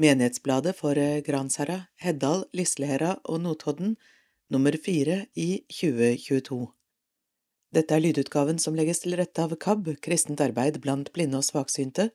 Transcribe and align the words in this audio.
Menighetsbladet 0.00 0.72
for 0.76 0.96
eh, 0.96 1.20
Gransherra, 1.20 1.82
Heddal, 2.00 2.46
Lislehera 2.56 3.18
og 3.28 3.42
Notodden, 3.44 3.98
nummer 4.48 4.72
fire 4.80 5.26
i 5.36 5.66
2022. 5.68 6.64
Dette 7.76 7.96
er 7.96 8.00
lydutgaven 8.00 8.56
som 8.60 8.76
legges 8.76 9.04
til 9.04 9.18
rette 9.20 9.44
av 9.44 9.52
KAB, 9.60 9.92
Kristent 10.00 10.40
arbeid 10.40 10.80
blant 10.80 11.12
blinde 11.12 11.42
og 11.42 11.44
svaksynte, 11.44 12.08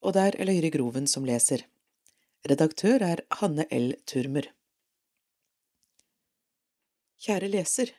og 0.00 0.16
det 0.16 0.24
er 0.30 0.40
Eløyre 0.46 0.72
Groven 0.72 1.06
som 1.08 1.28
leser. 1.28 1.66
Redaktør 2.48 3.04
er 3.04 3.20
Hanne 3.36 3.68
L. 3.68 3.92
Turmer. 4.08 4.48
Kjære 7.20 7.52
leser. 7.52 7.92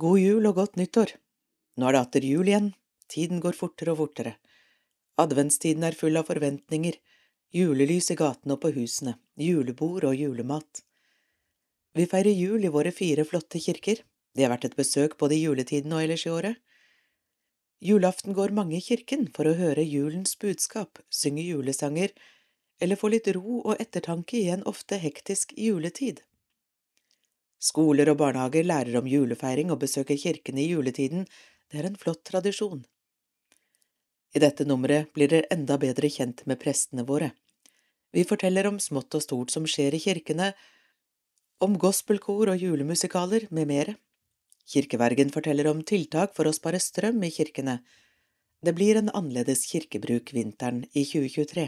God 0.00 0.22
jul 0.24 0.48
og 0.48 0.56
godt 0.56 0.80
nyttår. 0.80 1.18
Nå 1.76 1.88
er 1.88 1.98
det 1.98 2.06
atter 2.06 2.24
jul 2.32 2.48
igjen, 2.48 2.72
tiden 3.12 3.44
går 3.44 3.52
fortere 3.58 3.92
og 3.92 4.06
fortere. 4.06 4.38
Adventstiden 5.20 5.84
er 5.84 5.96
full 5.96 6.16
av 6.16 6.32
forventninger, 6.32 6.96
julelys 7.54 8.10
i 8.10 8.16
gatene 8.18 8.56
og 8.56 8.64
på 8.64 8.72
husene, 8.74 9.14
julebord 9.38 10.08
og 10.08 10.16
julemat. 10.18 10.82
Vi 11.94 12.06
feirer 12.10 12.34
jul 12.34 12.64
i 12.66 12.72
våre 12.74 12.90
fire 12.90 13.22
flotte 13.28 13.60
kirker, 13.62 14.00
det 14.34 14.42
har 14.42 14.50
vært 14.50 14.66
et 14.66 14.74
besøk 14.74 15.14
både 15.20 15.36
i 15.36 15.44
juletiden 15.44 15.92
og 15.94 16.02
ellers 16.02 16.24
i 16.26 16.32
året. 16.34 16.58
Julaften 17.84 18.34
går 18.34 18.54
mange 18.56 18.80
i 18.80 18.82
kirken 18.82 19.28
for 19.36 19.46
å 19.46 19.54
høre 19.54 19.84
julens 19.86 20.34
budskap, 20.40 20.98
synge 21.10 21.44
julesanger 21.46 22.10
eller 22.82 22.98
få 22.98 23.12
litt 23.14 23.30
ro 23.36 23.60
og 23.60 23.78
ettertanke 23.78 24.40
i 24.40 24.48
en 24.50 24.66
ofte 24.66 24.98
hektisk 24.98 25.54
juletid. 25.54 26.24
Skoler 27.62 28.10
og 28.10 28.18
barnehager 28.18 28.66
lærer 28.66 28.98
om 28.98 29.06
julefeiring 29.06 29.70
og 29.70 29.84
besøker 29.84 30.18
kirkene 30.18 30.64
i 30.64 30.72
juletiden, 30.72 31.28
det 31.70 31.80
er 31.80 31.86
en 31.92 32.00
flott 32.02 32.24
tradisjon. 32.26 32.82
I 34.34 34.42
dette 34.42 34.66
nummeret 34.66 35.14
blir 35.14 35.30
dere 35.30 35.52
enda 35.54 35.78
bedre 35.78 36.10
kjent 36.10 36.42
med 36.50 36.58
prestene 36.58 37.06
våre. 37.06 37.30
Vi 38.14 38.22
forteller 38.22 38.68
om 38.70 38.78
smått 38.78 39.16
og 39.18 39.24
stort 39.24 39.50
som 39.50 39.66
skjer 39.66 39.96
i 39.96 40.02
kirkene, 40.02 40.52
om 41.64 41.74
gospelkor 41.80 42.52
og 42.52 42.60
julemusikaler 42.62 43.48
med 43.50 43.70
mere. 43.70 43.94
Kirkevergen 44.70 45.32
forteller 45.34 45.66
om 45.70 45.82
tiltak 45.82 46.34
for 46.36 46.46
å 46.46 46.54
spare 46.54 46.80
strøm 46.82 47.22
i 47.26 47.32
kirkene. 47.34 47.80
Det 48.64 48.74
blir 48.76 49.00
en 49.00 49.10
annerledes 49.10 49.66
kirkebruk 49.70 50.30
vinteren 50.36 50.84
i 50.92 51.02
2023. 51.04 51.66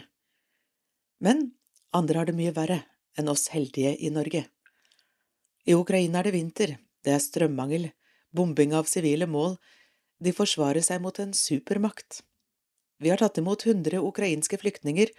Men 1.27 1.51
andre 1.97 2.23
har 2.23 2.31
det 2.31 2.37
mye 2.39 2.55
verre 2.55 2.83
enn 3.19 3.31
oss 3.33 3.49
heldige 3.53 3.97
i 3.99 4.13
Norge. 4.13 4.47
I 5.67 5.75
Ukraina 5.75 6.21
er 6.21 6.29
det 6.29 6.37
vinter, 6.37 6.77
det 7.03 7.15
er 7.17 7.23
strømmangel, 7.23 7.91
bombing 8.31 8.75
av 8.77 8.87
sivile 8.91 9.27
mål, 9.27 9.57
de 10.23 10.33
forsvarer 10.33 10.85
seg 10.85 11.03
mot 11.03 11.19
en 11.21 11.35
supermakt. 11.35 12.23
Vi 13.03 13.11
har 13.11 13.21
tatt 13.21 13.41
imot 13.43 13.67
100 13.67 13.99
ukrainske 14.01 14.61
flyktninger, 14.63 15.11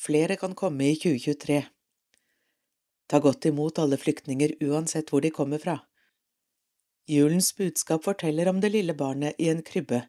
flere 0.00 0.36
kan 0.36 0.54
komme 0.54 0.90
i 0.90 0.96
2023. 0.96 1.62
Ta 3.08 3.18
godt 3.20 3.48
imot 3.50 3.78
alle 3.78 3.98
flyktninger 4.00 4.56
uansett 4.64 5.10
hvor 5.12 5.20
de 5.20 5.30
kommer 5.30 5.62
fra. 5.62 5.80
Julens 7.08 7.50
budskap 7.56 8.04
forteller 8.04 8.48
om 8.48 8.60
det 8.62 8.72
lille 8.72 8.94
barnet 8.94 9.34
i 9.38 9.48
en 9.50 9.62
krybbe, 9.66 10.04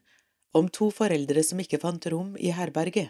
om 0.53 0.69
to 0.69 0.91
foreldre 0.93 1.41
som 1.43 1.59
ikke 1.59 1.81
fant 1.81 2.05
rom 2.13 2.35
i 2.37 2.53
herberget. 2.53 3.09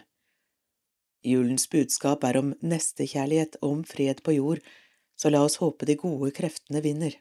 Julens 1.24 1.68
budskap 1.72 2.24
er 2.24 2.38
om 2.40 2.54
nestekjærlighet 2.60 3.60
og 3.62 3.68
om 3.70 3.84
fred 3.88 4.22
på 4.24 4.34
jord, 4.36 4.64
så 5.16 5.30
la 5.30 5.44
oss 5.44 5.60
håpe 5.62 5.86
de 5.88 5.96
gode 6.00 6.32
kreftene 6.36 6.82
vinner. 6.84 7.14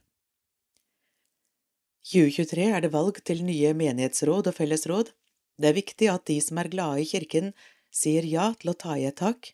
2023 2.09 2.65
er 2.75 2.83
det 2.83 2.91
valg 2.91 3.21
til 3.23 3.45
nye 3.47 3.71
menighetsråd 3.79 4.49
og 4.51 4.57
fellesråd. 4.57 5.13
Det 5.55 5.69
er 5.69 5.77
viktig 5.77 6.09
at 6.11 6.25
de 6.27 6.39
som 6.43 6.59
er 6.59 6.71
glade 6.71 7.03
i 7.03 7.07
kirken, 7.07 7.53
sier 7.93 8.25
ja 8.25 8.51
til 8.59 8.73
å 8.73 8.77
ta 8.85 8.97
i 8.97 9.05
et 9.09 9.19
tak. 9.21 9.53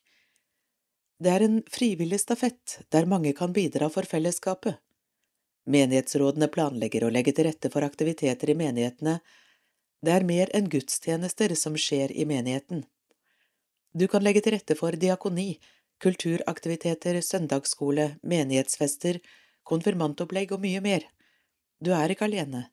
Det 1.19 1.31
er 1.35 1.43
en 1.43 1.57
frivillig 1.67 2.21
stafett 2.23 2.79
der 2.95 3.09
mange 3.11 3.33
kan 3.35 3.51
bidra 3.55 3.89
for 3.91 4.07
fellesskapet. 4.07 4.79
Menighetsrådene 5.69 6.47
planlegger 6.49 7.05
å 7.05 7.11
legge 7.13 7.33
til 7.35 7.49
rette 7.49 7.69
for 7.73 7.85
aktiviteter 7.85 8.49
i 8.49 8.55
menighetene. 8.57 9.19
Det 10.01 10.13
er 10.15 10.25
mer 10.25 10.49
enn 10.55 10.69
gudstjenester 10.71 11.53
som 11.59 11.75
skjer 11.77 12.13
i 12.15 12.25
menigheten. 12.25 12.85
Du 13.91 14.07
kan 14.07 14.23
legge 14.23 14.41
til 14.45 14.55
rette 14.55 14.77
for 14.79 14.95
diakoni, 14.95 15.59
kulturaktiviteter, 15.99 17.19
søndagsskole, 17.25 18.13
menighetsfester, 18.23 19.19
konfirmantopplegg 19.67 20.53
og 20.55 20.63
mye 20.63 20.81
mer. 20.81 21.05
Du 21.83 21.91
er 21.95 22.13
ikke 22.13 22.29
alene, 22.29 22.69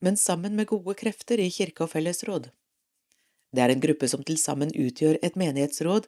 men 0.00 0.16
sammen 0.16 0.54
med 0.56 0.70
gode 0.70 0.94
krefter 1.00 1.42
i 1.42 1.50
kirke 1.50 1.84
og 1.84 1.92
fellesråd. 1.96 2.52
Det 3.50 3.62
er 3.64 3.72
en 3.72 3.82
gruppe 3.82 4.08
som 4.10 4.22
til 4.26 4.38
sammen 4.38 4.70
utgjør 4.70 5.18
et 5.26 5.38
menighetsråd. 5.38 6.06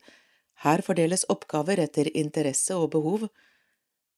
Her 0.63 0.83
fordeles 0.87 1.25
oppgaver 1.33 1.83
etter 1.83 2.11
interesse 2.15 2.77
og 2.79 2.93
behov. 2.95 3.27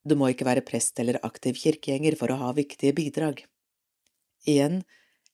Du 0.05 0.17
må 0.21 0.29
ikke 0.33 0.45
være 0.45 0.65
prest 0.67 1.01
eller 1.01 1.21
aktiv 1.25 1.57
kirkegjenger 1.57 2.19
for 2.21 2.33
å 2.33 2.41
ha 2.43 2.51
viktige 2.57 2.93
bidrag. 2.97 3.41
Igjen, 4.45 4.83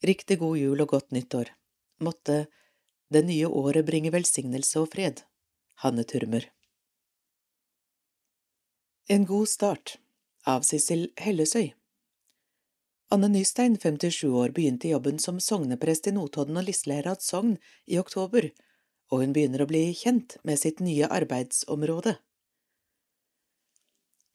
riktig 0.07 0.39
god 0.39 0.61
jul 0.61 0.85
og 0.85 0.95
godt 0.95 1.11
nyttår. 1.17 1.51
Måtte 1.99 2.45
det 3.11 3.25
nye 3.27 3.51
året 3.51 3.89
bringe 3.89 4.15
velsignelse 4.15 4.79
og 4.79 4.93
fred. 4.95 5.25
Hanne 5.83 6.05
Turmer 6.05 6.47
En 9.11 9.25
god 9.27 9.49
start 9.51 9.97
av 10.47 10.63
Sissel 10.69 11.09
Hellesøy 11.19 11.73
Anne 13.13 13.29
Nystein, 13.29 13.77
57 13.77 14.29
år, 14.29 14.49
begynte 14.55 14.89
jobben 14.89 15.19
som 15.19 15.41
sogneprest 15.43 16.07
i 16.07 16.13
Notodden 16.15 16.61
og 16.61 16.69
Lisleherad 16.69 17.25
sogn 17.27 17.57
i 17.91 17.97
oktober, 17.99 18.45
og 19.11 19.25
hun 19.25 19.33
begynner 19.35 19.65
å 19.65 19.67
bli 19.67 19.89
kjent 19.99 20.37
med 20.47 20.61
sitt 20.61 20.79
nye 20.79 21.09
arbeidsområde. 21.11 22.13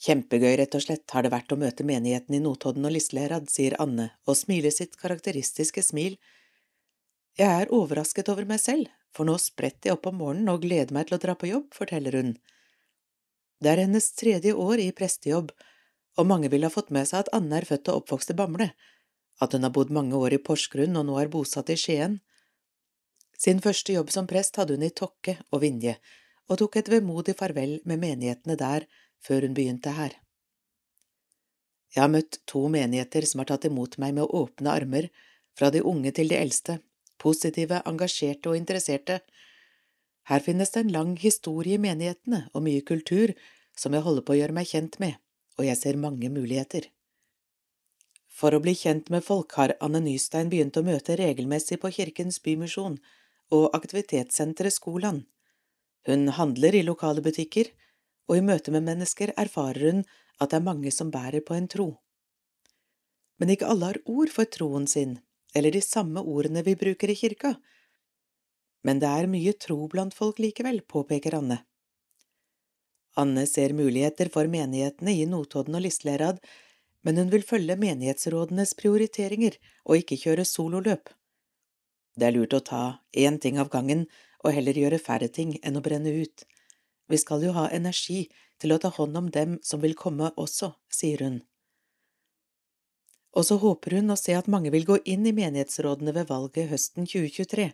Kjempegøy, 0.03 0.57
rett 0.59 0.75
og 0.75 0.83
slett, 0.83 1.05
har 1.15 1.23
det 1.23 1.31
vært 1.31 1.55
å 1.55 1.57
møte 1.61 1.85
menigheten 1.87 2.35
i 2.35 2.41
Notodden 2.43 2.83
og 2.89 2.91
Lisleherad, 2.97 3.47
sier 3.53 3.77
Anne 3.79 4.09
og 4.27 4.35
smiler 4.35 4.75
sitt 4.75 4.99
karakteristiske 4.99 5.79
smil. 5.85 6.17
Jeg 7.39 7.47
er 7.61 7.71
overrasket 7.71 8.27
over 8.33 8.43
meg 8.49 8.59
selv, 8.59 8.91
for 9.15 9.23
nå 9.23 9.37
spretter 9.39 9.93
jeg 9.93 9.95
opp 9.95 10.09
om 10.11 10.19
morgenen 10.19 10.51
og 10.51 10.67
gleder 10.67 10.91
meg 10.91 11.07
til 11.07 11.15
å 11.15 11.21
dra 11.23 11.37
på 11.39 11.47
jobb, 11.47 11.71
forteller 11.79 12.19
hun. 12.19 12.35
Det 13.63 13.71
er 13.71 13.85
hennes 13.85 14.11
tredje 14.19 14.51
år 14.51 14.83
i 14.83 14.91
prestejobb, 14.91 15.55
og 16.15 16.27
mange 16.29 16.49
vil 16.51 16.63
ha 16.63 16.71
fått 16.71 16.91
med 16.95 17.07
seg 17.09 17.25
at 17.25 17.31
Anne 17.35 17.59
er 17.59 17.67
født 17.67 17.89
og 17.91 18.03
oppvokst 18.03 18.31
i 18.31 18.37
Bamble, 18.39 18.69
at 19.43 19.53
hun 19.53 19.67
har 19.67 19.73
bodd 19.75 19.91
mange 19.91 20.15
år 20.15 20.37
i 20.37 20.41
Porsgrunn 20.41 20.95
og 20.95 21.07
nå 21.09 21.17
er 21.19 21.31
bosatt 21.31 21.71
i 21.73 21.77
Skien. 21.79 22.19
Sin 23.35 23.59
første 23.63 23.97
jobb 23.97 24.13
som 24.13 24.27
prest 24.29 24.55
hadde 24.55 24.77
hun 24.77 24.85
i 24.87 24.93
Tokke 24.95 25.37
og 25.51 25.63
Vinje, 25.65 25.97
og 26.47 26.61
tok 26.61 26.77
et 26.79 26.91
vemodig 26.91 27.35
farvel 27.35 27.81
med 27.83 27.99
menighetene 27.99 28.55
der 28.59 28.85
før 29.25 29.47
hun 29.47 29.57
begynte 29.57 29.95
her. 29.97 30.15
Jeg 31.95 32.03
har 32.03 32.11
møtt 32.11 32.39
to 32.47 32.65
menigheter 32.71 33.27
som 33.27 33.41
har 33.41 33.49
tatt 33.51 33.67
imot 33.67 33.97
meg 33.99 34.15
med 34.15 34.31
åpne 34.31 34.71
armer, 34.71 35.09
fra 35.55 35.69
de 35.71 35.81
unge 35.83 36.11
til 36.15 36.31
de 36.31 36.35
eldste, 36.35 36.79
positive, 37.19 37.79
engasjerte 37.87 38.51
og 38.51 38.57
interesserte. 38.59 39.21
Her 40.27 40.43
finnes 40.43 40.73
det 40.73 40.83
en 40.83 40.95
lang 40.95 41.13
historie 41.19 41.77
i 41.77 41.81
menighetene 41.81 42.49
og 42.53 42.65
mye 42.67 42.83
kultur 42.83 43.31
som 43.75 43.95
jeg 43.95 44.03
holder 44.03 44.25
på 44.27 44.35
å 44.35 44.39
gjøre 44.41 44.55
meg 44.55 44.67
kjent 44.71 44.99
med 44.99 45.15
og 45.57 45.65
jeg 45.67 45.79
ser 45.79 45.99
mange 45.99 46.29
muligheter. 46.31 46.89
For 48.35 48.51
å 48.51 48.59
bli 48.63 48.73
kjent 48.75 49.09
med 49.13 49.23
folk 49.23 49.55
har 49.55 49.77
Anne 49.83 50.01
Nystein 50.03 50.49
begynt 50.51 50.75
å 50.75 50.83
møte 50.83 51.15
regelmessig 51.15 51.79
på 51.79 51.91
Kirkens 51.97 52.41
Bymisjon 52.43 52.97
og 53.55 53.75
aktivitetssenteret 53.77 54.75
Skoland. 54.75 55.23
Hun 56.05 56.27
handler 56.35 56.75
i 56.75 56.83
lokale 56.83 57.23
butikker, 57.23 57.69
og 58.27 58.39
i 58.39 58.43
møte 58.43 58.73
med 58.73 58.83
mennesker 58.83 59.31
erfarer 59.37 59.87
hun 59.87 60.01
at 60.41 60.51
det 60.51 60.59
er 60.59 60.67
mange 60.67 60.91
som 60.91 61.13
bærer 61.13 61.45
på 61.45 61.55
en 61.55 61.69
tro. 61.71 61.87
Men 63.39 63.53
ikke 63.53 63.69
alle 63.71 63.91
har 63.91 64.01
ord 64.09 64.31
for 64.33 64.49
troen 64.51 64.87
sin, 64.89 65.19
eller 65.55 65.71
de 65.71 65.81
samme 65.83 66.21
ordene 66.21 66.63
vi 66.65 66.75
bruker 66.79 67.11
i 67.11 67.17
kirka. 67.19 67.55
Men 68.83 68.99
det 68.99 69.09
er 69.09 69.31
mye 69.31 69.55
tro 69.59 69.79
blant 69.91 70.13
folk 70.13 70.41
likevel, 70.43 70.81
påpeker 70.83 71.39
Anne. 71.39 71.61
Anne 73.15 73.45
ser 73.47 73.73
muligheter 73.73 74.29
for 74.31 74.49
menighetene 74.51 75.13
i 75.15 75.25
Notodden 75.29 75.77
og 75.77 75.85
Lislerad, 75.85 76.41
men 77.05 77.17
hun 77.21 77.29
vil 77.31 77.45
følge 77.47 77.77
menighetsrådenes 77.79 78.73
prioriteringer 78.79 79.55
og 79.85 80.01
ikke 80.01 80.17
kjøre 80.19 80.45
sololøp. 80.49 81.11
Det 82.15 82.27
er 82.27 82.35
lurt 82.35 82.55
å 82.57 82.63
ta 82.63 82.83
én 83.15 83.39
ting 83.39 83.59
av 83.61 83.69
gangen 83.71 84.05
og 84.43 84.53
heller 84.55 84.77
gjøre 84.77 85.01
færre 85.01 85.29
ting 85.31 85.55
enn 85.61 85.77
å 85.79 85.83
brenne 85.85 86.11
ut. 86.11 86.45
Vi 87.07 87.17
skal 87.21 87.43
jo 87.45 87.53
ha 87.55 87.67
energi 87.69 88.25
til 88.59 88.73
å 88.73 88.79
ta 88.81 88.89
hånd 88.95 89.17
om 89.17 89.27
dem 89.31 89.59
som 89.63 89.83
vil 89.83 89.95
komme 89.99 90.31
også, 90.41 90.73
sier 90.89 91.21
hun. 91.23 91.41
Og 93.35 93.45
så 93.45 93.59
håper 93.59 93.97
hun 93.99 94.13
å 94.13 94.19
se 94.19 94.33
at 94.35 94.47
mange 94.51 94.71
vil 94.71 94.87
gå 94.87 94.97
inn 95.11 95.27
i 95.27 95.35
menighetsrådene 95.35 96.13
ved 96.15 96.29
valget 96.31 96.71
høsten 96.71 97.07
2023. 97.07 97.67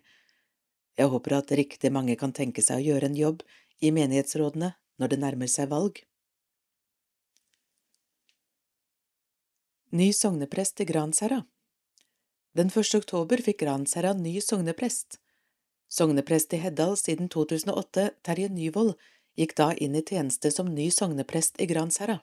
Jeg 0.98 1.12
håper 1.14 1.38
at 1.38 1.54
riktig 1.56 1.92
mange 1.94 2.18
kan 2.20 2.34
tenke 2.34 2.64
seg 2.66 2.82
å 2.82 2.88
gjøre 2.90 3.12
en 3.12 3.20
jobb 3.20 3.44
i 3.80 3.94
menighetsrådene 3.94 4.74
når 5.02 5.14
det 5.14 5.20
nærmer 5.24 5.50
seg 5.50 5.72
valg. 5.72 6.04
Ny 9.92 10.12
sogneprest 10.16 10.80
i 10.80 10.88
Gransherra 10.88 11.42
Den 12.56 12.70
1. 12.70 12.94
oktober 13.02 13.42
fikk 13.44 13.64
Gransherra 13.66 14.14
ny 14.16 14.38
sogneprest. 14.40 15.18
Sogneprest 15.92 16.54
i 16.56 16.62
Heddal 16.64 16.96
siden 16.96 17.28
2008, 17.28 18.06
Terje 18.24 18.48
Nyvold, 18.54 18.94
gikk 19.36 19.58
da 19.58 19.74
inn 19.74 19.98
i 20.00 20.04
tjeneste 20.06 20.52
som 20.56 20.70
ny 20.72 20.88
sogneprest 20.96 21.60
i 21.60 21.68
Gransherra. 21.68 22.22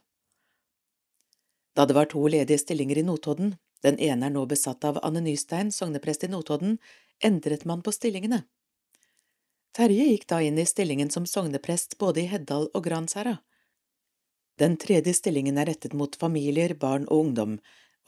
Da 1.76 1.84
det 1.84 1.96
var 1.98 2.08
to 2.08 2.24
ledige 2.24 2.62
stillinger 2.62 3.02
i 3.02 3.04
Notodden, 3.04 3.58
den 3.84 4.00
ene 4.02 4.30
er 4.30 4.34
nå 4.34 4.46
besatt 4.50 4.86
av 4.88 5.02
Anne 5.04 5.20
Nystein, 5.26 5.68
sogneprest 5.74 6.24
i 6.24 6.32
Notodden, 6.32 6.78
endret 7.20 7.66
man 7.68 7.84
på 7.84 7.92
stillingene. 7.92 8.46
Terje 9.78 10.08
gikk 10.08 10.24
da 10.26 10.40
inn 10.42 10.56
i 10.58 10.66
stillingen 10.66 11.10
som 11.14 11.26
sogneprest 11.30 11.92
både 12.02 12.24
i 12.24 12.26
Heddal 12.26 12.64
og 12.74 12.82
Gransherra. 12.82 13.36
Den 14.58 14.74
tredje 14.82 15.12
stillingen 15.14 15.60
er 15.62 15.68
rettet 15.70 15.92
mot 15.94 16.16
familier, 16.18 16.72
barn 16.74 17.04
og 17.06 17.20
ungdom, 17.28 17.52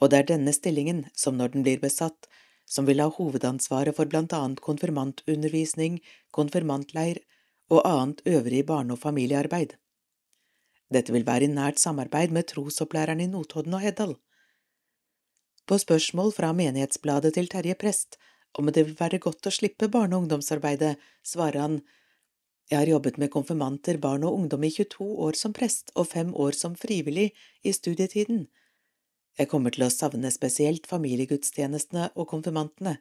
og 0.03 0.09
det 0.11 0.17
er 0.17 0.25
denne 0.33 0.51
stillingen, 0.51 1.05
som 1.15 1.37
når 1.39 1.53
den 1.53 1.63
blir 1.63 1.79
besatt, 1.79 2.27
som 2.67 2.89
vil 2.89 2.99
ha 2.99 3.07
hovedansvaret 3.07 3.95
for 3.95 4.11
blant 4.11 4.35
annet 4.35 4.59
konfirmantundervisning, 4.65 6.01
konfirmantleir 6.35 7.21
og 7.71 7.87
annet 7.87 8.19
øvrig 8.27 8.65
barne- 8.67 8.97
og 8.97 8.99
familiearbeid. 8.99 9.77
Dette 10.91 11.15
vil 11.15 11.23
være 11.23 11.47
i 11.47 11.53
nært 11.55 11.79
samarbeid 11.79 12.35
med 12.35 12.51
trosopplærerne 12.51 13.23
i 13.23 13.31
Notodden 13.31 13.79
og 13.79 13.85
Heddal. 13.85 14.17
På 15.63 15.79
spørsmål 15.79 16.35
fra 16.35 16.51
menighetsbladet 16.51 17.31
til 17.39 17.47
Terje 17.47 17.79
Prest 17.79 18.19
om 18.59 18.67
det 18.67 18.83
vil 18.85 18.97
være 18.99 19.21
godt 19.23 19.47
å 19.47 19.53
slippe 19.53 19.89
barne- 19.91 20.15
og 20.15 20.25
ungdomsarbeidet, 20.25 20.97
svarer 21.23 21.61
han 21.61 21.81
jeg 22.71 22.79
har 22.79 22.87
jobbet 22.87 23.17
med 23.19 23.31
konfirmanter, 23.33 23.97
barn 23.99 24.23
og 24.23 24.33
ungdom 24.37 24.63
i 24.63 24.71
22 24.71 25.03
år 25.25 25.35
som 25.35 25.51
prest 25.51 25.91
og 25.91 26.07
fem 26.07 26.29
år 26.39 26.55
som 26.55 26.75
frivillig 26.79 27.33
i 27.67 27.73
studietiden. 27.75 28.45
Jeg 29.35 29.49
kommer 29.51 29.75
til 29.75 29.83
å 29.83 29.91
savne 29.91 30.31
spesielt 30.31 30.87
familiegudstjenestene 30.87 32.13
og 32.15 32.29
konfirmantene, 32.31 32.97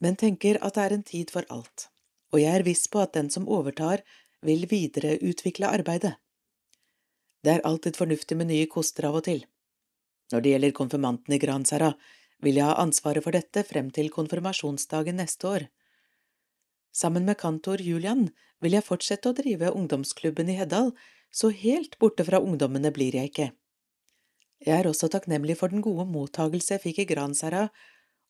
men 0.00 0.16
tenker 0.16 0.56
at 0.64 0.78
det 0.78 0.86
er 0.86 0.96
en 0.96 1.04
tid 1.04 1.32
for 1.34 1.44
alt, 1.52 1.90
og 2.32 2.40
jeg 2.40 2.62
er 2.62 2.64
viss 2.64 2.86
på 2.88 3.02
at 3.04 3.12
den 3.12 3.28
som 3.30 3.44
overtar, 3.44 4.00
vil 4.42 4.64
videreutvikle 4.66 5.68
arbeidet. 5.68 6.16
Det 7.44 7.52
er 7.52 7.66
alltid 7.68 7.98
fornuftig 7.98 8.38
med 8.40 8.48
nye 8.50 8.66
koster 8.72 9.06
av 9.10 9.20
og 9.20 9.26
til. 9.28 9.44
Når 10.32 10.40
det 10.40 10.54
gjelder 10.54 10.74
konfirmanten 10.80 11.36
i 11.36 11.38
Gransherra, 11.42 11.92
vil 12.42 12.58
jeg 12.58 12.66
ha 12.66 12.76
ansvaret 12.82 13.24
for 13.24 13.34
dette 13.34 13.62
frem 13.66 13.90
til 13.94 14.10
konfirmasjonsdagen 14.12 15.18
neste 15.22 15.48
år. 15.48 15.66
Sammen 16.92 17.24
med 17.24 17.38
kantor 17.40 17.80
Julian 17.80 18.28
vil 18.60 18.76
jeg 18.76 18.86
fortsette 18.86 19.30
å 19.30 19.36
drive 19.36 19.72
ungdomsklubben 19.72 20.50
i 20.52 20.58
Heddal, 20.58 20.92
så 21.32 21.48
helt 21.54 21.96
borte 22.02 22.26
fra 22.28 22.42
ungdommene 22.42 22.92
blir 22.92 23.16
jeg 23.16 23.30
ikke. 23.30 23.48
Jeg 24.62 24.74
er 24.78 24.86
også 24.86 25.08
takknemlig 25.10 25.56
for 25.58 25.72
den 25.72 25.82
gode 25.82 26.04
mottagelse 26.06 26.76
jeg 26.76 26.84
fikk 26.84 27.00
i 27.02 27.08
Gransherra, 27.14 27.70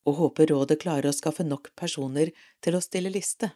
og 0.07 0.19
håper 0.19 0.51
rådet 0.51 0.79
klarer 0.83 1.11
å 1.11 1.17
skaffe 1.17 1.45
nok 1.47 1.73
personer 1.79 2.33
til 2.65 2.79
å 2.79 2.83
stille 2.83 3.13
liste. 3.13 3.51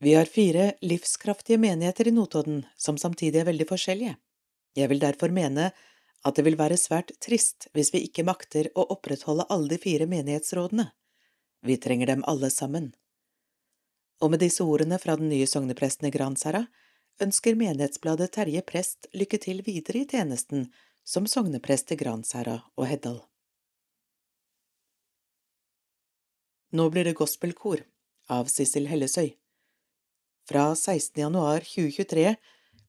Vi 0.00 0.14
har 0.16 0.30
fire 0.30 0.72
livskraftige 0.80 1.60
menigheter 1.60 2.08
i 2.08 2.14
Notodden 2.16 2.62
som 2.80 2.96
samtidig 2.98 3.42
er 3.42 3.50
veldig 3.50 3.66
forskjellige. 3.68 4.14
Jeg 4.78 4.88
vil 4.88 5.02
derfor 5.02 5.34
mene 5.34 5.72
at 6.26 6.36
det 6.36 6.44
vil 6.44 6.58
være 6.60 6.78
svært 6.80 7.14
trist 7.24 7.68
hvis 7.74 7.92
vi 7.94 8.04
ikke 8.06 8.26
makter 8.28 8.68
å 8.74 8.86
opprettholde 8.94 9.48
alle 9.48 9.72
de 9.74 9.80
fire 9.80 10.08
menighetsrådene. 10.10 10.90
Vi 11.64 11.76
trenger 11.76 12.12
dem 12.12 12.24
alle 12.28 12.50
sammen 12.52 12.90
og 14.20 14.30
med 14.32 14.42
disse 14.44 14.64
ordene 14.64 14.98
fra 15.00 15.16
den 15.16 15.30
nye 15.32 15.48
sognepresten 15.48 16.08
i 16.08 16.12
Gransherad 16.14 16.68
ønsker 17.24 17.56
menighetsbladet 17.58 18.32
Terje 18.36 18.62
Prest 18.68 19.08
lykke 19.16 19.40
til 19.40 19.64
videre 19.64 20.02
i 20.02 20.08
tjenesten 20.08 20.68
som 21.04 21.26
sogneprest 21.28 21.92
i 21.94 21.98
Gransherad 22.00 22.66
og 22.76 22.88
Heddal. 22.88 23.20
Nå 26.76 26.86
blir 26.92 27.08
det 27.08 27.16
gospelkor 27.18 27.82
av 28.30 28.50
Sissel 28.52 28.86
Hellesøy. 28.86 29.32
Fra 30.46 30.70
16. 30.76 31.16
januar 31.24 31.64
2023 31.66 32.34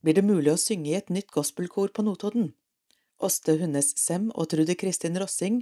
blir 0.01 0.17
det 0.17 0.25
mulig 0.25 0.51
å 0.53 0.59
synge 0.59 0.91
i 0.91 0.97
et 0.99 1.09
nytt 1.09 1.31
gospelkor 1.33 1.89
på 1.95 2.05
Notodden. 2.05 2.51
Åste 3.21 3.55
Hunnes 3.59 3.93
Sem 3.97 4.29
og 4.33 4.49
Trude 4.51 4.75
Kristin 4.75 5.19
Rossing 5.21 5.61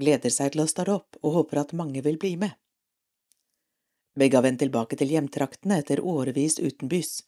gleder 0.00 0.32
seg 0.32 0.54
til 0.54 0.64
å 0.64 0.68
starte 0.70 0.94
opp 0.96 1.18
og 1.22 1.34
håper 1.40 1.62
at 1.62 1.74
mange 1.76 2.02
vil 2.04 2.18
bli 2.20 2.34
med. 2.40 2.52
Begge 4.16 4.38
har 4.38 4.46
vendt 4.46 4.62
tilbake 4.64 4.96
til 4.96 5.12
hjemtraktene 5.12 5.80
etter 5.82 6.00
årevis 6.00 6.56
utenbys. 6.58 7.18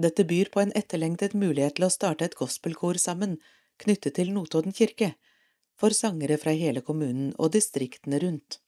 Dette 0.00 0.24
byr 0.24 0.48
på 0.54 0.62
en 0.62 0.72
etterlengtet 0.78 1.34
mulighet 1.36 1.76
til 1.76 1.88
å 1.88 1.92
starte 1.92 2.24
et 2.24 2.36
gospelkor 2.38 2.96
sammen, 3.02 3.36
knyttet 3.82 4.16
til 4.16 4.32
Notodden 4.32 4.72
kirke, 4.72 5.12
for 5.78 5.94
sangere 5.94 6.38
fra 6.40 6.54
hele 6.56 6.80
kommunen 6.86 7.34
og 7.36 7.52
distriktene 7.54 8.20
rundt. 8.22 8.60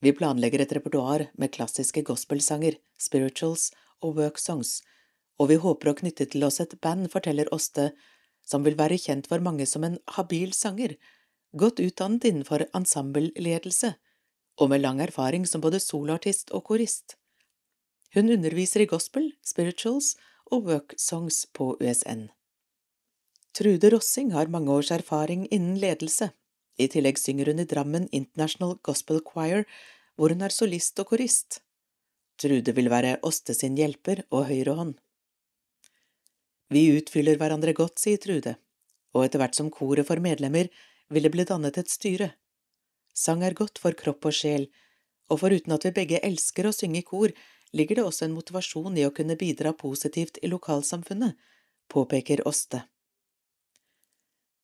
Vi 0.00 0.14
planlegger 0.16 0.64
et 0.64 0.72
repertoar 0.72 1.26
med 1.36 1.52
klassiske 1.52 2.02
gospelsanger, 2.08 2.78
spirituals 2.96 3.68
og 4.00 4.16
worksongs, 4.16 4.78
og 5.36 5.50
vi 5.52 5.60
håper 5.60 5.90
å 5.90 5.96
knytte 6.00 6.26
til 6.32 6.46
oss 6.48 6.60
et 6.64 6.78
band, 6.80 7.10
forteller 7.12 7.52
Åste, 7.54 7.90
som 8.50 8.66
vil 8.66 8.78
være 8.78 8.98
kjent 8.98 9.28
for 9.30 9.42
mange 9.44 9.66
som 9.70 9.86
en 9.86 9.98
habil 10.16 10.52
sanger, 10.56 10.96
godt 11.56 11.82
utdannet 11.82 12.26
innenfor 12.30 12.66
ensembleledelse 12.76 13.94
og 14.60 14.72
med 14.72 14.82
lang 14.82 15.00
erfaring 15.00 15.46
som 15.48 15.62
både 15.64 15.80
soloartist 15.82 16.50
og 16.56 16.66
korist. 16.68 17.16
Hun 18.14 18.30
underviser 18.34 18.82
i 18.82 18.90
gospel, 18.90 19.30
spirituals 19.46 20.16
og 20.50 20.66
worksongs 20.66 21.44
på 21.54 21.76
USN. 21.78 22.28
Trude 23.54 23.90
Rossing 23.94 24.32
har 24.34 24.50
mange 24.50 24.70
års 24.72 24.90
erfaring 24.94 25.46
innen 25.50 25.78
ledelse. 25.78 26.30
I 26.78 26.86
tillegg 26.90 27.18
synger 27.18 27.50
hun 27.50 27.62
i 27.62 27.66
Drammen 27.70 28.08
International 28.12 28.76
Gospel 28.86 29.20
Choir, 29.26 29.64
hvor 30.16 30.34
hun 30.34 30.42
er 30.42 30.54
solist 30.54 30.98
og 31.02 31.10
korist. 31.12 31.60
Trude 32.40 32.74
vil 32.76 32.90
være 32.90 33.18
Åste 33.26 33.54
sin 33.54 33.76
hjelper 33.78 34.22
og 34.30 34.46
høyre 34.50 34.76
hånd. 34.78 34.94
Vi 36.70 36.86
utfyller 36.94 37.38
hverandre 37.38 37.74
godt, 37.74 37.98
sier 37.98 38.20
Trude, 38.22 38.54
og 39.14 39.24
etter 39.24 39.42
hvert 39.42 39.58
som 39.58 39.70
koret 39.74 40.06
får 40.06 40.22
medlemmer, 40.22 40.70
vil 41.10 41.26
det 41.26 41.32
bli 41.34 41.46
dannet 41.46 41.80
et 41.80 41.90
styre. 41.90 42.30
Sang 43.14 43.42
er 43.42 43.56
godt 43.58 43.80
for 43.82 43.96
kropp 43.98 44.28
og 44.30 44.36
sjel, 44.36 44.68
og 45.30 45.42
foruten 45.42 45.74
at 45.74 45.86
vi 45.86 45.94
begge 45.96 46.22
elsker 46.26 46.68
å 46.68 46.74
synge 46.74 47.02
i 47.02 47.06
kor, 47.06 47.34
ligger 47.74 47.98
det 47.98 48.06
også 48.06 48.26
en 48.26 48.36
motivasjon 48.36 48.98
i 48.98 49.06
å 49.06 49.12
kunne 49.14 49.38
bidra 49.38 49.74
positivt 49.74 50.38
i 50.42 50.50
lokalsamfunnet, 50.50 51.34
påpeker 51.90 52.46
Åste. 52.46 52.84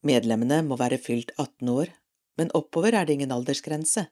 Medlemmene 0.06 0.61
må 0.62 0.79
være 0.79 1.00
fylt 1.03 1.32
18 1.35 1.70
år, 1.73 1.91
men 2.38 2.53
oppover 2.55 2.94
er 2.94 3.06
det 3.06 3.17
ingen 3.17 3.35
aldersgrense. 3.35 4.06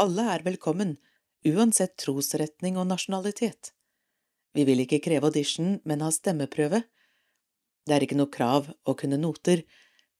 Alle 0.00 0.26
er 0.34 0.44
velkommen, 0.44 0.98
uansett 1.48 1.96
trosretning 2.02 2.76
og 2.76 2.90
nasjonalitet. 2.90 3.72
Vi 4.52 4.66
vil 4.68 4.82
ikke 4.84 5.00
kreve 5.04 5.30
audition, 5.30 5.78
men 5.88 6.02
ha 6.04 6.10
stemmeprøve. 6.12 6.82
Det 7.86 7.96
er 7.96 8.04
ikke 8.04 8.18
noe 8.18 8.32
krav 8.32 8.68
å 8.84 8.96
kunne 8.98 9.18
noter, 9.20 9.64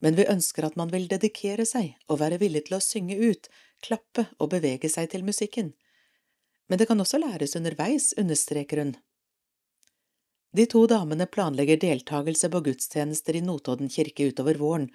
men 0.01 0.17
vi 0.17 0.29
ønsker 0.33 0.65
at 0.65 0.79
man 0.81 0.91
vil 0.93 1.07
dedikere 1.11 1.67
seg 1.69 1.93
og 2.09 2.23
være 2.23 2.41
villig 2.41 2.65
til 2.67 2.79
å 2.79 2.85
synge 2.85 3.19
ut, 3.21 3.51
klappe 3.85 4.27
og 4.39 4.53
bevege 4.55 4.89
seg 4.89 5.11
til 5.13 5.25
musikken. 5.27 5.75
Men 6.69 6.81
det 6.81 6.89
kan 6.89 7.01
også 7.03 7.21
læres 7.21 7.57
underveis, 7.59 8.13
understreker 8.21 8.81
hun. 8.81 8.95
De 10.57 10.67
to 10.67 10.87
damene 10.91 11.29
planlegger 11.31 11.79
deltakelse 11.79 12.49
på 12.51 12.63
gudstjenester 12.67 13.37
i 13.39 13.45
Notodden 13.45 13.91
kirke 13.93 14.31
utover 14.33 14.59
våren, 14.59 14.89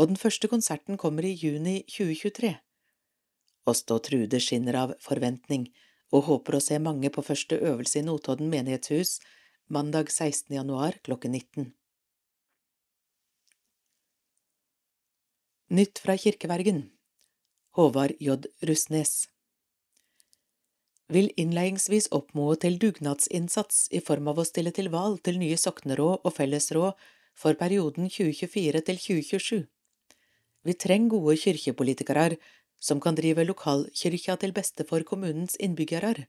og 0.00 0.10
den 0.10 0.18
første 0.18 0.48
konserten 0.50 0.98
kommer 0.98 1.26
i 1.26 1.36
juni 1.36 1.82
2023. 1.92 2.54
Åste 3.70 3.94
og 3.94 4.04
Trude 4.06 4.40
skinner 4.42 4.78
av 4.80 4.94
forventning 5.04 5.68
og 6.10 6.24
håper 6.30 6.56
å 6.56 6.62
se 6.64 6.78
mange 6.82 7.10
på 7.14 7.22
første 7.22 7.60
øvelse 7.60 8.00
i 8.00 8.06
Notodden 8.06 8.50
menighetshus 8.50 9.18
mandag 9.70 10.10
16. 10.10 10.56
januar 10.56 10.98
klokken 11.06 11.36
19. 11.36 11.70
Nytt 15.70 16.00
fra 16.02 16.16
kirkevergen 16.18 16.80
Håvard 17.78 18.16
J. 18.18 18.34
Rustnes 18.66 19.28
Vil 21.14 21.28
innledningsvis 21.38 22.08
oppmode 22.16 22.56
til 22.64 22.78
dugnadsinnsats 22.82 23.84
i 23.94 24.00
form 24.02 24.32
av 24.32 24.40
å 24.42 24.44
stille 24.48 24.72
til 24.74 24.88
valg 24.90 25.20
til 25.28 25.38
nye 25.38 25.58
sokneråd 25.62 26.26
og 26.26 26.34
fellesråd 26.34 27.04
for 27.38 27.58
perioden 27.60 28.10
2024 28.10 28.82
til 28.88 28.98
2027. 29.04 29.60
Vi 30.66 30.74
trenger 30.86 31.12
gode 31.14 31.36
kirkepolitikere 31.44 32.40
som 32.82 32.98
kan 32.98 33.14
drive 33.22 33.46
lokalkyrkja 33.52 34.40
til 34.42 34.56
beste 34.58 34.88
for 34.90 35.06
kommunens 35.12 35.54
innbyggere. 35.62 36.26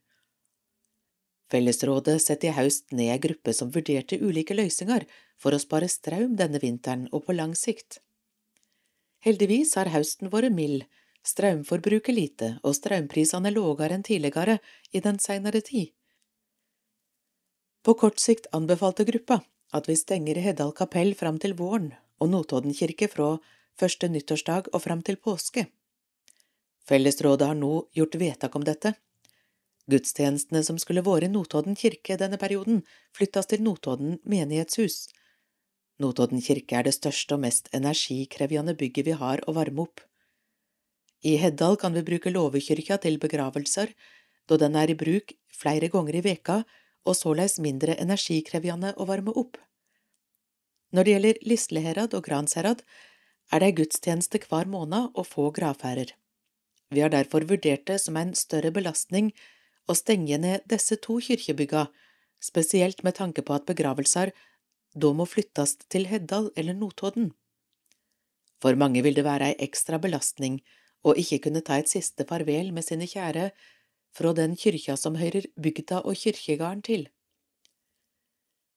Fellesrådet 1.50 2.20
setter 2.22 2.54
i 2.54 2.56
høst 2.60 2.94
ned 2.94 3.10
ei 3.18 3.18
gruppe 3.26 3.58
som 3.58 3.74
vurderte 3.74 4.22
ulike 4.22 4.62
løsninger 4.62 5.10
for 5.42 5.58
å 5.58 5.64
spare 5.66 5.90
strøm 5.90 6.38
denne 6.38 6.62
vinteren 6.62 7.10
og 7.10 7.26
på 7.26 7.40
lang 7.42 7.58
sikt. 7.58 8.04
Heldigvis 9.22 9.75
har 9.78 9.92
høsten 9.94 10.32
vært 10.34 10.54
mild, 10.56 10.86
strømforbruket 11.22 12.16
lite 12.16 12.48
og 12.66 12.74
strømprisene 12.74 13.51
lågere 13.54 13.98
enn 13.98 14.06
tidligere 14.06 14.58
i 14.92 15.01
den 15.06 15.20
seinere 15.22 15.62
tid. 15.62 15.92
På 17.86 17.94
kort 17.98 18.22
sikt 18.22 18.50
anbefalte 18.58 19.06
gruppa 19.06 19.42
at 19.78 19.88
vi 19.90 19.98
stenger 19.98 20.42
Heddal 20.42 20.74
kapell 20.78 21.13
fram 21.18 21.38
til 21.42 21.54
våren 21.58 21.92
og 22.22 22.34
Notodden 22.34 22.74
kirke 22.78 23.08
fra 23.10 23.36
første 23.78 24.10
nyttårsdag 24.10 24.74
og 24.74 24.82
fram 24.84 25.01
til 25.06 25.18
påske. 25.18 25.68
Fellesrådet 26.90 27.48
har 27.48 27.58
nå 27.58 27.88
gjort 27.98 28.18
vedtak 28.22 28.56
om 28.58 28.66
dette. 28.66 28.94
Gudstjenestene 29.90 30.62
som 30.66 30.78
skulle 30.82 31.06
vært 31.06 31.28
i 31.28 31.32
Notodden 31.32 31.78
kirke 31.78 32.18
denne 32.18 32.38
perioden, 32.42 32.82
flyttes 33.13 33.50
til 33.50 33.63
Notodden 33.66 34.20
menighetshus. 34.25 35.08
Notodden 36.01 36.41
kirke 36.41 36.79
er 36.79 36.88
det 36.88 36.96
største 36.96 37.36
og 37.36 37.43
mest 37.46 37.70
energikrevjende 37.77 38.74
bygget 38.79 39.08
vi 39.08 39.17
har 39.20 39.43
å 39.46 39.53
varme 39.58 39.86
opp. 39.86 40.01
I 41.22 41.36
Heddal 41.38 41.77
kan 41.77 41.93
vi 41.93 42.05
bruke 42.05 42.34
låvekyrkja 42.34 42.98
til 43.03 43.20
begravelser, 43.22 43.91
da 44.50 44.58
den 44.58 44.77
er 44.79 44.89
i 44.89 44.98
bruk 44.98 45.36
flere 45.53 45.91
ganger 45.93 46.17
i 46.17 46.24
veka 46.25 46.63
og 47.05 47.17
såleis 47.17 47.60
mindre 47.62 47.98
energikrevjende 48.01 48.96
å 48.98 49.05
varme 49.10 49.34
opp. 49.38 49.60
Når 50.91 51.05
det 51.05 51.13
gjelder 51.13 51.41
Lisleherad 51.48 52.15
og 52.17 52.25
Gransherad, 52.25 52.81
er 53.51 53.62
det 53.62 53.70
ei 53.70 53.77
gudstjeneste 53.77 54.41
hver 54.48 54.67
måned 54.67 55.12
og 55.13 55.27
få 55.27 55.50
gravferder. 55.55 56.15
Vi 56.91 57.03
har 57.03 57.12
derfor 57.13 57.46
vurdert 57.48 57.86
det 57.88 58.00
som 58.03 58.17
en 58.20 58.34
større 58.36 58.72
belastning 58.75 59.31
å 59.88 59.96
stenge 59.96 60.38
ned 60.41 60.65
disse 60.72 60.98
to 61.03 61.20
kirkebygga, 61.24 61.88
spesielt 62.43 63.03
med 63.05 63.15
tanke 63.20 63.43
på 63.46 63.55
at 63.55 63.67
begravelser 63.70 64.34
da 64.94 65.12
må 65.16 65.28
flyttes 65.30 65.78
til 65.92 66.08
Heddal 66.12 66.52
eller 66.56 66.76
Notodden. 66.78 67.32
For 68.62 68.78
mange 68.78 69.02
vil 69.02 69.18
det 69.18 69.26
være 69.26 69.52
ei 69.52 69.58
ekstra 69.68 69.98
belastning 70.02 70.60
å 71.08 71.16
ikke 71.18 71.40
kunne 71.48 71.64
ta 71.66 71.80
et 71.82 71.90
siste 71.90 72.28
farvel 72.30 72.70
med 72.76 72.86
sine 72.86 73.08
kjære 73.10 73.50
fra 74.18 74.34
den 74.38 74.58
kyrkja 74.60 74.98
som 75.00 75.18
hører 75.18 75.48
bygda 75.58 76.04
og 76.06 76.20
kyrkjegarden 76.20 76.84
til. 76.86 77.08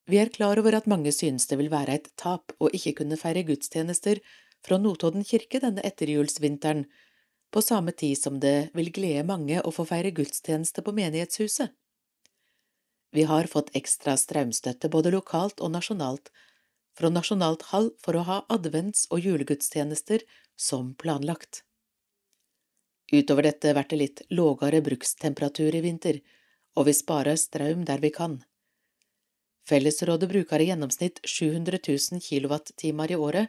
Vi 0.08 0.20
er 0.20 0.32
klar 0.32 0.60
over 0.60 0.76
at 0.76 0.88
mange 0.90 1.12
synes 1.16 1.46
det 1.48 1.58
vil 1.58 1.72
være 1.72 1.98
et 1.98 2.10
tap 2.20 2.52
å 2.60 2.68
ikke 2.76 2.98
kunne 3.00 3.16
feire 3.20 3.44
gudstjenester 3.48 4.20
fra 4.64 4.78
Notodden 4.80 5.24
kirke 5.24 5.60
denne 5.60 5.84
etterjulsvinteren, 5.84 6.84
på 7.52 7.62
samme 7.62 7.92
tid 7.94 8.18
som 8.18 8.40
det 8.40 8.70
vil 8.74 8.90
glede 8.92 9.22
mange 9.28 9.60
å 9.62 9.70
få 9.72 9.84
feire 9.86 10.10
gudstjeneste 10.10 10.82
på 10.82 10.92
menighetshuset. 10.96 11.70
Vi 13.14 13.22
har 13.30 13.46
fått 13.46 13.70
ekstra 13.78 14.16
strømstøtte 14.18 14.88
både 14.90 15.12
lokalt 15.14 15.60
og 15.62 15.70
nasjonalt, 15.70 16.32
fra 16.98 17.10
Nasjonalt 17.10 17.62
Hall 17.70 17.92
for 18.02 18.18
å 18.18 18.24
ha 18.26 18.38
advents- 18.54 19.06
og 19.10 19.22
julegudstjenester 19.22 20.24
som 20.58 20.92
planlagt. 20.98 21.62
Utover 23.12 23.46
dette 23.46 23.70
blir 23.74 23.86
det 23.90 24.00
litt 24.00 24.22
lågere 24.30 24.82
brukstemperatur 24.82 25.74
i 25.78 25.84
vinter, 25.84 26.20
og 26.74 26.88
vi 26.88 26.96
sparer 26.98 27.38
strøm 27.38 27.86
der 27.86 28.02
vi 28.02 28.10
kan. 28.10 28.40
Fellesrådet 29.68 30.28
bruker 30.28 30.60
i 30.60 30.68
gjennomsnitt 30.72 31.22
700 31.22 31.80
000 31.86 32.20
kilowattimer 32.20 33.14
i 33.14 33.16
året, 33.16 33.48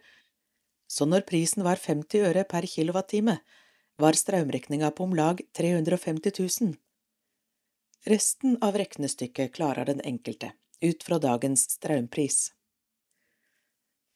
så 0.88 1.10
når 1.10 1.26
prisen 1.26 1.66
var 1.66 1.82
50 1.82 2.30
øre 2.30 2.46
per 2.46 2.70
kilowattime, 2.70 3.40
var 3.98 4.14
strømregninga 4.14 4.92
på 4.94 5.10
om 5.10 5.16
lag 5.18 5.42
350 5.58 6.38
000. 6.38 6.76
Resten 8.06 8.58
av 8.62 8.76
regnestykket 8.78 9.54
klarer 9.54 9.86
den 9.86 10.02
enkelte, 10.02 10.52
ut 10.82 11.04
fra 11.04 11.18
dagens 11.20 11.64
strømpris. 11.72 12.52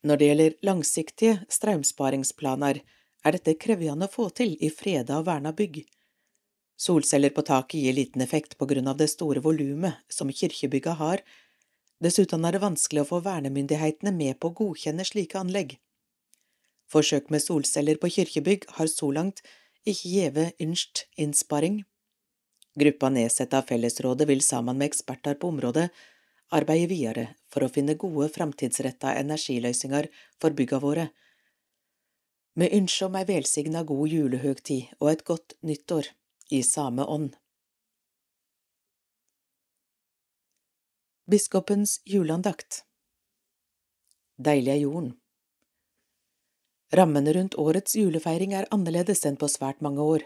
Når 0.05 0.17
det 0.17 0.27
gjelder 0.27 0.57
langsiktige 0.61 1.39
strømsparingsplaner, 1.49 2.83
er 3.25 3.35
dette 3.35 3.57
krevende 3.57 4.05
å 4.05 4.13
få 4.13 4.27
til 4.29 4.53
i 4.61 4.69
freda 4.69 5.17
og 5.17 5.25
verna 5.31 5.55
bygg. 5.57 5.81
Solceller 6.77 7.33
på 7.33 7.41
taket 7.49 7.81
gir 7.81 7.97
liten 7.97 8.21
effekt 8.21 8.59
på 8.61 8.69
grunn 8.69 8.93
av 8.93 9.01
det 9.01 9.09
store 9.09 9.41
volumet 9.41 10.05
som 10.05 10.29
kirkebygga 10.29 10.93
har, 11.01 11.25
dessuten 11.97 12.45
er 12.45 12.55
det 12.55 12.61
vanskelig 12.61 13.07
å 13.07 13.11
få 13.15 13.23
vernemyndighetene 13.25 14.13
med 14.13 14.37
på 14.37 14.53
å 14.53 14.57
godkjenne 14.61 15.03
slike 15.03 15.41
anlegg. 15.41 15.79
Forsøk 16.93 17.33
med 17.33 17.41
solceller 17.41 17.97
på 17.97 18.13
kirkebygg 18.13 18.69
har 18.77 18.93
så 18.93 19.09
langt 19.17 19.41
ikke 19.81 20.13
gjeve 20.13 20.51
ynskt 20.61 21.07
innsparing. 21.17 21.87
Gruppa 22.75 23.09
nedsatt 23.09 23.53
av 23.53 23.65
Fellesrådet 23.69 24.27
vil 24.29 24.41
sammen 24.45 24.77
med 24.77 24.91
eksperter 24.91 25.35
på 25.39 25.49
området 25.49 25.89
arbeide 26.53 26.89
videre 26.89 27.25
for 27.49 27.65
å 27.65 27.71
finne 27.73 27.97
gode 27.99 28.29
framtidsretta 28.33 29.15
energiløsninger 29.21 30.09
for 30.41 30.55
bygga 30.57 30.79
våre. 30.83 31.09
Med 32.59 32.73
ønske 32.75 33.05
om 33.07 33.17
ei 33.17 33.25
velsigna 33.29 33.83
god 33.87 34.09
julehøgtid 34.13 34.97
og 34.99 35.11
et 35.11 35.25
godt 35.25 35.55
nyttår 35.65 36.11
i 36.49 36.61
samme 36.65 37.05
ånd. 37.05 37.35
Biskopens 41.29 41.99
juleandakt 42.09 42.83
Deilig 44.39 44.71
er 44.71 44.79
jorden. 44.81 45.11
Rammene 46.95 47.33
rundt 47.35 47.57
årets 47.59 47.93
julefeiring 47.99 48.55
er 48.57 48.69
annerledes 48.73 49.21
enn 49.27 49.37
på 49.37 49.49
svært 49.51 49.83
mange 49.85 50.01
år. 50.01 50.23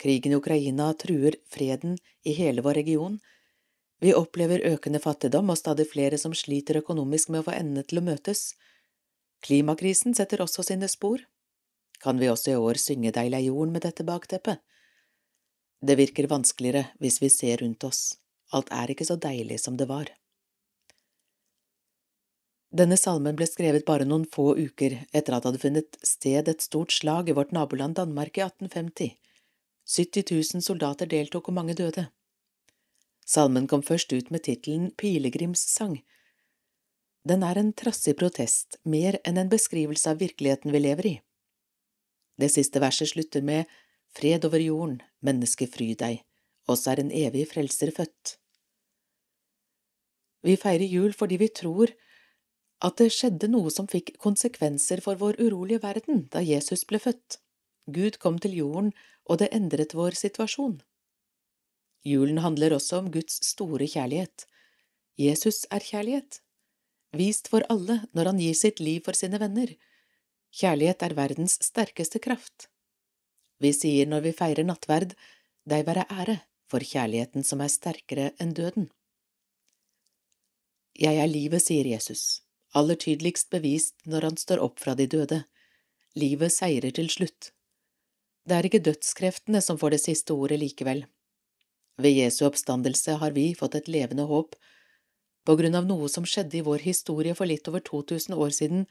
Krigen 0.00 0.32
i 0.32 0.36
Ukraina 0.36 0.92
truer 0.94 1.36
freden 1.50 1.98
i 2.22 2.34
hele 2.34 2.62
vår 2.62 2.74
region. 2.74 3.20
Vi 4.00 4.14
opplever 4.14 4.64
økende 4.74 5.00
fattigdom 5.00 5.50
og 5.50 5.58
stadig 5.58 5.86
flere 5.90 6.18
som 6.20 6.34
sliter 6.36 6.80
økonomisk 6.82 7.30
med 7.30 7.42
å 7.42 7.46
få 7.48 7.54
endene 7.56 7.86
til 7.86 8.02
å 8.02 8.06
møtes. 8.08 8.52
Klimakrisen 9.44 10.16
setter 10.16 10.42
også 10.44 10.64
sine 10.66 10.88
spor. 10.90 11.22
Kan 12.02 12.18
vi 12.20 12.28
også 12.28 12.52
i 12.52 12.58
år 12.60 12.80
synge 12.80 13.14
Deilig 13.14 13.38
er 13.38 13.46
jorden 13.48 13.72
med 13.72 13.86
dette 13.86 14.04
bakteppet? 14.04 14.60
Det 15.84 15.96
virker 16.00 16.28
vanskeligere 16.28 16.88
hvis 17.00 17.20
vi 17.22 17.30
ser 17.32 17.62
rundt 17.62 17.84
oss. 17.84 18.18
Alt 18.52 18.70
er 18.72 18.92
ikke 18.92 19.06
så 19.08 19.16
deilig 19.20 19.60
som 19.62 19.76
det 19.76 19.88
var. 19.88 20.10
Denne 22.74 22.96
salmen 22.98 23.36
ble 23.38 23.46
skrevet 23.46 23.84
bare 23.86 24.06
noen 24.08 24.24
få 24.26 24.52
uker 24.58 24.96
etter 25.12 25.36
at 25.36 25.44
det 25.44 25.50
hadde 25.50 25.62
funnet 25.62 25.98
sted 26.02 26.48
et 26.50 26.64
stort 26.64 26.92
slag 26.92 27.28
i 27.30 27.36
vårt 27.36 27.52
naboland 27.54 27.94
Danmark 28.00 28.40
i 28.40 28.42
1850. 28.42 29.12
70 29.84 30.24
000 30.54 30.64
soldater 30.64 31.06
deltok 31.06 31.48
og 31.48 31.58
mange 31.58 31.74
døde. 31.76 32.08
Salmen 33.26 33.66
kom 33.68 33.82
først 33.82 34.12
ut 34.12 34.30
med 34.30 34.44
tittelen 34.44 34.90
Pilegrimssang. 34.96 35.98
Den 37.24 37.42
er 37.42 37.58
en 37.60 37.72
trassig 37.72 38.16
protest, 38.20 38.78
mer 38.84 39.16
enn 39.24 39.40
en 39.40 39.52
beskrivelse 39.52 40.10
av 40.12 40.20
virkeligheten 40.20 40.72
vi 40.72 40.80
lever 40.80 41.08
i. 41.08 41.14
Det 42.40 42.50
siste 42.52 42.80
verset 42.82 43.12
slutter 43.12 43.44
med 43.44 43.70
Fred 44.14 44.44
over 44.46 44.60
jorden, 44.62 45.00
menneske 45.26 45.66
fry 45.66 45.94
deg, 45.98 46.20
oss 46.70 46.86
er 46.86 47.00
en 47.00 47.10
evig 47.10 47.48
frelser 47.50 47.90
født. 47.96 48.36
Vi 50.44 50.56
feirer 50.60 50.86
jul 50.86 51.14
fordi 51.16 51.38
vi 51.40 51.48
tror 51.48 51.92
at 52.84 53.00
det 53.00 53.08
skjedde 53.14 53.48
noe 53.48 53.72
som 53.72 53.88
fikk 53.88 54.14
konsekvenser 54.20 55.00
for 55.04 55.18
vår 55.20 55.40
urolige 55.40 55.80
verden 55.82 56.26
da 56.32 56.44
Jesus 56.44 56.84
ble 56.88 57.00
født. 57.00 57.40
Gud 57.88 58.20
kom 58.20 58.38
til 58.40 58.56
jorden, 58.56 58.92
og 59.24 59.40
det 59.40 59.50
endret 59.56 59.94
vår 59.96 60.16
situasjon. 60.18 60.80
Julen 62.04 62.40
handler 62.44 62.76
også 62.76 63.00
om 63.00 63.10
Guds 63.12 63.40
store 63.46 63.88
kjærlighet. 63.88 64.44
Jesus 65.16 65.64
er 65.72 65.84
kjærlighet, 65.84 66.40
vist 67.16 67.48
for 67.48 67.64
alle 67.72 68.02
når 68.12 68.32
han 68.32 68.42
gir 68.42 68.56
sitt 68.58 68.82
liv 68.82 69.00
for 69.06 69.16
sine 69.16 69.40
venner. 69.40 69.72
Kjærlighet 70.54 71.02
er 71.06 71.16
verdens 71.16 71.56
sterkeste 71.64 72.20
kraft. 72.20 72.68
Vi 73.62 73.72
sier 73.72 74.10
når 74.10 74.26
vi 74.28 74.36
feirer 74.36 74.66
nattverd, 74.66 75.14
deg 75.64 75.86
være 75.86 76.04
ære 76.10 76.40
for 76.68 76.84
kjærligheten 76.84 77.46
som 77.46 77.62
er 77.64 77.72
sterkere 77.72 78.32
enn 78.42 78.52
døden. 78.52 78.90
Jeg 80.94 81.16
er 81.18 81.30
livet, 81.30 81.62
sier 81.64 81.86
Jesus 81.88 82.44
aller 82.74 82.98
tydeligst 82.98 83.50
bevist 83.54 84.06
når 84.10 84.28
han 84.28 84.38
står 84.40 84.62
opp 84.62 84.80
fra 84.82 84.94
de 84.98 85.06
døde. 85.10 85.44
Livet 86.18 86.52
seirer 86.54 86.94
til 86.94 87.10
slutt. 87.10 87.53
Det 88.44 88.56
er 88.56 88.66
ikke 88.68 88.82
dødskreftene 88.84 89.62
som 89.64 89.78
får 89.80 89.94
det 89.94 90.02
siste 90.02 90.34
ordet 90.36 90.58
likevel. 90.60 91.04
Ved 91.96 92.18
Jesu 92.18 92.44
oppstandelse 92.48 93.16
har 93.22 93.32
vi 93.32 93.52
fått 93.56 93.76
et 93.78 93.88
levende 93.88 94.26
håp. 94.28 94.56
På 95.44 95.56
grunn 95.56 95.76
av 95.78 95.86
noe 95.88 96.08
som 96.12 96.26
skjedde 96.28 96.58
i 96.58 96.64
vår 96.66 96.84
historie 96.84 97.34
for 97.38 97.48
litt 97.48 97.68
over 97.70 97.84
2000 97.84 98.36
år 98.36 98.52
siden, 98.52 98.86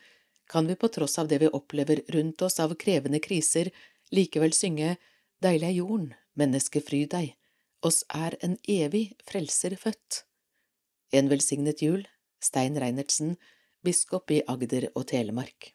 kan 0.49 0.67
vi 0.67 0.75
på 0.75 0.89
tross 0.95 1.19
av 1.19 1.29
det 1.29 1.39
vi 1.43 1.51
opplever 1.59 2.01
rundt 2.15 2.41
oss 2.41 2.59
av 2.59 2.73
krevende 2.79 3.21
kriser, 3.23 3.69
likevel 4.11 4.53
synge 4.53 4.95
Deilig 5.43 5.67
er 5.67 5.75
jorden, 5.75 6.11
menneske 6.39 6.79
fry 6.79 7.01
deg, 7.11 7.33
oss 7.83 8.05
er 8.15 8.37
en 8.45 8.55
evig 8.69 9.09
frelser 9.27 9.75
født. 9.75 10.23
En 11.11 11.27
velsignet 11.27 11.83
jul, 11.83 12.05
Stein 12.39 12.79
Reinertsen, 12.79 13.35
biskop 13.83 14.31
i 14.31 14.39
Agder 14.47 14.87
og 14.93 15.09
Telemark. 15.11 15.73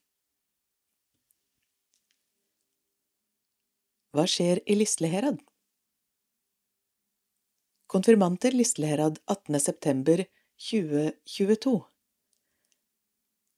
Hva 4.19 4.25
skjer 4.27 4.59
i 4.67 4.75
Lisleherad? 4.75 5.37
Konfirmanter 7.87 8.51
Lisleherad 8.51 9.21
18. 9.31 9.61
september 9.61 10.25
2022 10.59 11.85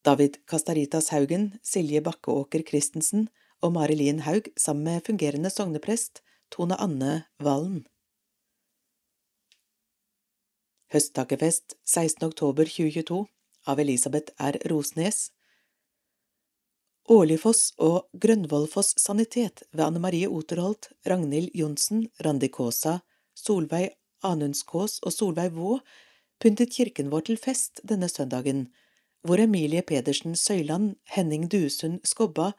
David 0.05 0.37
Kastaritas 0.45 1.09
Haugen, 1.14 1.47
Silje 1.62 2.02
Bakkeåker 2.05 2.61
Christensen 2.69 3.31
og 3.62 3.73
Mari 3.73 4.11
Haug 4.21 4.52
sammen 4.57 4.85
med 4.85 5.07
fungerende 5.07 5.49
sogneprest 5.49 6.21
Tone 6.50 6.76
Anne 6.76 7.25
Valen. 7.38 7.87
Høsttakkefest 10.93 11.79
16. 11.87 12.26
oktober 12.29 12.69
2022 12.69 13.25
av 13.64 13.81
Elisabeth 13.81 14.37
R. 14.37 14.61
Rosnes. 14.69 15.31
Årligfoss 17.11 17.73
og 17.83 18.05
Grønvollfoss 18.23 18.95
sanitet 19.02 19.64
ved 19.73 19.83
Anne 19.83 19.99
Marie 19.99 20.29
Oterholt, 20.31 20.93
Ragnhild 21.11 21.50
Johnsen, 21.59 22.05
Randi 22.23 22.47
Kaasa, 22.55 23.00
Solveig 23.35 23.97
Anundskås 24.23 25.00
og 25.02 25.11
Solveig 25.11 25.50
Vå 25.57 25.81
pyntet 26.38 26.71
kirken 26.76 27.11
vår 27.11 27.25
til 27.26 27.40
fest 27.40 27.83
denne 27.83 28.07
søndagen, 28.07 28.69
hvor 29.26 29.43
Emilie 29.43 29.83
Pedersen 29.83 30.37
Søyland, 30.38 30.95
Henning 31.11 31.49
Duesund 31.50 31.99
Skobba 32.07 32.52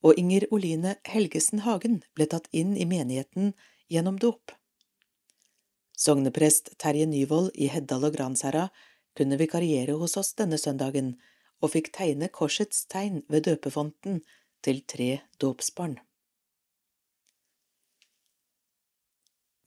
og 0.00 0.16
Inger 0.16 0.48
Oline 0.50 0.96
Helgesen 1.04 1.66
Hagen 1.66 2.00
ble 2.16 2.24
tatt 2.30 2.48
inn 2.56 2.72
i 2.80 2.88
menigheten 2.88 3.52
gjennom 3.92 4.16
dåp. 4.16 4.54
Sogneprest 5.92 6.72
Terje 6.80 7.04
Nyvold 7.04 7.52
i 7.52 7.68
Heddal 7.68 8.08
og 8.08 8.16
Gransherra 8.16 8.70
kunne 9.12 9.36
vikariere 9.36 9.98
hos 10.00 10.16
oss 10.16 10.32
denne 10.40 10.56
søndagen 10.56 11.18
og 11.60 11.74
fikk 11.74 11.90
tegne 11.96 12.28
korsets 12.32 12.86
tegn 12.90 13.22
ved 13.28 13.46
døpefonten 13.48 14.22
til 14.64 14.80
tre 14.88 15.10
dåpsbarn. 15.40 15.98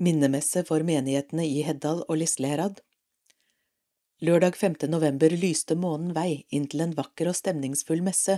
Minnemesse 0.03 0.65
for 0.67 0.83
menighetene 0.83 1.45
i 1.47 1.61
Heddal 1.63 2.03
og 2.07 2.17
Lisleherad 2.19 2.81
Lørdag 4.23 4.55
5. 4.55 4.75
november 4.87 5.33
lyste 5.35 5.75
månen 5.75 6.13
vei 6.15 6.45
inn 6.55 6.65
til 6.71 6.83
en 6.85 6.93
vakker 6.95 7.27
og 7.27 7.35
stemningsfull 7.35 7.99
messe 8.05 8.37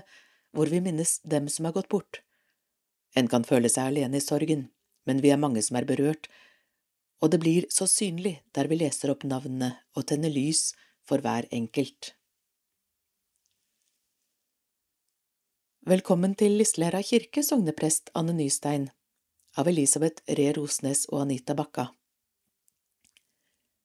hvor 0.55 0.71
vi 0.71 0.79
minnes 0.81 1.19
dem 1.21 1.49
som 1.51 1.67
har 1.67 1.75
gått 1.75 1.91
bort. 1.91 2.21
En 3.15 3.29
kan 3.31 3.45
føle 3.47 3.69
seg 3.69 3.91
alene 3.91 4.17
i 4.17 4.23
sorgen, 4.23 4.67
men 5.05 5.21
vi 5.21 5.29
er 5.29 5.41
mange 5.41 5.61
som 5.61 5.77
er 5.77 5.85
berørt, 5.85 6.25
og 7.21 7.31
det 7.31 7.39
blir 7.43 7.67
så 7.69 7.85
synlig 7.87 8.39
der 8.57 8.69
vi 8.71 8.79
leser 8.81 9.13
opp 9.13 9.27
navnene 9.29 9.75
og 9.93 10.07
tenner 10.09 10.33
lys 10.33 10.71
for 11.05 11.21
hver 11.21 11.45
enkelt. 11.53 12.15
Velkommen 15.85 16.31
til 16.33 16.55
Lislera 16.57 16.97
kirke, 17.05 17.43
sogneprest 17.45 18.07
Anne 18.17 18.33
Nystein, 18.33 18.87
av 19.53 19.67
Elisabeth 19.69 20.23
Ree 20.33 20.49
Rosnes 20.55 21.03
og 21.11 21.19
Anita 21.19 21.53
Bakka. 21.53 21.83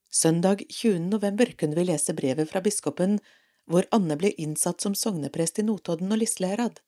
Søndag 0.09 0.63
20. 0.71 1.11
november 1.11 1.51
kunne 1.61 1.77
vi 1.77 1.83
lese 1.85 2.15
brevet 2.17 2.49
fra 2.49 2.63
biskopen 2.65 3.19
hvor 3.69 3.85
Anne 3.93 4.17
ble 4.17 4.31
innsatt 4.41 4.81
som 4.81 4.95
sogneprest 4.97 5.61
i 5.61 5.65
Notodden 5.69 6.09
og 6.17 6.23
Lisleherad. 6.23 6.79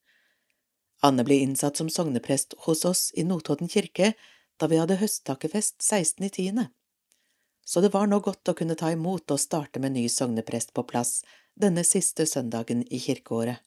Anne 1.04 1.26
ble 1.28 1.42
innsatt 1.44 1.76
som 1.76 1.90
sogneprest 1.92 2.56
hos 2.64 2.86
oss 2.88 3.02
i 3.12 3.26
Notodden 3.28 3.68
kirke 3.68 4.14
da 4.56 4.70
vi 4.72 4.78
hadde 4.80 4.96
høsttakkefest 5.02 5.84
16.10. 5.84 6.70
Så 7.68 7.84
det 7.84 7.92
var 7.92 8.08
nå 8.08 8.22
godt 8.24 8.48
å 8.48 8.56
kunne 8.56 8.78
ta 8.80 8.88
imot 8.96 9.28
og 9.36 9.44
starte 9.44 9.76
med 9.76 9.92
ny 9.92 10.06
sogneprest 10.08 10.72
på 10.72 10.86
plass 10.88 11.18
denne 11.52 11.84
siste 11.84 12.24
søndagen 12.24 12.80
i 12.88 13.02
kirkeåret. 13.08 13.60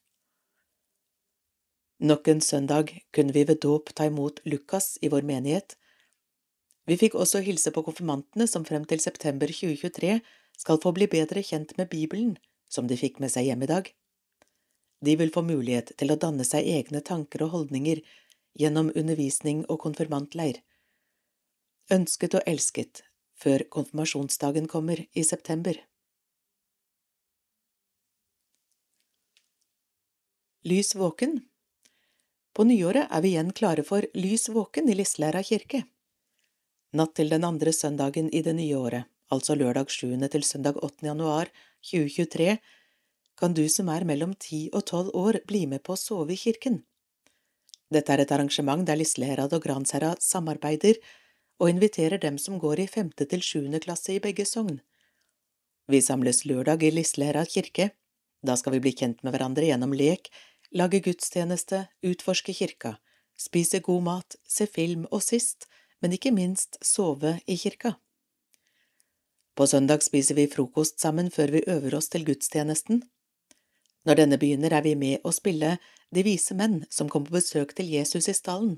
Nok 1.98 2.28
en 2.28 2.40
søndag 2.40 2.90
kunne 3.10 3.32
vi 3.32 3.44
ved 3.48 3.62
dåp 3.64 3.94
ta 3.94 4.04
imot 4.04 4.40
Lukas 4.44 4.98
i 5.00 5.08
vår 5.08 5.24
menighet. 5.24 5.78
Vi 6.84 6.96
fikk 7.00 7.14
også 7.16 7.40
hilse 7.40 7.72
på 7.72 7.82
konfirmantene 7.86 8.44
som 8.46 8.66
frem 8.68 8.84
til 8.84 9.00
september 9.00 9.48
2023 9.48 10.18
skal 10.60 10.80
få 10.82 10.92
bli 10.92 11.08
bedre 11.08 11.40
kjent 11.40 11.72
med 11.78 11.88
Bibelen 11.88 12.36
som 12.68 12.86
de 12.86 13.00
fikk 13.00 13.16
med 13.18 13.32
seg 13.32 13.48
hjem 13.48 13.64
i 13.64 13.70
dag. 13.72 13.88
De 15.00 15.16
vil 15.16 15.32
få 15.32 15.40
mulighet 15.48 15.94
til 15.96 16.12
å 16.12 16.18
danne 16.20 16.44
seg 16.44 16.68
egne 16.68 17.00
tanker 17.00 17.46
og 17.48 17.54
holdninger 17.56 18.04
gjennom 18.60 18.92
undervisning 18.92 19.64
og 19.64 19.80
konfirmantleir. 19.88 20.60
Ønsket 21.92 22.36
og 22.36 22.44
elsket 22.44 23.06
før 23.40 23.64
konfirmasjonsdagen 23.72 24.68
kommer 24.68 25.00
i 25.12 25.24
september. 25.24 25.80
Lys 30.66 30.96
våken 30.98 31.38
På 32.56 32.64
nyåret 32.64 33.10
er 33.12 33.20
vi 33.20 33.34
igjen 33.34 33.50
klare 33.52 33.82
for 33.84 34.06
Lys 34.16 34.48
våken 34.48 34.86
i 34.88 34.94
Lislæra 34.96 35.42
kirke. 35.44 35.82
Natt 36.96 37.12
til 37.18 37.28
den 37.28 37.44
andre 37.44 37.72
søndagen 37.76 38.30
i 38.32 38.40
det 38.46 38.54
nye 38.56 38.78
året, 38.80 39.04
altså 39.28 39.52
lørdag 39.60 39.92
7. 39.92 40.14
til 40.32 40.46
søndag 40.48 40.78
8. 40.80 41.04
januar, 41.04 41.50
2023 41.84 42.56
kan 43.36 43.52
du 43.52 43.66
som 43.68 43.90
er 43.92 44.08
mellom 44.08 44.32
ti 44.40 44.70
og 44.72 44.86
tolv 44.88 45.12
år 45.12 45.42
bli 45.44 45.66
med 45.68 45.84
på 45.84 45.92
å 45.92 46.00
sove 46.00 46.32
i 46.32 46.40
kirken. 46.40 46.80
Dette 47.92 48.16
er 48.16 48.24
et 48.24 48.32
arrangement 48.32 48.88
der 48.88 49.02
Lisleherad 49.02 49.52
og 49.52 49.60
Gransherra 49.68 50.14
samarbeider 50.16 50.96
og 51.60 51.68
inviterer 51.68 52.16
dem 52.24 52.40
som 52.40 52.56
går 52.56 52.86
i 52.86 52.88
femte 52.88 53.28
til 53.28 53.44
sjuende 53.44 53.84
klasse 53.84 54.16
i 54.16 54.22
begge 54.30 54.48
sogn. 54.48 54.80
Vi 55.92 56.00
samles 56.00 56.46
lørdag 56.48 56.88
i 56.88 56.96
Lisleherad 57.02 57.52
kirke. 57.52 57.90
Da 58.40 58.56
skal 58.56 58.78
vi 58.78 58.86
bli 58.88 58.96
kjent 58.96 59.20
med 59.20 59.36
hverandre 59.36 59.68
gjennom 59.68 59.92
lek, 59.92 60.32
lage 60.72 61.00
gudstjeneste, 61.04 61.86
utforske 62.02 62.54
kirka, 62.54 62.96
spise 63.36 63.80
god 63.84 64.02
mat, 64.02 64.36
se 64.46 64.66
film 64.66 65.06
og 65.10 65.22
sist, 65.22 65.68
men 66.00 66.12
ikke 66.16 66.32
minst 66.34 66.78
sove 66.84 67.38
i 67.46 67.56
kirka. 67.56 67.96
På 69.56 69.66
søndag 69.66 70.02
spiser 70.04 70.36
vi 70.36 70.48
frokost 70.52 71.00
sammen 71.00 71.30
før 71.32 71.54
vi 71.54 71.64
øver 71.66 71.96
oss 71.96 72.10
til 72.12 72.26
gudstjenesten. 72.26 73.02
Når 74.04 74.20
denne 74.20 74.38
begynner, 74.38 74.72
er 74.72 74.84
vi 74.84 74.94
med 74.94 75.24
å 75.24 75.32
spille 75.34 75.78
De 76.14 76.22
vise 76.22 76.54
menn 76.54 76.84
som 76.92 77.08
kom 77.10 77.24
på 77.26 77.34
besøk 77.34 77.72
til 77.74 77.88
Jesus 77.90 78.28
i 78.30 78.34
stallen. 78.36 78.76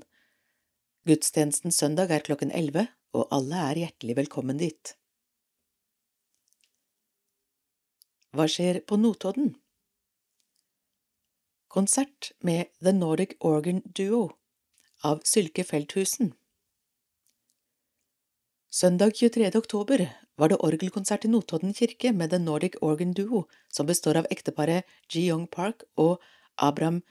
Gudstjenesten 1.05 1.71
søndag 1.71 2.09
er 2.11 2.23
klokken 2.25 2.49
elleve, 2.51 2.87
og 3.13 3.27
alle 3.31 3.59
er 3.69 3.81
hjertelig 3.83 4.15
velkommen 4.17 4.57
dit. 4.57 4.95
Hva 8.33 8.47
skjer 8.49 8.81
på 8.85 8.97
Notodden? 8.97 9.53
Konsert 11.69 12.31
med 12.39 12.65
The 12.81 12.91
Nordic 12.91 13.29
Organ 13.39 13.81
Duo 13.85 14.31
av 15.03 15.19
Sylke 15.23 15.61
Feldthusen. 15.63 16.31
Søndag 18.71 19.13
23. 19.15 19.51
oktober 19.55 20.01
var 20.35 20.49
det 20.49 20.57
orgelkonsert 20.65 21.27
i 21.27 21.29
Notodden 21.29 21.77
kirke 21.77 22.09
med 22.09 22.33
The 22.33 22.39
Nordic 22.41 22.79
Organ 22.81 23.13
Duo, 23.13 23.43
som 23.67 23.85
består 23.85 24.17
av 24.17 24.31
ekteparet 24.33 24.89
Ji-Yong 25.13 25.45
Park 25.45 25.85
og 25.93 26.17
Abraham 26.57 27.03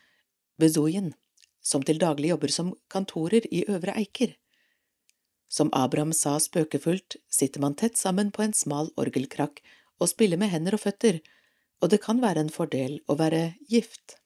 Bezoyen, 0.59 1.15
som 1.63 1.87
til 1.87 2.03
daglig 2.03 2.35
jobber 2.35 2.51
som 2.59 2.75
kantorer 2.91 3.47
i 3.55 3.63
Øvre 3.71 3.95
Eiker. 3.95 4.35
Som 5.47 5.71
Abraham 5.73 6.11
sa 6.11 6.35
spøkefullt, 6.43 7.23
sitter 7.31 7.63
man 7.63 7.79
tett 7.79 7.95
sammen 7.95 8.35
på 8.35 8.43
en 8.43 8.59
smal 8.59 8.91
orgelkrakk 8.99 9.63
og 10.03 10.11
spiller 10.11 10.37
med 10.37 10.51
hender 10.51 10.75
og 10.75 10.89
føtter, 10.89 11.23
og 11.79 11.95
det 11.95 12.03
kan 12.03 12.19
være 12.19 12.43
en 12.43 12.51
fordel 12.51 13.05
å 13.07 13.23
være 13.23 13.53
gift. 13.71 14.19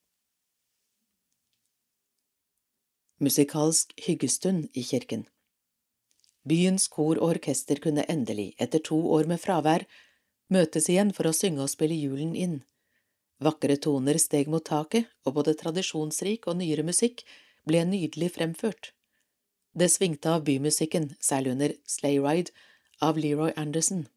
Musikalsk 3.23 3.93
hyggestund 4.03 4.65
i 4.73 4.83
kirken 4.83 5.21
Byens 6.43 6.89
kor 6.91 7.21
og 7.21 7.37
orkester 7.37 7.79
kunne 7.79 8.03
endelig, 8.11 8.49
etter 8.59 8.83
to 8.83 8.97
år 9.15 9.29
med 9.31 9.39
fravær, 9.39 9.85
møtes 10.51 10.89
igjen 10.91 11.13
for 11.15 11.31
å 11.31 11.33
synge 11.39 11.63
og 11.63 11.71
spille 11.71 11.95
julen 11.95 12.33
inn. 12.35 12.57
Vakre 13.39 13.77
toner 13.79 14.19
steg 14.19 14.51
mot 14.51 14.67
taket, 14.67 15.07
og 15.23 15.37
både 15.39 15.55
tradisjonsrik 15.61 16.49
og 16.51 16.59
nyere 16.59 16.83
musikk 16.83 17.23
ble 17.63 17.85
nydelig 17.87 18.33
fremført. 18.41 18.91
Det 19.71 19.87
svingte 19.95 20.35
av 20.35 20.43
bymusikken, 20.51 21.13
særlig 21.23 21.55
under 21.55 21.79
Sleigh 21.87 22.27
Ride 22.27 22.51
av 22.99 23.23
Leroy 23.23 23.55
Anderson. 23.55 24.09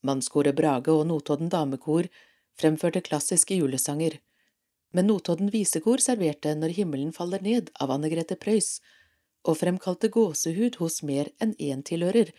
Mannskoret 0.00 0.56
Brage 0.56 0.88
og 0.88 1.04
Notodden 1.12 1.52
Damekor 1.52 2.08
fremførte 2.56 3.04
klassiske 3.04 3.60
julesanger, 3.60 4.22
men 4.92 5.08
Notodden 5.10 5.50
Visekor 5.50 6.02
serverte 6.02 6.54
Når 6.54 6.74
himmelen 6.78 7.12
faller 7.12 7.42
ned 7.42 7.70
av 7.80 7.90
Anne 7.90 8.10
Grete 8.12 8.36
Preus, 8.36 8.80
og 9.46 9.58
fremkalte 9.60 10.10
gåsehud 10.12 10.78
hos 10.82 11.02
mer 11.06 11.30
enn 11.40 11.54
én 11.62 11.82
tilhører, 11.86 12.32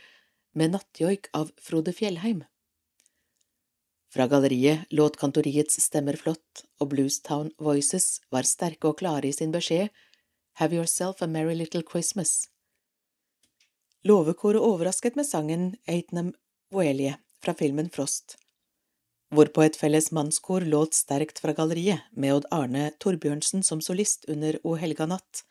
med 0.58 0.74
nattjoik 0.74 1.30
av 1.38 1.52
Frode 1.62 1.94
Fjellheim. 1.94 2.44
Fra 4.14 4.28
galleriet 4.28 4.88
låt 4.90 5.18
kantoriets 5.20 5.80
stemmer 5.84 6.16
flott, 6.16 6.64
og 6.80 6.90
Bluestown 6.94 7.52
Voices 7.60 8.22
var 8.34 8.48
sterke 8.48 8.90
og 8.90 9.00
klare 9.02 9.30
i 9.30 9.36
sin 9.36 9.52
beskjed 9.52 9.92
Have 10.58 10.74
yourself 10.74 11.22
a 11.22 11.28
merry 11.28 11.56
little 11.56 11.84
Christmas. 11.84 12.48
Låvekoret 14.04 14.62
overrasket 14.62 15.16
med 15.16 15.28
sangen 15.28 15.76
Aitnam 15.88 16.34
Voelie 16.72 17.18
fra 17.44 17.54
filmen 17.54 17.90
Frost, 17.94 18.38
hvorpå 19.34 19.64
et 19.66 19.76
felles 19.76 20.12
mannskor 20.16 20.62
låt 20.62 20.94
sterkt 20.94 21.40
fra 21.40 21.54
galleriet, 21.54 22.00
med 22.12 22.34
Odd 22.34 22.50
Arne 22.52 22.92
Torbjørnsen 23.00 23.64
som 23.64 23.82
solist 23.82 24.26
under 24.32 24.60
O 24.64 24.76
helga 24.80 25.08
natt 25.10 25.44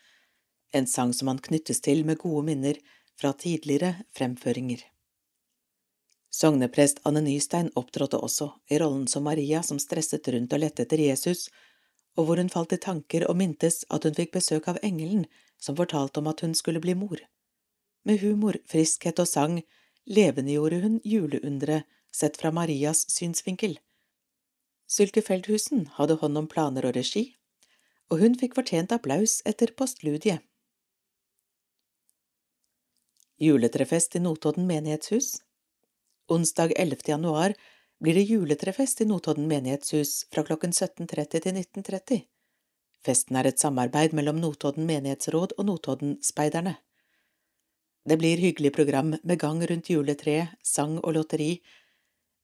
en 0.76 0.86
sang 0.86 1.12
som 1.12 1.28
han 1.28 1.38
knyttes 1.38 1.80
til 1.80 2.04
med 2.04 2.18
gode 2.18 2.44
minner 2.46 2.78
fra 3.20 3.32
tidligere 3.32 3.94
fremføringer. 4.16 4.82
Sogneprest 6.30 7.00
Anne 7.08 7.22
Nystein 7.24 7.70
opptrådte 7.80 8.18
også, 8.20 8.50
i 8.70 8.78
rollen 8.82 9.06
som 9.08 9.24
Maria 9.24 9.62
som 9.64 9.78
stresset 9.80 10.28
rundt 10.28 10.52
og 10.52 10.60
lette 10.60 10.84
etter 10.84 11.00
Jesus, 11.00 11.46
og 12.16 12.26
hvor 12.26 12.40
hun 12.40 12.52
falt 12.52 12.74
i 12.76 12.80
tanker 12.82 13.24
og 13.30 13.38
mintes 13.40 13.84
at 13.90 14.04
hun 14.04 14.16
fikk 14.16 14.34
besøk 14.36 14.68
av 14.68 14.80
engelen 14.84 15.24
som 15.60 15.76
fortalte 15.78 16.20
om 16.20 16.28
at 16.28 16.42
hun 16.44 16.52
skulle 16.54 16.82
bli 16.84 16.96
mor. 16.98 17.20
Med 18.04 18.20
humor, 18.20 18.58
friskhet 18.68 19.20
og 19.22 19.28
sang 19.28 19.62
levendegjorde 20.06 20.82
hun 20.84 21.00
juleunderet 21.04 21.88
sett 22.16 22.38
fra 22.40 22.52
Marias 22.54 23.04
synsvinkel. 23.12 23.78
Sylke 24.88 25.22
Feldhusen 25.22 25.88
hadde 25.98 26.18
hånd 26.20 26.38
om 26.40 26.50
planer 26.50 26.86
og 26.88 26.96
regi, 26.96 27.28
og 28.10 28.22
hun 28.22 28.36
fikk 28.38 28.54
fortjent 28.58 28.94
applaus 28.94 29.40
etter 29.48 29.74
postludiet. 29.76 30.44
Juletrefest 33.36 34.16
i 34.16 34.22
Notodden 34.24 34.64
menighetshus 34.64 35.34
Onsdag 36.32 36.72
11. 36.76 36.96
januar 37.06 37.52
blir 38.00 38.14
det 38.14 38.22
juletrefest 38.30 39.00
i 39.00 39.04
Notodden 39.04 39.46
menighetshus 39.48 40.24
fra 40.32 40.42
klokken 40.42 40.72
17.30 40.72 41.42
til 41.44 41.52
19.30. 41.54 42.22
Festen 43.06 43.38
er 43.38 43.46
et 43.46 43.62
samarbeid 43.62 44.16
mellom 44.16 44.40
Notodden 44.42 44.88
menighetsråd 44.88 45.54
og 45.56 45.68
Notodden-speiderne. 45.68 46.74
Det 48.06 48.18
blir 48.18 48.42
hyggelig 48.42 48.72
program 48.74 49.14
med 49.22 49.38
gang 49.38 49.62
rundt 49.70 49.90
juletreet, 49.90 50.56
sang 50.62 50.98
og 51.02 51.14
lotteri. 51.14 51.60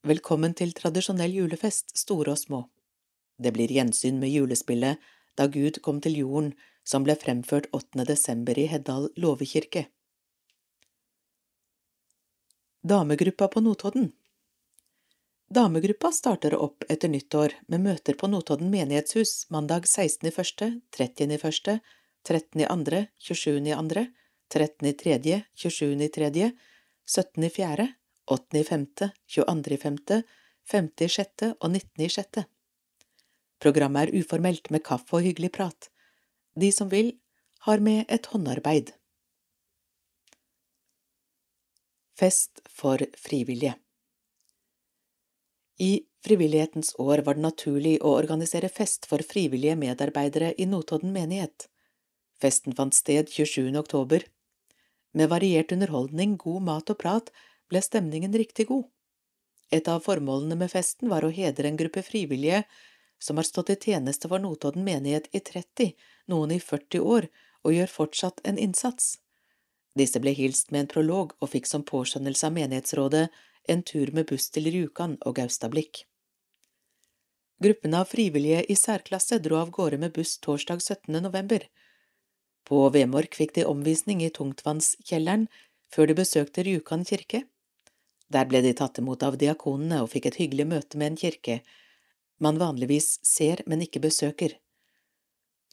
Velkommen 0.03 0.51
til 0.51 0.73
tradisjonell 0.75 1.31
julefest, 1.31 1.93
store 1.95 2.33
og 2.33 2.39
små. 2.41 2.57
Det 3.39 3.53
blir 3.55 3.71
gjensyn 3.71 4.17
med 4.19 4.33
julespillet 4.33 4.99
Da 5.39 5.45
Gud 5.47 5.79
kom 5.85 6.01
til 6.03 6.17
jorden, 6.19 6.49
som 6.83 7.05
ble 7.07 7.15
fremført 7.15 7.69
8. 7.71 8.03
desember 8.09 8.59
i 8.59 8.65
Heddal 8.67 9.07
låvekirke. 9.15 9.85
Damegruppa 12.83 13.47
på 13.47 13.63
Notodden 13.63 14.11
Damegruppa 15.47 16.11
starter 16.11 16.59
opp 16.59 16.83
etter 16.91 17.07
nyttår 17.07 17.55
med 17.71 17.87
møter 17.87 18.19
på 18.19 18.27
Notodden 18.27 18.75
menighetshus 18.75 19.47
mandag 19.55 19.87
16.1., 19.87 20.81
30.1., 20.99 21.79
13.2., 22.27 23.05
27.2., 23.31 24.07
13.3., 24.51 25.43
27.3., 25.55 26.55
17.4., 27.07 27.91
8.5., 28.31 29.09
22.5., 29.27 30.23
5.6. 30.71 31.53
og 31.59 31.69
19.6. 31.71 32.43
Programmet 33.59 34.07
er 34.07 34.19
uformelt 34.19 34.69
med 34.71 34.83
kaffe 34.83 35.17
og 35.17 35.25
hyggelig 35.27 35.51
prat. 35.55 35.89
De 36.59 36.71
som 36.71 36.91
vil, 36.91 37.13
har 37.67 37.79
med 37.79 38.05
et 38.11 38.25
håndarbeid. 38.31 38.91
Fest 42.19 42.61
for 42.69 43.01
frivillige 43.17 43.73
I 45.79 46.03
frivillighetens 46.23 46.93
år 46.99 47.23
var 47.25 47.35
det 47.35 47.43
naturlig 47.43 47.95
å 48.01 48.13
organisere 48.19 48.69
fest 48.69 49.07
for 49.09 49.23
frivillige 49.25 49.75
medarbeidere 49.79 50.53
i 50.57 50.67
Notodden 50.69 51.11
menighet. 51.15 51.67
Festen 52.39 52.75
fant 52.75 52.93
sted 52.93 53.31
27. 53.31 53.73
oktober. 53.79 54.23
Med 55.13 55.31
variert 55.31 55.71
underholdning, 55.71 56.37
god 56.37 56.61
mat 56.69 56.93
og 56.93 56.99
prat 57.01 57.33
ble 57.69 57.81
stemningen 57.81 58.33
riktig 58.33 58.67
god. 58.71 58.85
Et 59.73 59.87
av 59.89 60.03
formålene 60.05 60.57
med 60.59 60.71
festen 60.71 61.09
var 61.09 61.25
å 61.25 61.33
hedre 61.33 61.69
en 61.69 61.79
gruppe 61.79 62.03
frivillige 62.05 62.63
som 63.23 63.39
har 63.39 63.47
stått 63.47 63.71
i 63.73 63.79
tjeneste 63.79 64.29
for 64.29 64.43
Notodden 64.43 64.83
menighet 64.83 65.29
i 65.31 65.39
30, 65.39 65.93
noen 66.27 66.51
i 66.51 66.59
40 66.59 66.99
år, 66.99 67.29
og 67.63 67.73
gjør 67.73 67.91
fortsatt 67.91 68.41
en 68.43 68.59
innsats. 68.59 69.17
Disse 69.95 70.19
ble 70.19 70.33
hilst 70.35 70.71
med 70.71 70.83
en 70.83 70.91
prolog 70.93 71.35
og 71.39 71.53
fikk 71.53 71.69
som 71.69 71.85
påskjønnelse 71.87 72.49
av 72.49 72.55
menighetsrådet 72.57 73.27
en 73.73 73.83
tur 73.87 74.11
med 74.11 74.27
buss 74.27 74.49
til 74.51 74.67
Rjukan 74.73 75.15
og 75.23 75.37
Gaustablikk. 75.39 76.03
Gruppene 77.63 78.01
av 78.03 78.09
frivillige 78.11 78.65
i 78.67 78.75
særklasse 78.75 79.39
dro 79.39 79.61
av 79.61 79.71
gårde 79.71 80.01
med 80.01 80.11
buss 80.17 80.35
torsdag 80.43 80.81
17. 80.81 81.21
november. 81.23 81.63
På 82.67 82.89
Vemork 82.91 83.37
fikk 83.39 83.55
de 83.55 83.67
omvisning 83.69 84.23
i 84.25 84.31
tungtvannskjelleren 84.33 85.47
før 85.93 86.09
de 86.09 86.17
besøkte 86.17 86.65
Rjukan 86.67 87.05
kirke. 87.07 87.45
Der 88.33 88.49
ble 88.49 88.63
de 88.65 88.73
tatt 88.73 88.97
imot 88.97 89.23
av 89.23 89.37
diakonene 89.37 90.01
og 90.03 90.11
fikk 90.13 90.29
et 90.29 90.39
hyggelig 90.41 90.67
møte 90.69 90.99
med 90.99 91.13
en 91.13 91.21
kirke 91.25 91.61
man 92.43 92.57
vanligvis 92.59 93.19
ser, 93.23 93.61
men 93.69 93.83
ikke 93.85 94.01
besøker. 94.03 94.57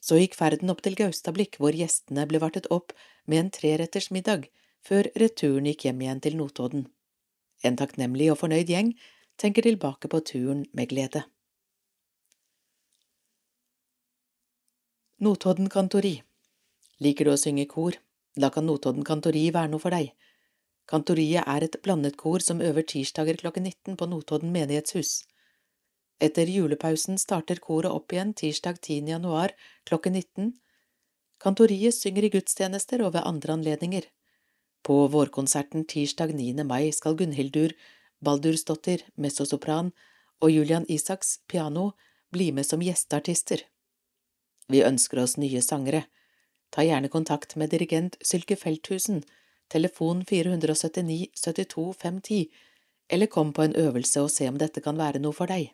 Så 0.01 0.17
gikk 0.21 0.37
ferden 0.37 0.71
opp 0.73 0.81
til 0.85 0.95
Gaustablikk, 0.97 1.57
hvor 1.59 1.75
gjestene 1.75 2.25
ble 2.29 2.39
vartet 2.41 2.69
opp 2.73 2.93
med 3.29 3.41
en 3.41 3.51
treretters 3.53 4.09
middag 4.13 4.47
før 4.87 5.09
returen 5.21 5.67
gikk 5.69 5.85
hjem 5.85 6.01
igjen 6.05 6.21
til 6.23 6.37
Notodden. 6.39 6.87
En 7.65 7.77
takknemlig 7.77 8.31
og 8.33 8.39
fornøyd 8.41 8.71
gjeng 8.71 8.95
tenker 9.41 9.67
tilbake 9.67 10.09
på 10.09 10.21
turen 10.31 10.65
med 10.73 10.89
glede. 10.93 11.25
Notodden 15.21 15.69
Kantori 15.69 16.15
Liker 17.01 17.27
du 17.27 17.35
å 17.35 17.37
synge 17.37 17.67
kor? 17.69 17.97
Da 18.37 18.49
kan 18.53 18.65
Notodden 18.65 19.05
Kantori 19.05 19.43
være 19.53 19.69
noe 19.69 19.81
for 19.81 19.93
deg. 19.93 20.13
Kantoriet 20.91 21.47
er 21.47 21.63
et 21.63 21.77
blandet 21.85 22.17
kor 22.19 22.43
som 22.43 22.59
øver 22.59 22.83
tirsdager 22.83 23.37
klokken 23.39 23.63
19 23.63 23.95
på 23.95 24.07
Notodden 24.11 24.51
menighetshus. 24.51 25.21
Etter 26.19 26.49
julepausen 26.51 27.17
starter 27.17 27.61
koret 27.63 27.91
opp 27.95 28.11
igjen 28.11 28.33
tirsdag 28.35 28.81
10. 28.81 29.07
januar 29.13 29.55
klokken 29.87 30.19
19. 30.19 30.51
Kantoriet 31.41 31.95
synger 31.95 32.27
i 32.27 32.33
gudstjenester 32.35 33.05
og 33.05 33.15
ved 33.15 33.23
andre 33.25 33.55
anledninger. 33.55 34.05
På 34.83 35.07
vårkonserten 35.07 35.87
tirsdag 35.87 36.35
9. 36.35 36.63
mai 36.67 36.91
skal 36.91 37.15
Gunhildur 37.15 37.73
Baldursdottir, 38.21 39.01
mezzosopran, 39.15 39.91
og 40.41 40.51
Julian 40.51 40.85
Isaks, 40.89 41.39
piano, 41.47 41.91
bli 42.31 42.51
med 42.51 42.67
som 42.67 42.81
gjesteartister. 42.83 43.63
Vi 44.69 44.83
ønsker 44.85 45.23
oss 45.23 45.37
nye 45.41 45.61
sangere. 45.65 46.03
Ta 46.71 46.85
gjerne 46.85 47.09
kontakt 47.09 47.55
med 47.55 47.73
dirigent 47.73 48.17
Sylke 48.21 48.55
Felthusen, 48.55 49.23
telefon 49.71 50.25
479 50.27 51.27
72 51.33 51.93
510, 52.01 52.41
eller 53.11 53.31
kom 53.31 53.53
på 53.53 53.63
en 53.63 53.75
øvelse 53.75 54.23
og 54.23 54.31
se 54.31 54.47
om 54.51 54.59
dette 54.59 54.83
kan 54.83 54.99
være 54.99 55.21
noe 55.23 55.35
for 55.35 55.51
deg. 55.51 55.71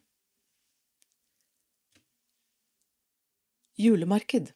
Julemarked 3.77 4.53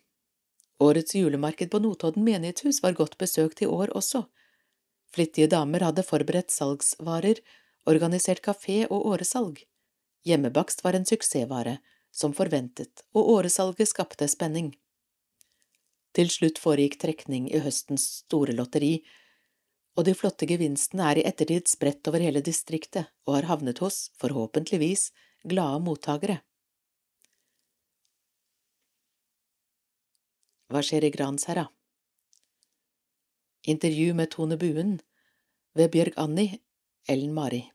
Årets 0.81 1.15
julemarked 1.15 1.69
på 1.69 1.79
Notodden 1.79 2.23
menighetshus 2.25 2.79
var 2.81 2.97
godt 2.97 3.17
besøkt 3.21 3.61
i 3.61 3.67
år 3.69 3.91
også. 3.97 4.23
Flittige 5.13 5.49
damer 5.51 5.83
hadde 5.85 6.05
forberedt 6.07 6.49
salgsvarer, 6.49 7.37
organisert 7.85 8.41
kafé 8.41 8.79
og 8.87 9.05
åresalg. 9.11 9.59
Hjemmebakst 10.25 10.81
var 10.83 10.97
en 10.97 11.05
suksessvare, 11.05 11.77
som 12.11 12.33
forventet, 12.33 13.05
og 13.13 13.29
åresalget 13.35 13.91
skapte 13.91 14.25
spenning. 14.31 14.71
Til 16.17 16.33
slutt 16.33 16.57
foregikk 16.59 16.97
trekning 17.03 17.45
i 17.53 17.61
høstens 17.61 18.07
store 18.23 18.57
lotteri, 18.57 19.03
og 19.97 20.05
de 20.07 20.13
flotte 20.15 20.47
gevinstene 20.47 21.09
er 21.11 21.19
i 21.19 21.25
ettertid 21.27 21.67
spredt 21.71 22.07
over 22.11 22.23
hele 22.23 22.41
distriktet 22.45 23.11
og 23.27 23.35
har 23.37 23.49
havnet 23.51 23.81
hos, 23.83 24.09
forhåpentligvis, 24.21 25.09
glade 25.43 25.83
mottagere. 25.83 26.39
Hva 30.71 30.79
skjer 30.85 31.03
i 31.03 31.11
Gransherra? 31.11 31.65
Intervju 33.67 34.13
med 34.15 34.31
Tone 34.31 34.57
Buen 34.57 34.99
ved 35.75 35.91
Bjørg 35.91 36.15
Anni, 36.17 36.47
Ellen 37.09 37.33
Mari. 37.35 37.65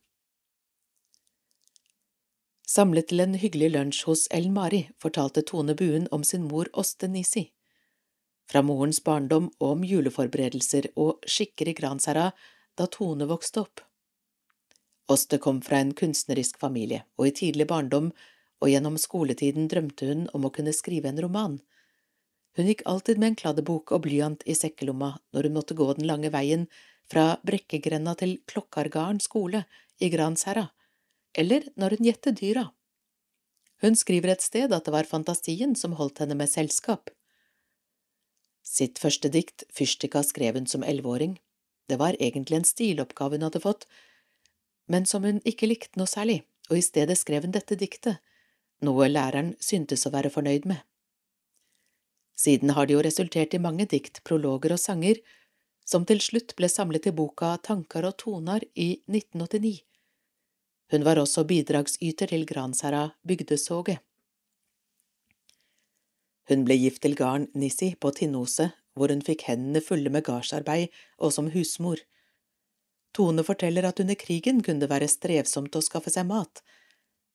Samlet 2.67 3.13
til 3.13 3.23
en 3.23 3.37
hyggelig 3.39 3.69
lunsj 3.77 4.01
hos 4.09 4.25
Ellen 4.35 4.57
Mari 4.57 4.87
fortalte 4.99 5.45
Tone 5.47 5.77
Buen 5.79 6.09
om 6.11 6.25
sin 6.25 6.49
mor 6.49 6.73
Åste 6.73 7.09
Nisi. 7.09 7.53
Fra 8.47 8.63
morens 8.63 9.03
barndom 9.05 9.51
og 9.59 9.69
om 9.73 9.85
juleforberedelser 9.87 10.93
og 10.95 11.25
skikker 11.27 11.71
i 11.71 11.75
Gransherra 11.75 12.31
da 12.79 12.87
Tone 12.87 13.27
vokste 13.27 13.65
opp. 13.65 13.83
Åste 15.11 15.39
kom 15.39 15.61
fra 15.63 15.79
en 15.83 15.93
kunstnerisk 15.95 16.59
familie, 16.59 17.05
og 17.19 17.29
i 17.29 17.35
tidlig 17.35 17.69
barndom 17.71 18.11
og 18.63 18.71
gjennom 18.71 18.97
skoletiden 18.99 19.69
drømte 19.71 20.09
hun 20.09 20.27
om 20.35 20.47
å 20.47 20.53
kunne 20.55 20.75
skrive 20.75 21.11
en 21.11 21.21
roman. 21.23 21.59
Hun 22.57 22.71
gikk 22.71 22.87
alltid 22.89 23.21
med 23.21 23.33
en 23.33 23.41
kladdebok 23.43 23.93
og 23.93 24.07
blyant 24.07 24.47
i 24.49 24.57
sekkelomma 24.57 25.13
når 25.35 25.49
hun 25.49 25.59
måtte 25.59 25.77
gå 25.77 25.89
den 25.99 26.09
lange 26.09 26.31
veien 26.33 26.65
fra 27.13 27.37
Brekkegrenda 27.47 28.17
til 28.19 28.39
Klokkargarden 28.51 29.21
skole 29.23 29.67
i 30.03 30.09
Gransherra, 30.11 30.71
eller 31.37 31.69
når 31.77 31.97
hun 31.97 32.09
gjette 32.09 32.33
dyra. 32.35 32.71
Hun 33.85 33.99
skriver 33.99 34.33
et 34.33 34.43
sted 34.45 34.73
at 34.73 34.87
det 34.87 34.95
var 34.95 35.09
fantasien 35.09 35.77
som 35.77 35.99
holdt 36.01 36.23
henne 36.25 36.39
med 36.39 36.51
selskap. 36.51 37.13
Sitt 38.67 38.99
første 38.99 39.31
dikt, 39.31 39.65
Fyrstikka, 39.71 40.25
skrev 40.27 40.59
hun 40.59 40.67
som 40.67 40.83
elleveåring. 40.83 41.39
Det 41.87 42.01
var 42.01 42.19
egentlig 42.19 42.59
en 42.59 42.67
stiloppgave 42.67 43.39
hun 43.39 43.47
hadde 43.47 43.63
fått, 43.63 43.87
men 44.91 45.07
som 45.07 45.25
hun 45.27 45.39
ikke 45.47 45.69
likte 45.71 45.99
noe 45.99 46.11
særlig, 46.11 46.41
og 46.71 46.81
i 46.81 46.85
stedet 46.85 47.17
skrev 47.19 47.47
hun 47.47 47.55
dette 47.55 47.79
diktet, 47.79 48.19
noe 48.83 49.09
læreren 49.09 49.55
syntes 49.63 50.05
å 50.07 50.13
være 50.15 50.33
fornøyd 50.35 50.67
med. 50.67 50.83
Siden 52.37 52.75
har 52.77 52.87
det 52.87 52.97
jo 52.97 53.05
resultert 53.07 53.55
i 53.57 53.63
mange 53.63 53.87
dikt, 53.89 54.21
prologer 54.27 54.75
og 54.75 54.83
sanger, 54.83 55.23
som 55.87 56.05
til 56.05 56.21
slutt 56.21 56.57
ble 56.59 56.69
samlet 56.69 57.07
i 57.09 57.15
boka 57.15 57.55
Tankar 57.65 58.05
og 58.09 58.19
tonar 58.21 58.67
i 58.75 58.99
1989. 59.07 59.79
Hun 60.93 61.07
var 61.07 61.19
også 61.23 61.47
bidragsyter 61.47 62.31
til 62.31 62.45
Gransherra 62.47 63.09
bygdesoget. 63.27 64.03
Hun 66.51 66.65
ble 66.67 66.77
gift 66.79 67.03
til 67.03 67.17
garn 67.19 67.49
Nissi 67.59 67.95
på 67.99 68.13
Tinnose, 68.15 68.71
hvor 68.95 69.13
hun 69.13 69.23
fikk 69.25 69.47
hendene 69.49 69.83
fulle 69.85 70.13
med 70.13 70.25
gardsarbeid 70.29 70.95
og 71.19 71.35
som 71.35 71.51
husmor. 71.53 72.01
Tone 73.17 73.43
forteller 73.47 73.87
at 73.89 74.01
under 74.03 74.19
krigen 74.19 74.63
kunne 74.63 74.85
det 74.85 74.93
være 74.93 75.09
strevsomt 75.11 75.77
å 75.77 75.85
skaffe 75.85 76.13
seg 76.13 76.29
mat. 76.29 76.63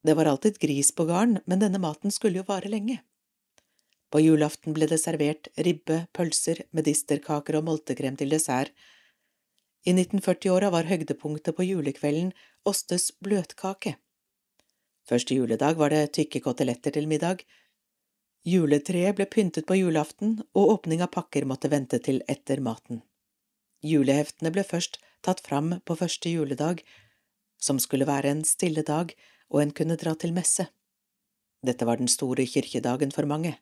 Det 0.06 0.16
var 0.18 0.30
alltid 0.30 0.60
gris 0.62 0.92
på 0.96 1.06
garden, 1.10 1.40
men 1.46 1.62
denne 1.62 1.82
maten 1.82 2.14
skulle 2.14 2.42
jo 2.42 2.48
vare 2.48 2.70
lenge. 2.72 3.02
På 4.12 4.20
julaften 4.20 4.76
ble 4.76 4.88
det 4.92 5.00
servert 5.00 5.48
ribbe, 5.66 6.06
pølser, 6.16 6.66
medisterkaker 6.76 7.60
og 7.60 7.68
moltekrem 7.70 8.18
til 8.20 8.34
dessert. 8.34 8.74
I 9.88 9.94
1940-åra 9.96 10.70
var 10.74 10.90
høydepunktet 10.90 11.56
på 11.58 11.66
julekvelden 11.66 12.34
Åstes 12.68 13.10
bløtkake. 13.24 13.96
Første 15.08 15.38
juledag 15.38 15.80
var 15.80 15.94
det 15.94 16.12
tykke 16.18 16.44
koteletter 16.44 16.94
til 16.94 17.08
middag. 17.10 17.42
Juletreet 18.42 19.14
ble 19.16 19.28
pyntet 19.30 19.68
på 19.70 19.76
julaften, 19.78 20.40
og 20.58 20.76
åpning 20.76 21.04
av 21.06 21.12
pakker 21.14 21.46
måtte 21.46 21.70
vente 21.70 22.00
til 22.02 22.24
etter 22.28 22.62
maten. 22.66 23.04
Juleheftene 23.86 24.50
ble 24.54 24.64
først 24.66 24.98
tatt 25.22 25.44
fram 25.46 25.76
på 25.86 25.98
første 25.98 26.30
juledag, 26.30 26.82
som 27.62 27.78
skulle 27.78 28.10
være 28.10 28.34
en 28.34 28.44
stille 28.46 28.82
dag 28.82 29.14
og 29.54 29.62
en 29.62 29.74
kunne 29.78 29.98
dra 30.02 30.16
til 30.18 30.34
messe. 30.34 30.66
Dette 31.62 31.86
var 31.86 32.02
den 32.02 32.10
store 32.10 32.48
kirkedagen 32.50 33.14
for 33.14 33.30
mange. 33.30 33.54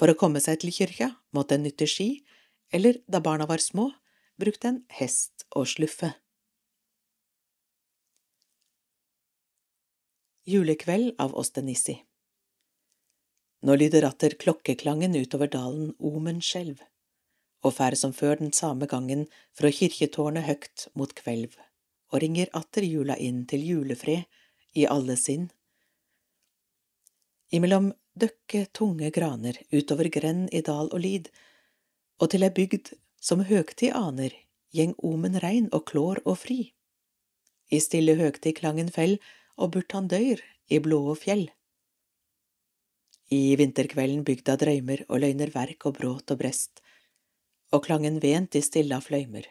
For 0.00 0.08
å 0.08 0.16
komme 0.16 0.40
seg 0.40 0.62
til 0.62 0.72
kyrkja 0.72 1.10
måtte 1.36 1.56
en 1.56 1.66
nytte 1.68 1.88
ski, 1.88 2.24
eller 2.72 3.02
da 3.08 3.20
barna 3.20 3.44
var 3.44 3.60
små, 3.60 3.90
brukte 4.40 4.72
en 4.72 4.82
hest 4.96 5.44
og 5.52 5.68
sluffe. 5.68 6.14
Julekveld 10.48 11.16
av 11.20 11.36
Ostenissi 11.36 12.00
Nå 13.64 13.76
lyder 13.76 14.04
atter 14.04 14.36
klokkeklangen 14.36 15.16
utover 15.16 15.48
dalen 15.52 15.94
Omen 15.98 16.42
skjelv, 16.44 16.82
og 17.64 17.76
fær 17.78 17.96
som 17.98 18.12
før 18.12 18.36
den 18.42 18.52
samme 18.52 18.88
gangen 18.90 19.26
fra 19.56 19.70
kirketårnet 19.72 20.46
høgt 20.46 20.88
mot 20.94 21.14
kvelv, 21.16 21.56
og 22.12 22.20
ringer 22.22 22.52
atter 22.58 22.84
jula 22.86 23.16
inn 23.16 23.44
til 23.48 23.64
julefred 23.64 24.26
i 24.76 24.84
alle 24.86 25.16
sinn. 25.16 25.48
Imellom 27.54 27.92
døkke, 28.18 28.66
tunge 28.74 29.10
graner 29.14 29.58
utover 29.72 30.10
grend 30.12 30.52
i 30.52 30.62
dal 30.66 30.90
og 30.90 31.00
lid, 31.00 31.30
og 32.20 32.32
til 32.32 32.44
ei 32.46 32.52
bygd 32.52 32.92
som 33.20 33.44
høgtid 33.48 33.94
aner, 33.96 34.32
gjeng 34.74 34.94
omen 35.04 35.38
rein 35.40 35.68
og 35.72 35.86
klår 35.90 36.22
og 36.24 36.40
fri. 36.44 36.60
I 37.72 37.80
stille 37.82 38.16
høgtid 38.18 38.58
klangen 38.60 38.92
fell, 38.92 39.16
og 39.56 39.72
burt 39.74 39.94
han 39.96 40.08
døyr 40.12 40.42
i 40.68 40.78
blåe 40.82 41.16
fjell. 41.18 41.48
I 43.32 43.56
vinterkvelden 43.58 44.22
bygda 44.22 44.54
drøymer 44.60 45.02
og 45.08 45.18
løgner 45.24 45.50
verk 45.50 45.88
og 45.88 45.96
bråt 45.98 46.30
og 46.30 46.38
brest, 46.38 46.78
og 47.74 47.82
klangen 47.88 48.20
vent 48.22 48.54
i 48.54 48.62
stilla 48.62 49.00
fløymer, 49.02 49.48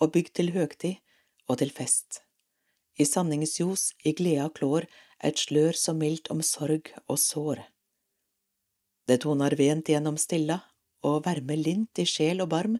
og 0.00 0.14
bygd 0.14 0.32
til 0.38 0.52
høgtid 0.54 0.96
og 1.46 1.58
til 1.60 1.72
fest. 1.76 2.22
I 2.96 3.04
sanningsjos, 3.04 3.92
i 4.08 4.14
gleda 4.16 4.48
klår, 4.56 4.88
et 5.20 5.36
slør 5.36 5.76
så 5.76 5.92
mildt 5.92 6.30
om 6.32 6.40
sorg 6.40 6.88
og 7.06 7.18
sår. 7.20 7.60
Det 9.04 9.20
tonar 9.24 9.56
vent 9.58 9.92
gjennom 9.92 10.16
stilla, 10.16 10.62
og 11.04 11.24
varme 11.24 11.56
lint 11.56 12.00
i 12.00 12.06
sjel 12.08 12.40
og 12.44 12.50
barm, 12.52 12.76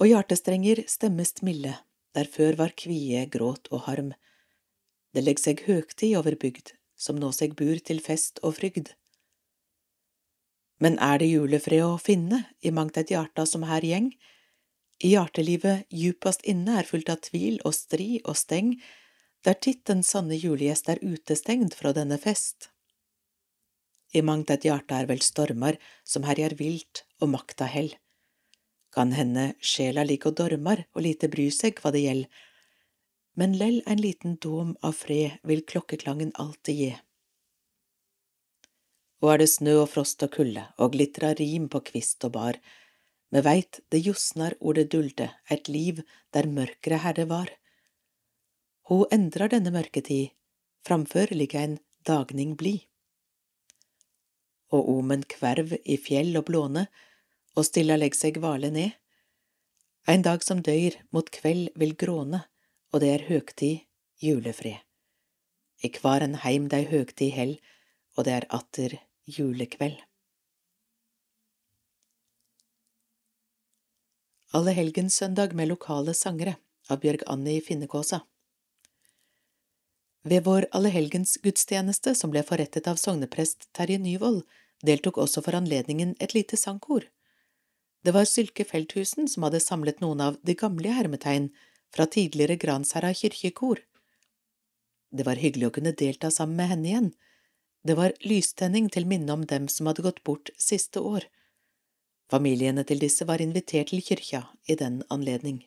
og 0.00 0.08
hjartestrenger 0.08 0.84
stemmest 0.88 1.42
milde, 1.44 1.72
der 2.16 2.28
før 2.28 2.56
var 2.56 2.72
kvie, 2.76 3.24
gråt 3.28 3.68
og 3.72 3.84
harm. 3.88 4.12
Det 5.12 5.24
legg 5.24 5.40
seg 5.40 5.64
høgtid 5.68 6.16
over 6.16 6.36
bygd, 6.40 6.72
som 6.96 7.20
nå 7.20 7.32
seg 7.36 7.56
bur 7.56 7.80
til 7.84 8.00
fest 8.04 8.40
og 8.42 8.56
frygd. 8.56 8.96
Men 10.82 10.98
er 11.00 11.20
det 11.20 11.30
julefred 11.30 11.84
å 11.84 11.98
finne 12.00 12.42
i 12.60 12.72
mangt 12.74 12.98
et 13.00 13.10
hjarta 13.12 13.46
som 13.48 13.64
her 13.68 13.84
gjeng? 13.84 14.10
I 15.04 15.12
hjartelivet 15.14 15.88
djupast 15.92 16.44
inne 16.48 16.78
er 16.80 16.88
fullt 16.88 17.10
av 17.12 17.20
tvil 17.24 17.58
og 17.64 17.74
stri 17.76 18.20
og 18.24 18.36
steng, 18.36 18.76
der 19.44 19.56
titt 19.60 19.84
den 19.88 20.02
sanne 20.04 20.36
julegjest 20.36 20.88
er 20.92 21.02
utestengt 21.04 21.76
fra 21.76 21.92
denne 21.96 22.18
fest. 22.20 22.70
I 24.16 24.22
mangt 24.24 24.50
et 24.50 24.64
hjarta 24.64 25.00
er 25.00 25.08
vel 25.10 25.22
stormar 25.24 25.76
som 26.04 26.24
herjer 26.28 26.56
vilt 26.58 27.04
og 27.20 27.32
makta 27.34 27.68
hell. 27.68 27.92
Kan 28.92 29.12
hende 29.12 29.50
sjela 29.60 30.06
lik 30.08 30.24
og 30.28 30.38
dormar 30.40 30.86
og 30.94 31.04
lite 31.04 31.28
bry 31.32 31.50
seg 31.52 31.80
hva 31.82 31.92
det 31.92 32.04
gjeld, 32.06 32.28
men 33.36 33.56
lell 33.60 33.82
ein 33.84 34.00
liten 34.00 34.38
dom 34.40 34.72
av 34.80 34.96
fred 34.96 35.36
vil 35.44 35.60
klokkeklangen 35.68 36.32
alltid 36.40 36.80
gi. 36.80 36.92
Og 39.22 39.32
er 39.32 39.42
det 39.42 39.50
snø 39.52 39.78
og 39.82 39.90
frost 39.92 40.22
og 40.26 40.34
kulde 40.36 40.66
og 40.76 40.92
glitra 40.96 41.32
rim 41.38 41.70
på 41.72 41.80
kvist 41.90 42.24
og 42.28 42.34
bar, 42.36 42.58
me 43.32 43.42
veit 43.42 43.80
det 43.90 44.04
josnar 44.06 44.54
or 44.60 44.76
det 44.78 44.90
dulde 44.92 45.30
et 45.50 45.68
liv 45.68 46.02
der 46.32 46.46
mørkere 46.46 47.00
herre 47.04 47.28
var. 47.28 47.48
Ho 48.90 49.06
endrar 49.10 49.50
denne 49.50 49.72
mørketid, 49.74 50.36
framfør 50.86 51.34
ligger 51.34 51.64
ein 51.64 51.80
dagning 52.06 52.54
blid 52.56 52.84
og 54.74 54.88
omen 54.90 55.24
kverv 55.30 55.74
i 55.84 55.96
fjell 56.00 56.34
og 56.38 56.46
blåne, 56.50 56.86
og 57.56 57.66
stilla 57.68 57.96
legg 57.98 58.16
seg 58.18 58.40
vale 58.42 58.70
ned. 58.72 58.92
Ein 60.06 60.22
dag 60.26 60.42
som 60.44 60.62
døyr 60.62 60.98
mot 61.14 61.30
kveld 61.32 61.72
vil 61.78 61.96
gråne, 61.98 62.44
og 62.92 63.02
det 63.02 63.12
er 63.14 63.26
høgtid, 63.30 63.86
julefred. 64.22 64.82
I 65.84 65.88
kvar 65.92 66.24
en 66.24 66.38
heim 66.42 66.68
dei 66.72 66.84
høgtid 66.88 67.34
hell, 67.36 67.56
og 68.16 68.26
det 68.26 68.34
er 68.34 68.46
atter 68.54 68.98
julekveld. 69.28 69.98
Allehelgenssøndag 74.56 75.52
med 75.58 75.68
lokale 75.68 76.14
sangere 76.16 76.56
av 76.88 77.02
Bjørg 77.02 77.26
Anni 77.28 77.58
Finnekåsa. 77.60 78.22
Ved 80.26 80.42
vår 80.46 80.66
allehelgensgudstjeneste, 80.74 82.14
som 82.18 82.32
ble 82.32 82.42
forrettet 82.46 82.88
av 82.90 82.98
sogneprest 82.98 83.68
Terje 83.76 83.98
Nyvold, 84.02 84.40
deltok 84.86 85.20
også 85.22 85.42
for 85.44 85.58
anledningen 85.58 86.16
et 86.20 86.34
lite 86.34 86.56
sangkor. 86.58 87.04
Det 88.02 88.14
var 88.14 88.26
Sylke 88.26 88.64
Felthusen 88.64 89.28
som 89.28 89.46
hadde 89.46 89.60
samlet 89.62 90.00
noen 90.02 90.22
av 90.22 90.40
de 90.46 90.54
gamle 90.58 90.94
hermetegn 90.94 91.50
fra 91.94 92.06
tidligere 92.06 92.56
Gransherra 92.62 93.12
kirkekor. 93.14 93.82
Det 95.10 95.26
var 95.26 95.38
hyggelig 95.42 95.70
å 95.70 95.74
kunne 95.78 95.94
delta 95.94 96.30
sammen 96.30 96.58
med 96.58 96.70
henne 96.72 96.90
igjen. 96.90 97.08
Det 97.86 97.94
var 97.94 98.16
lystenning 98.26 98.88
til 98.90 99.04
minne 99.06 99.30
om 99.30 99.44
dem 99.46 99.68
som 99.70 99.86
hadde 99.86 100.02
gått 100.02 100.24
bort 100.26 100.50
siste 100.58 100.98
år. 100.98 101.28
Familiene 102.32 102.82
til 102.88 102.98
disse 102.98 103.26
var 103.28 103.42
invitert 103.44 103.92
til 103.92 104.02
kyrkja 104.02 104.40
i 104.66 104.74
den 104.80 105.04
anledning. 105.16 105.60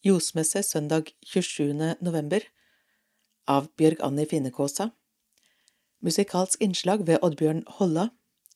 Josmesse 0.00 0.62
søndag 0.64 1.12
27. 1.26 1.98
november 2.00 2.46
av 3.44 3.68
Bjørg 3.76 4.00
Anni 4.08 4.24
Finnekåsa 4.24 4.88
Musikalsk 6.00 6.64
innslag 6.64 7.04
ved 7.04 7.20
Oddbjørn 7.20 7.66
Holla 7.76 8.08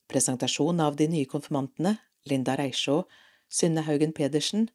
Presentasjon 0.09 0.81
av 0.81 0.97
de 0.97 1.11
nye 1.12 1.29
konfirmantene 1.29 1.99
Linda 2.25 2.57
Reisjå, 2.57 3.03
Synne 3.53 3.85
Haugen 3.85 4.17
Pedersen, 4.17 4.71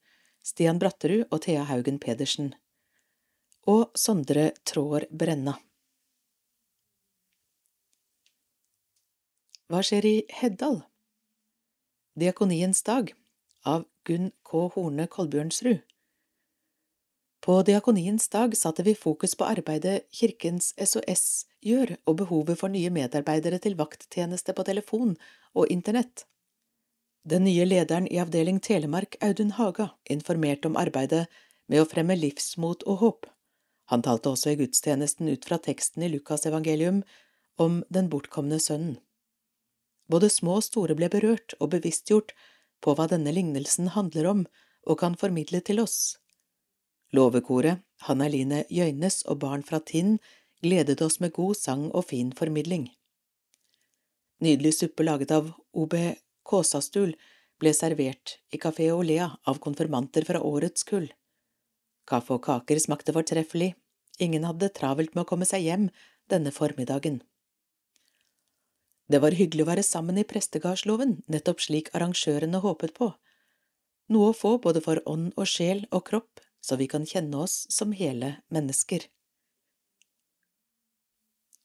Stian 0.45 0.77
Bratterud 0.77 1.25
og 1.31 1.47
Thea 1.47 1.65
Haugen 1.65 1.97
Pedersen 1.97 2.53
og 3.67 3.91
Sondre 3.97 4.51
Tråer 4.63 5.07
Brenna. 5.11 5.57
Hva 9.69 9.83
skjer 9.85 10.05
i 10.05 10.15
Heddal? 10.39 10.81
Diakoniens 12.19 12.81
dag 12.83 13.13
av 13.67 13.85
Gunn 14.07 14.31
K. 14.47 14.65
Horne 14.73 15.05
Kolbjørnsrud 15.11 15.83
på 17.41 17.61
Diakoniens 17.63 18.27
dag 18.29 18.57
satte 18.57 18.83
vi 18.83 18.95
fokus 18.95 19.35
på 19.35 19.45
arbeidet 19.47 20.01
Kirkens 20.11 20.73
SOS 20.75 21.45
gjør 21.63 21.93
og 22.03 22.17
behovet 22.19 22.59
for 22.59 22.71
nye 22.73 22.91
medarbeidere 22.91 23.61
til 23.63 23.77
vakttjeneste 23.79 24.51
på 24.53 24.65
telefon 24.67 25.13
og 25.55 25.71
internett. 25.71 26.25
Den 27.23 27.47
nye 27.47 27.63
lederen 27.63 28.09
i 28.11 28.19
avdeling 28.19 28.59
Telemark, 28.59 29.15
Audun 29.23 29.55
Haga, 29.55 29.87
informerte 30.03 30.67
om 30.67 30.75
arbeidet 30.75 31.27
med 31.71 31.79
å 31.79 31.87
fremme 31.87 32.17
livsmot 32.19 32.83
og 32.83 32.99
håp. 33.05 33.29
Han 33.89 34.03
talte 34.05 34.29
også 34.29 34.53
i 34.53 34.59
gudstjenesten 34.59 35.29
ut 35.31 35.45
fra 35.49 35.57
teksten 35.57 36.05
i 36.05 36.11
Lukas 36.13 36.45
evangelium 36.45 37.01
om 37.57 37.81
den 37.89 38.09
bortkomne 38.09 38.59
sønnen. 38.61 38.99
Både 40.09 40.29
små 40.33 40.59
og 40.59 40.65
store 40.65 40.95
ble 40.97 41.09
berørt 41.13 41.55
og 41.59 41.71
bevisstgjort 41.73 42.33
på 42.81 42.95
hva 42.97 43.07
denne 43.11 43.33
lignelsen 43.33 43.91
handler 43.93 44.29
om 44.29 44.45
og 44.89 44.99
kan 45.01 45.17
formidle 45.19 45.61
til 45.65 45.81
oss. 45.83 46.17
Låvekoret, 47.13 47.81
Hanna 48.05 48.29
Line 48.29 48.63
Jøynes 48.69 49.23
og 49.25 49.41
barn 49.41 49.65
fra 49.65 49.81
Tinn 49.81 50.17
gledet 50.61 51.01
oss 51.01 51.19
med 51.19 51.33
god 51.33 51.57
sang 51.57 51.89
og 51.89 52.05
fin 52.11 52.31
formidling. 52.35 52.89
Nydelig 54.39 54.75
suppe 54.77 55.03
laget 55.03 55.33
av 55.35 55.51
OB 55.73 55.95
Kåsastul 56.47 57.15
ble 57.59 57.73
servert 57.75 58.37
i 58.53 58.59
Kafé 58.61 58.91
Olea 58.93 59.29
av 59.49 59.59
konfirmanter 59.63 60.25
fra 60.27 60.41
årets 60.45 60.85
kull. 60.87 61.09
Kaffe 62.09 62.35
og 62.37 62.43
kaker 62.47 62.79
smakte 62.81 63.13
fortreffelig, 63.15 63.73
ingen 64.19 64.47
hadde 64.47 64.71
travelt 64.75 65.13
med 65.15 65.25
å 65.25 65.29
komme 65.29 65.47
seg 65.47 65.65
hjem 65.67 65.89
denne 66.31 66.53
formiddagen. 66.55 67.21
Det 69.09 69.21
var 69.21 69.37
hyggelig 69.37 69.65
å 69.65 69.69
være 69.69 69.85
sammen 69.85 70.19
i 70.21 70.25
prestegardsloven, 70.27 71.19
nettopp 71.29 71.61
slik 71.65 71.89
arrangørene 71.97 72.61
håpet 72.65 72.93
på, 72.97 73.13
noe 74.09 74.31
å 74.31 74.37
få 74.37 74.57
både 74.61 74.81
for 74.85 75.01
ånd 75.09 75.31
og 75.37 75.49
sjel 75.49 75.85
og 75.93 76.07
kropp 76.09 76.41
så 76.61 76.75
vi 76.75 76.87
kan 76.91 77.05
kjenne 77.07 77.37
oss 77.45 77.63
som 77.71 77.93
hele 77.95 78.35
mennesker. 78.53 79.05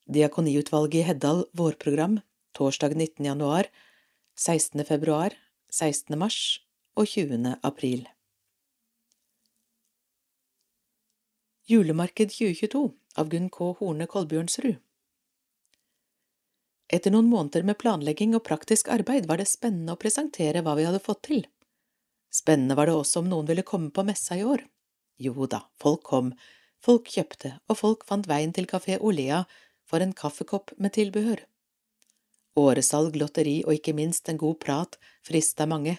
Diakoniutvalget 0.05 1.01
i 1.01 1.07
Heddal 1.09 1.45
vårprogram 1.57 2.21
torsdag 2.55 2.95
19. 2.95 3.25
januar, 3.27 3.71
16. 4.37 4.85
februar, 4.87 5.35
16. 5.73 6.15
mars 6.19 6.61
og 6.95 7.09
20. 7.09 7.57
april. 7.63 8.05
Julemarked 11.67 12.29
2022 12.31 12.93
av 13.17 13.29
Gunn 13.33 13.47
K. 13.49 13.71
Horne 13.79 14.05
Kolbjørnsrud 14.05 14.75
Etter 16.93 17.15
noen 17.15 17.31
måneder 17.31 17.65
med 17.65 17.79
planlegging 17.81 18.35
og 18.37 18.43
praktisk 18.45 18.91
arbeid 18.93 19.25
var 19.31 19.41
det 19.41 19.47
spennende 19.49 19.95
å 19.95 20.01
presentere 20.03 20.61
hva 20.61 20.75
vi 20.77 20.85
hadde 20.85 21.01
fått 21.01 21.23
til. 21.31 21.47
Spennende 22.29 22.77
var 22.77 22.91
det 22.91 22.99
også 22.99 23.23
om 23.23 23.31
noen 23.33 23.49
ville 23.49 23.65
komme 23.65 23.89
på 23.97 24.05
messa 24.05 24.37
i 24.37 24.45
år. 24.45 24.67
Jo 25.17 25.49
da, 25.49 25.63
folk 25.81 26.05
kom, 26.05 26.35
folk 26.85 27.09
kjøpte, 27.09 27.55
og 27.73 27.81
folk 27.81 28.05
fant 28.05 28.29
veien 28.29 28.53
til 28.53 28.69
Kafé 28.69 29.01
Olea 29.01 29.47
for 29.89 30.05
en 30.05 30.13
kaffekopp 30.13 30.77
med 30.77 30.93
tilbehør. 30.99 31.47
Åresalg, 32.61 33.17
lotteri 33.17 33.63
og 33.65 33.79
ikke 33.79 33.97
minst 33.97 34.29
en 34.29 34.43
god 34.45 34.61
prat 34.61 35.01
frista 35.25 35.65
mange. 35.65 35.97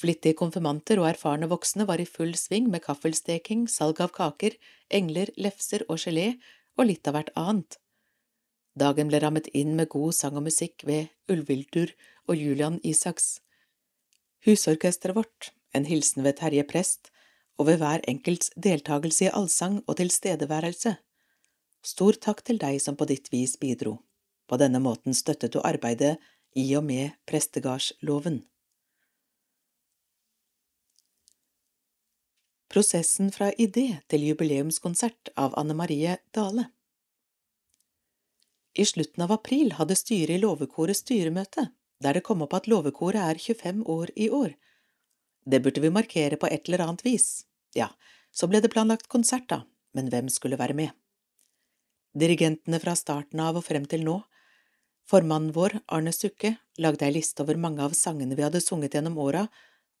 Flittige 0.00 0.36
konfirmanter 0.38 1.00
og 1.02 1.10
erfarne 1.10 1.48
voksne 1.50 1.86
var 1.86 2.00
i 2.00 2.08
full 2.08 2.32
sving 2.38 2.70
med 2.72 2.82
kaffelsteking, 2.86 3.68
salg 3.68 4.00
av 4.02 4.14
kaker, 4.16 4.56
engler, 4.90 5.30
lefser 5.36 5.84
og 5.88 6.00
gelé 6.02 6.32
og 6.78 6.88
litt 6.88 7.06
av 7.08 7.16
hvert 7.16 7.32
annet. 7.38 7.78
Dagen 8.78 9.10
ble 9.12 9.20
rammet 9.20 9.50
inn 9.52 9.74
med 9.76 9.90
god 9.92 10.16
sang 10.16 10.38
og 10.40 10.46
musikk 10.48 10.86
ved 10.88 11.12
Ulvildur 11.30 11.92
og 12.28 12.38
Julian 12.40 12.80
Isaks. 12.82 13.42
Husorkesteret 14.46 15.16
vårt, 15.16 15.52
en 15.76 15.84
hilsen 15.86 16.24
ved 16.24 16.40
Terje 16.40 16.64
Prest, 16.64 17.12
og 17.60 17.68
ved 17.68 17.82
hver 17.82 18.02
enkelts 18.08 18.50
deltakelse 18.56 19.26
i 19.28 19.32
allsang 19.32 19.82
og 19.86 19.98
tilstedeværelse. 20.00 20.96
Stor 21.84 22.16
takk 22.24 22.40
til 22.46 22.58
deg 22.62 22.80
som 22.80 22.96
på 22.96 23.06
ditt 23.10 23.28
vis 23.32 23.58
bidro. 23.60 23.98
På 24.48 24.58
denne 24.58 24.80
måten 24.82 25.14
støttet 25.14 25.52
du 25.52 25.60
arbeidet 25.60 26.16
i 26.58 26.64
og 26.78 26.84
med 26.88 27.12
prestegardsloven. 27.28 28.42
Prosessen 32.72 33.28
fra 33.28 33.50
idé 33.60 33.98
til 34.08 34.22
jubileumskonsert 34.30 35.28
av 35.36 35.52
Anne 35.60 35.74
Marie 35.76 36.14
Dale 36.32 36.70
I 38.72 38.86
slutten 38.88 39.24
av 39.26 39.34
april 39.34 39.74
hadde 39.76 39.96
styret 39.98 40.38
i 40.38 40.40
Låvekoret 40.40 40.96
styremøte, 40.96 41.66
der 42.00 42.16
det 42.16 42.22
kom 42.24 42.40
opp 42.46 42.54
at 42.56 42.70
Låvekoret 42.72 43.20
er 43.20 43.40
25 43.44 43.82
år 43.92 44.12
i 44.16 44.30
år. 44.32 44.54
Det 45.44 45.60
burde 45.60 45.82
vi 45.84 45.90
markere 45.92 46.38
på 46.40 46.48
et 46.48 46.70
eller 46.70 46.86
annet 46.86 47.04
vis. 47.04 47.44
Ja, 47.76 47.90
så 48.32 48.48
ble 48.48 48.62
det 48.64 48.72
planlagt 48.72 49.10
konsert, 49.12 49.50
da, 49.52 49.66
men 49.92 50.08
hvem 50.08 50.30
skulle 50.32 50.56
være 50.56 50.78
med? 50.78 50.96
Dirigentene 52.16 52.80
fra 52.80 52.96
starten 52.96 53.42
av 53.44 53.60
og 53.60 53.66
frem 53.66 53.84
til 53.84 54.06
nå. 54.06 54.16
Formannen 55.12 55.52
vår, 55.52 55.76
Arne 55.92 56.16
Sukke, 56.16 56.54
lagde 56.80 57.04
ei 57.04 57.18
liste 57.18 57.44
over 57.44 57.60
mange 57.60 57.84
av 57.84 57.92
sangene 57.98 58.38
vi 58.38 58.48
hadde 58.48 58.64
sunget 58.64 58.96
gjennom 58.96 59.20
åra, 59.20 59.44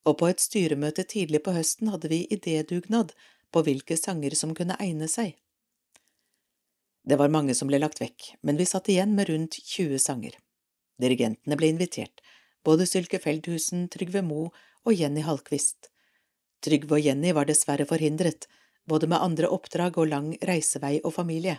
og 0.08 0.18
på 0.18 0.28
et 0.30 0.42
styremøte 0.42 1.04
tidlig 1.08 1.42
på 1.46 1.54
høsten 1.54 1.92
hadde 1.92 2.10
vi 2.10 2.24
idédugnad 2.34 3.12
på 3.52 3.62
hvilke 3.66 3.96
sanger 3.98 4.34
som 4.38 4.54
kunne 4.56 4.78
egne 4.82 5.08
seg. 5.10 5.36
Det 7.02 7.18
var 7.18 7.32
mange 7.34 7.54
som 7.58 7.70
ble 7.70 7.80
lagt 7.82 8.00
vekk, 8.00 8.36
men 8.46 8.58
vi 8.58 8.66
satt 8.66 8.88
igjen 8.90 9.14
med 9.16 9.28
rundt 9.30 9.58
20 9.58 9.98
sanger. 9.98 10.36
Dirigentene 11.02 11.58
ble 11.58 11.72
invitert, 11.72 12.22
både 12.62 12.86
Sylke 12.86 13.18
Feldhusen, 13.18 13.88
Trygve 13.90 14.22
Mo 14.22 14.50
og 14.86 14.94
Jenny 14.94 15.24
Halkvist. 15.26 15.90
Trygve 16.62 16.98
og 16.98 17.08
Jenny 17.08 17.32
var 17.34 17.48
dessverre 17.50 17.86
forhindret, 17.90 18.46
både 18.86 19.08
med 19.10 19.22
andre 19.22 19.50
oppdrag 19.50 19.98
og 19.98 20.10
lang 20.10 20.30
reisevei 20.46 21.00
og 21.02 21.14
familie. 21.18 21.58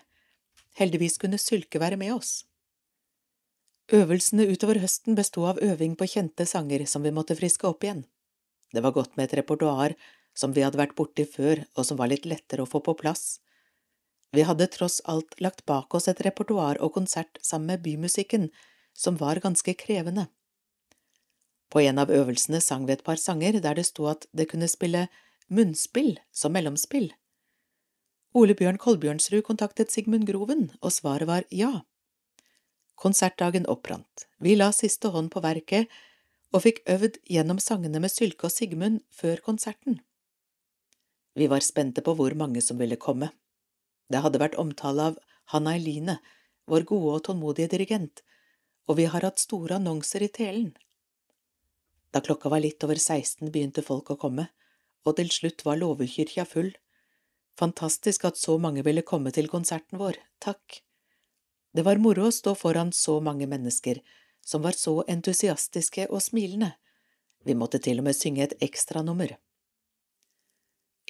Heldigvis 0.80 1.20
kunne 1.20 1.40
Sylke 1.40 1.80
være 1.80 2.00
med 2.00 2.16
oss. 2.16 2.44
Øvelsene 3.92 4.48
utover 4.48 4.80
høsten 4.80 5.16
besto 5.16 5.44
av 5.44 5.60
øving 5.62 5.98
på 6.00 6.08
kjente 6.08 6.48
sanger 6.48 6.86
som 6.88 7.04
vi 7.04 7.12
måtte 7.12 7.36
friske 7.36 7.68
opp 7.68 7.84
igjen. 7.84 8.06
Det 8.74 8.82
var 8.82 8.96
godt 8.96 9.18
med 9.18 9.30
et 9.30 9.38
repertoar 9.42 9.96
som 10.34 10.54
vi 10.54 10.64
hadde 10.66 10.80
vært 10.80 10.96
borti 10.98 11.26
før, 11.30 11.62
og 11.78 11.86
som 11.86 12.00
var 12.00 12.10
litt 12.10 12.26
lettere 12.26 12.66
å 12.66 12.70
få 12.70 12.82
på 12.82 12.96
plass. 12.98 13.40
Vi 14.34 14.46
hadde 14.48 14.66
tross 14.74 15.00
alt 15.06 15.38
lagt 15.42 15.62
bak 15.70 15.94
oss 15.94 16.10
et 16.10 16.22
repertoar 16.26 16.80
og 16.82 16.96
konsert 16.96 17.38
sammen 17.46 17.76
med 17.76 17.84
bymusikken, 17.86 18.50
som 18.94 19.20
var 19.20 19.42
ganske 19.44 19.76
krevende. 19.78 20.26
På 21.70 21.82
en 21.82 22.02
av 22.02 22.10
øvelsene 22.14 22.62
sang 22.62 22.86
vi 22.86 22.96
et 22.98 23.06
par 23.06 23.18
sanger 23.22 23.60
der 23.62 23.78
det 23.78 23.86
sto 23.90 24.08
at 24.10 24.26
det 24.34 24.50
kunne 24.50 24.70
spille 24.70 25.08
munnspill 25.54 26.18
som 26.34 26.54
mellomspill. 26.54 27.12
Ole 28.34 28.56
Bjørn 28.58 28.80
Kolbjørnsrud 28.82 29.44
kontaktet 29.46 29.94
Sigmund 29.94 30.26
Groven, 30.26 30.72
og 30.82 30.94
svaret 30.94 31.30
var 31.30 31.46
ja. 31.54 31.84
Konsertdagen 32.98 33.68
opprant, 33.70 34.26
vi 34.42 34.56
la 34.58 34.72
siste 34.74 35.12
hånd 35.14 35.30
på 35.34 35.42
verket 35.46 35.90
og 36.54 36.63
fikk 36.66 36.84
øvd 36.89 37.18
gjennom 37.30 37.60
sangene 37.60 38.02
med 38.04 38.13
Sylke 38.13 38.48
og 38.48 38.54
Sigmund 38.54 39.02
før 39.12 39.42
konserten. 39.46 40.00
Vi 41.34 41.50
var 41.50 41.66
spente 41.66 42.04
på 42.06 42.13
hvor 42.13 42.36
mange 42.38 42.62
som 42.62 42.78
ville 42.78 43.00
komme. 43.02 43.32
Det 44.10 44.22
hadde 44.22 44.42
vært 44.42 44.60
omtale 44.62 45.10
av 45.12 45.18
Hanna 45.50 45.74
Eline, 45.80 46.20
vår 46.70 46.86
gode 46.88 47.18
og 47.18 47.24
tålmodige 47.26 47.72
dirigent, 47.74 48.22
og 48.88 49.00
vi 49.00 49.08
har 49.10 49.26
hatt 49.26 49.42
store 49.42 49.80
annonser 49.80 50.24
i 50.24 50.30
telen. 50.30 50.72
Da 52.13 52.22
klokka 52.22 52.52
var 52.54 52.62
litt 52.62 52.84
over 52.86 53.00
16 53.00 53.50
begynte 53.50 53.82
folk 53.82 54.13
å 54.13 54.20
komme, 54.22 54.48
og 55.04 55.18
til 55.18 55.32
slutt 55.34 55.66
var 55.66 55.80
låvekyrkja 55.82 56.46
full. 56.46 56.70
Fantastisk 57.60 58.26
at 58.30 58.38
så 58.38 58.60
mange 58.62 58.86
ville 58.86 59.02
komme 59.02 59.34
til 59.34 59.50
konserten 59.50 59.98
vår, 59.98 60.20
takk. 60.44 60.84
Det 61.74 61.82
var 61.86 61.98
moro 61.98 62.30
å 62.30 62.34
stå 62.34 62.54
foran 62.58 62.94
så 62.94 63.18
mange 63.26 63.50
mennesker, 63.50 64.00
som 64.46 64.62
var 64.62 64.78
så 64.78 65.02
entusiastiske 65.08 66.08
og 66.10 66.22
smilende. 66.22 66.74
Vi 67.44 67.56
måtte 67.56 67.80
til 67.80 68.00
og 68.00 68.08
med 68.08 68.16
synge 68.16 68.44
et 68.44 68.56
ekstranummer. 68.64 69.36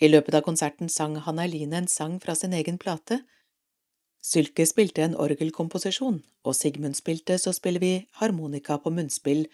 I 0.02 0.10
løpet 0.10 0.36
av 0.36 0.46
konserten 0.46 0.90
sang 0.90 1.20
Hanna 1.22 1.46
Eline 1.46 1.84
en 1.84 1.88
sang 1.88 2.18
fra 2.22 2.36
sin 2.36 2.54
egen 2.58 2.80
plate. 2.82 3.22
Sylke 4.24 4.66
spilte 4.66 5.04
en 5.04 5.18
orgelkomposisjon, 5.20 6.24
og 6.44 6.56
Sigmund 6.56 6.98
spilte 6.98 7.38
Så 7.38 7.54
spiller 7.54 7.80
vi 7.80 8.08
harmonika 8.20 8.78
på 8.78 8.90
munnspill 8.90 9.46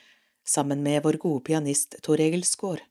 sammen 0.45 0.83
med 0.83 1.03
vår 1.03 1.19
gode 1.19 1.43
pianist 1.43 1.99
Tor 2.01 2.21
Egil 2.21 2.45
Skaar. 2.47 2.81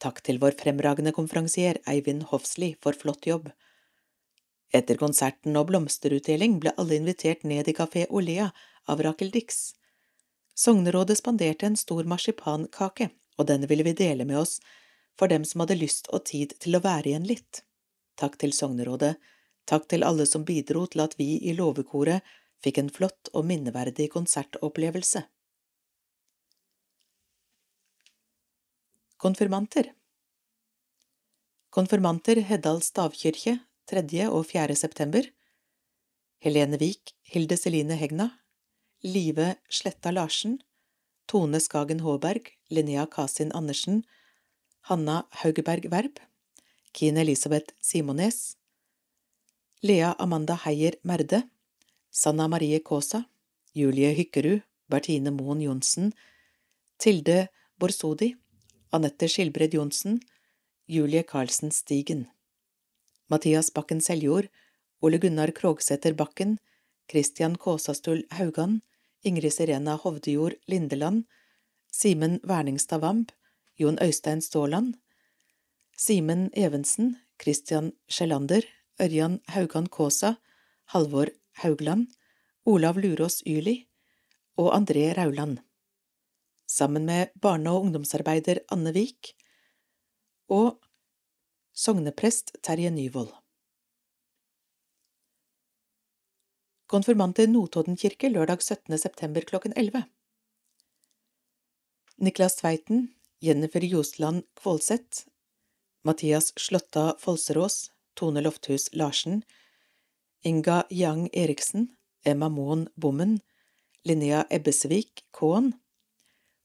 Takk 0.00 0.22
til 0.24 0.38
vår 0.40 0.56
fremragende 0.60 1.12
konferansier 1.12 1.80
Eivind 1.88 2.28
Hofsli 2.30 2.74
for 2.80 2.96
flott 2.96 3.26
jobb. 3.26 3.50
Etter 4.72 4.96
konserten 4.96 5.58
og 5.58 5.66
blomsterutdeling 5.68 6.60
ble 6.62 6.72
alle 6.78 6.96
invitert 7.00 7.42
ned 7.44 7.68
i 7.68 7.74
Kafé 7.76 8.06
Olea 8.08 8.50
av 8.88 9.02
Rakel 9.02 9.30
Dix. 9.30 9.74
Sognerådet 10.54 11.18
spanderte 11.18 11.66
en 11.66 11.76
stor 11.76 12.04
marsipankake, 12.04 13.10
og 13.38 13.48
denne 13.48 13.68
ville 13.70 13.86
vi 13.86 13.96
dele 13.96 14.26
med 14.28 14.38
oss 14.38 14.58
for 15.18 15.28
dem 15.28 15.44
som 15.44 15.62
hadde 15.64 15.78
lyst 15.80 16.08
og 16.12 16.24
tid 16.28 16.54
til 16.60 16.76
å 16.76 16.82
være 16.84 17.12
igjen 17.12 17.28
litt. 17.28 17.62
Takk 18.20 18.36
til 18.40 18.52
Sognerådet, 18.56 19.14
takk 19.68 19.88
til 19.88 20.04
alle 20.04 20.26
som 20.28 20.44
bidro 20.44 20.86
til 20.90 21.04
at 21.04 21.16
vi 21.20 21.38
i 21.48 21.54
låvekoret 21.56 22.24
fikk 22.64 22.80
en 22.80 22.90
flott 22.92 23.30
og 23.32 23.46
minneverdig 23.48 24.10
konsertopplevelse. 24.12 25.24
Konfirmanter 29.20 29.92
Konfirmanter 31.70 32.40
Heddal 32.48 32.80
stavkirke 32.82 33.58
3. 33.90 34.02
og 34.28 34.46
4. 34.48 34.74
september 34.76 35.26
Helene 36.40 36.78
Vik, 36.80 37.12
Hilde 37.28 37.58
Celine 37.60 37.98
Hegna, 38.00 38.30
Live 39.02 39.56
Sletta 39.68 40.10
Larsen, 40.10 40.62
Tone 41.26 41.60
Skagen 41.60 42.00
Håberg, 42.00 42.58
Linnea 42.68 43.06
Kasin 43.06 43.52
Andersen, 43.52 44.04
Hanna 44.80 45.26
Haugeberg 45.30 45.88
Werp, 45.90 46.18
Kine 46.92 47.20
Elisabeth 47.20 47.72
Simones, 47.80 48.56
Lea 49.82 50.14
Amanda 50.18 50.54
Heier 50.64 50.94
Merde, 51.02 51.42
Sanna 52.10 52.48
Marie 52.48 52.80
Kaasa, 52.80 53.24
Julie 53.74 54.14
Hykkerud, 54.14 54.62
Bertine 54.90 55.30
Moen 55.30 55.62
Johnsen, 55.62 56.12
Tilde 56.98 57.48
Borsodi, 57.78 58.36
Anette 58.92 59.28
Skilbred 59.28 59.72
Johnsen, 59.72 60.20
Julie 60.86 61.22
Karlsen 61.22 61.70
Stigen 61.70 62.26
Mathias 63.30 63.70
Bakken 63.70 64.00
Seljord, 64.00 64.48
Ole 65.00 65.18
Gunnar 65.18 65.52
Krogsæter 65.52 66.12
Bakken, 66.12 66.58
Christian 67.08 67.54
Kåsastull 67.56 68.24
Haugan, 68.30 68.82
Ingrid 69.22 69.52
Sirena 69.52 69.96
Hovdejord 69.96 70.54
Lindeland, 70.66 71.24
Simen 71.92 72.40
Verningstad 72.42 73.02
Wamp, 73.02 73.32
Jon 73.76 73.98
Øystein 74.02 74.42
Ståland, 74.42 74.96
Simen 75.96 76.50
Evensen, 76.52 77.16
Christian 77.42 77.92
Sjelander, 78.08 78.62
Ørjan 79.00 79.40
Haugan 79.46 79.88
Kaasa, 79.88 80.36
Halvor 80.84 81.28
Haugland, 81.62 82.06
Olav 82.64 82.98
Lurås 82.98 83.42
Yli 83.46 83.86
og 84.56 84.74
André 84.74 85.12
Rauland 85.16 85.58
sammen 86.70 87.06
med 87.06 87.32
barne- 87.34 87.70
og 87.70 87.82
ungdomsarbeider 87.86 88.62
Anne 88.70 88.92
Vik 88.94 89.34
og 90.48 90.78
sogneprest 91.74 92.56
Terje 92.62 92.90
Nyvold. 92.90 93.32
Konfirmanter 96.90 97.46
Notodden 97.46 97.94
kirke 97.94 98.26
lørdag 98.34 98.64
17. 98.66 98.98
september 98.98 99.44
klokken 99.46 99.72
11. 99.78 100.00
Niklas 102.18 102.56
Tveiten, 102.58 103.04
Jennifer 103.38 103.84
Josland 103.86 104.42
Kvålseth, 104.58 105.28
Mathias 106.02 106.50
Slåtta 106.58 107.14
Folserås, 107.18 107.92
Tone 108.18 108.42
Lofthus 108.42 108.88
Larsen, 108.92 109.44
Inga 110.42 110.80
Yang 110.90 111.28
Eriksen, 111.32 111.86
Emma 112.24 112.48
Moen 112.48 112.88
Bommen, 112.96 113.38
Linnea 114.02 114.42
Ebbesvik 114.50 115.22
Kaan, 115.30 115.70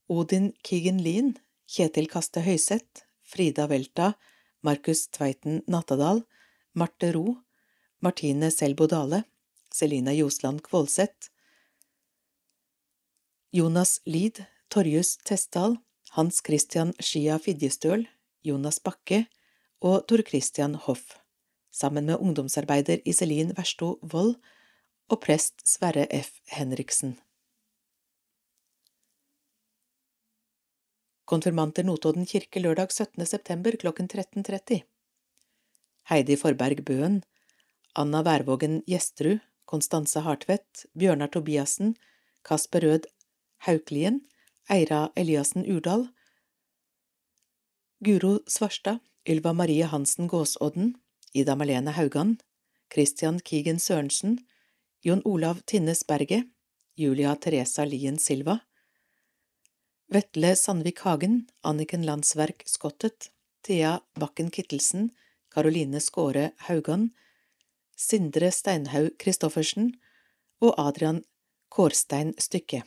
Odin 0.08 0.52
Kigen 0.64 0.98
Lien, 0.98 1.36
Kjetil 1.70 2.10
Kaste 2.10 2.42
Høyseth, 2.42 3.06
Frida 3.22 3.68
Welta, 3.70 4.16
Markus 4.60 5.06
Tveiten 5.06 5.62
Nattadal, 5.68 6.24
Marte 6.74 7.14
Ro, 7.14 7.36
Martine 8.02 8.50
Selbo 8.50 8.90
Dale, 8.90 9.22
Selina 9.76 10.14
Josland 10.16 10.62
Kvålseth, 10.64 11.28
Jonas 13.52 14.00
Lid, 14.04 14.44
Torjus 14.68 15.16
Testdal, 15.28 15.76
Hans 16.16 16.40
Christian 16.46 16.94
Skia 16.98 17.36
Fidjestøl, 17.38 18.06
Jonas 18.42 18.78
Bakke 18.80 19.26
og 19.84 20.06
Tor 20.08 20.22
Christian 20.24 20.78
Hoff, 20.86 21.18
sammen 21.70 22.08
med 22.08 22.16
ungdomsarbeider 22.16 23.04
Iselin 23.04 23.52
Versto 23.56 23.98
Wold 24.00 24.38
og 25.12 25.20
prest 25.20 25.60
Sverre 25.68 26.06
F. 26.08 26.40
Henriksen. 26.56 27.18
Konfirmanter 31.26 31.84
Notodden 31.84 32.24
kirke 32.24 32.62
lørdag 32.62 32.92
17. 32.94 33.26
september 33.26 33.76
klokken 33.76 34.08
13.30 34.08 34.84
Heidi 36.08 36.36
Forberg 36.38 36.84
Bøen 36.86 37.20
Anna 37.98 38.22
Værvågen 38.22 38.80
Gjesterud 38.86 39.42
Konstanse 39.66 40.22
Hartvedt 40.24 40.86
Bjørnar 40.94 41.30
Tobiassen 41.34 41.94
Kasper 42.46 42.86
Rød 42.86 43.06
Hauklien 43.66 44.20
Eira 44.70 45.10
Eliassen 45.16 45.66
Urdal 45.66 46.08
Guro 48.00 48.38
Svarstad 48.46 49.00
Ylva 49.28 49.52
Marie 49.52 49.84
Hansen 49.84 50.28
Gåsodden 50.28 50.94
Ida 51.34 51.56
Malene 51.56 51.92
Haugan 51.98 52.38
Christian 52.94 53.40
Kigen 53.40 53.78
Sørensen 53.78 54.38
Jon 55.02 55.22
Olav 55.24 55.60
Tinnes 55.66 56.06
Berget 56.06 56.46
Julia 56.96 57.36
Teresa 57.36 57.84
Lien 57.84 58.18
Silva 58.18 58.60
Vetle 60.08 60.54
Sandvik 60.56 61.00
Hagen, 61.00 61.48
Anniken 61.62 62.04
Landsverk 62.06 62.62
Skottet, 62.66 63.32
Thea 63.62 64.00
Bakken 64.14 64.50
Kittelsen, 64.50 65.10
Karoline 65.50 66.00
Skåre 66.00 66.52
Haugan, 66.68 67.10
Sindre 67.96 68.50
Steinhaug 68.52 69.14
Christoffersen 69.16 69.94
og 70.60 70.74
Adrian 70.76 71.22
Kårstein 71.72 72.34
Stykke. 72.38 72.82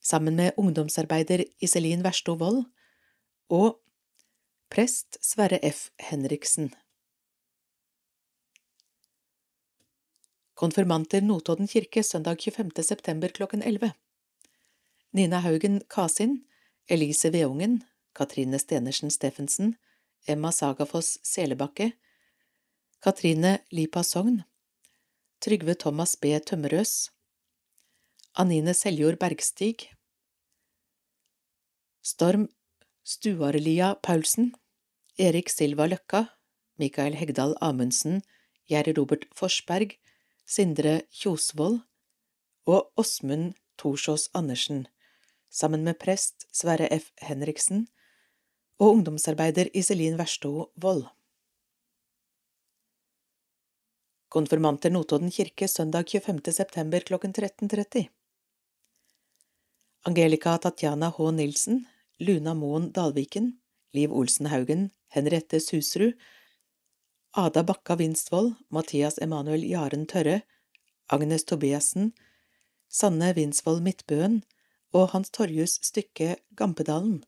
Sammen 0.00 0.36
med 0.36 0.56
ungdomsarbeider 0.56 1.44
Iselin 1.60 2.04
Versto 2.04 2.32
Wold 2.40 2.64
og 3.52 3.76
prest 4.72 5.18
Sverre 5.20 5.60
F. 5.68 5.90
Henriksen. 6.00 6.72
Konfirmanter 10.54 11.20
Notodden 11.20 11.68
kirke 11.68 12.02
søndag 12.02 12.40
25. 12.40 12.82
september 12.82 13.28
klokken 13.28 13.62
11. 13.62 13.92
Nina 15.12 15.38
Haugen 15.44 15.82
Kasin, 15.90 16.44
Elise 16.88 17.32
Veungen, 17.32 17.82
Katrine 18.14 18.58
Stenersen 18.58 19.10
Steffensen, 19.10 19.76
Emma 20.26 20.52
Sagafoss 20.52 21.18
Selebakke, 21.22 21.92
Katrine 23.04 23.58
Lipa 23.70 24.00
Sogn, 24.00 24.44
Trygve 25.38 25.74
Thomas 25.74 26.14
B. 26.16 26.38
Tømmerøs, 26.40 27.10
Anine 28.40 28.72
Seljord 28.72 29.18
Bergstig, 29.20 29.90
Storm 32.00 32.46
Stuarelia 33.04 33.90
Paulsen, 34.00 34.54
Erik 35.18 35.52
Silva 35.52 35.84
Løkka, 35.84 36.22
Mikael 36.80 37.18
Hegdal 37.20 37.52
Amundsen, 37.60 38.22
Gjerri 38.72 38.94
Robert 38.96 39.26
Forsberg, 39.36 39.98
Sindre 40.46 41.02
Kjosvold. 41.12 41.82
Og 42.64 42.88
Åsmund 42.96 43.52
Torsås 43.76 44.30
Andersen. 44.32 44.86
Sammen 45.50 45.84
med 45.84 45.98
prest 46.00 46.48
Sverre 46.56 46.88
F. 46.88 47.12
Henriksen. 47.20 47.84
Og 48.80 48.96
ungdomsarbeider 48.96 49.68
Iselin 49.74 50.16
Versto 50.16 50.70
Wold. 50.80 51.04
Konfirmanter 54.34 54.90
Notodden 54.90 55.30
kirke 55.30 55.68
søndag 55.68 56.10
25. 56.10 56.52
september 56.52 57.00
klokken 57.00 57.32
13.30 57.32 58.08
Angelica 60.02 60.58
Tatjana 60.58 61.10
H. 61.10 61.30
Nilsen, 61.30 61.84
Luna 62.18 62.54
Moen 62.54 62.88
Dalviken, 62.92 63.52
Liv 63.92 64.12
Olsen 64.12 64.46
Haugen, 64.46 64.90
Henriette 65.08 65.60
Susrud, 65.60 66.18
Ada 67.30 67.62
Bakka 67.62 67.94
Vinstvold, 67.94 68.54
Mathias 68.70 69.20
Emanuel 69.22 69.70
Jaren 69.70 70.06
Tørre, 70.06 70.40
Agnes 71.06 71.44
Tobiassen, 71.44 72.10
Sanne 72.90 73.30
Vinsvold 73.38 73.86
Midtbøen, 73.86 74.42
og 74.90 75.12
Hans 75.14 75.30
Torjus 75.30 75.78
stykke 75.82 76.36
Gampedalen, 76.58 77.22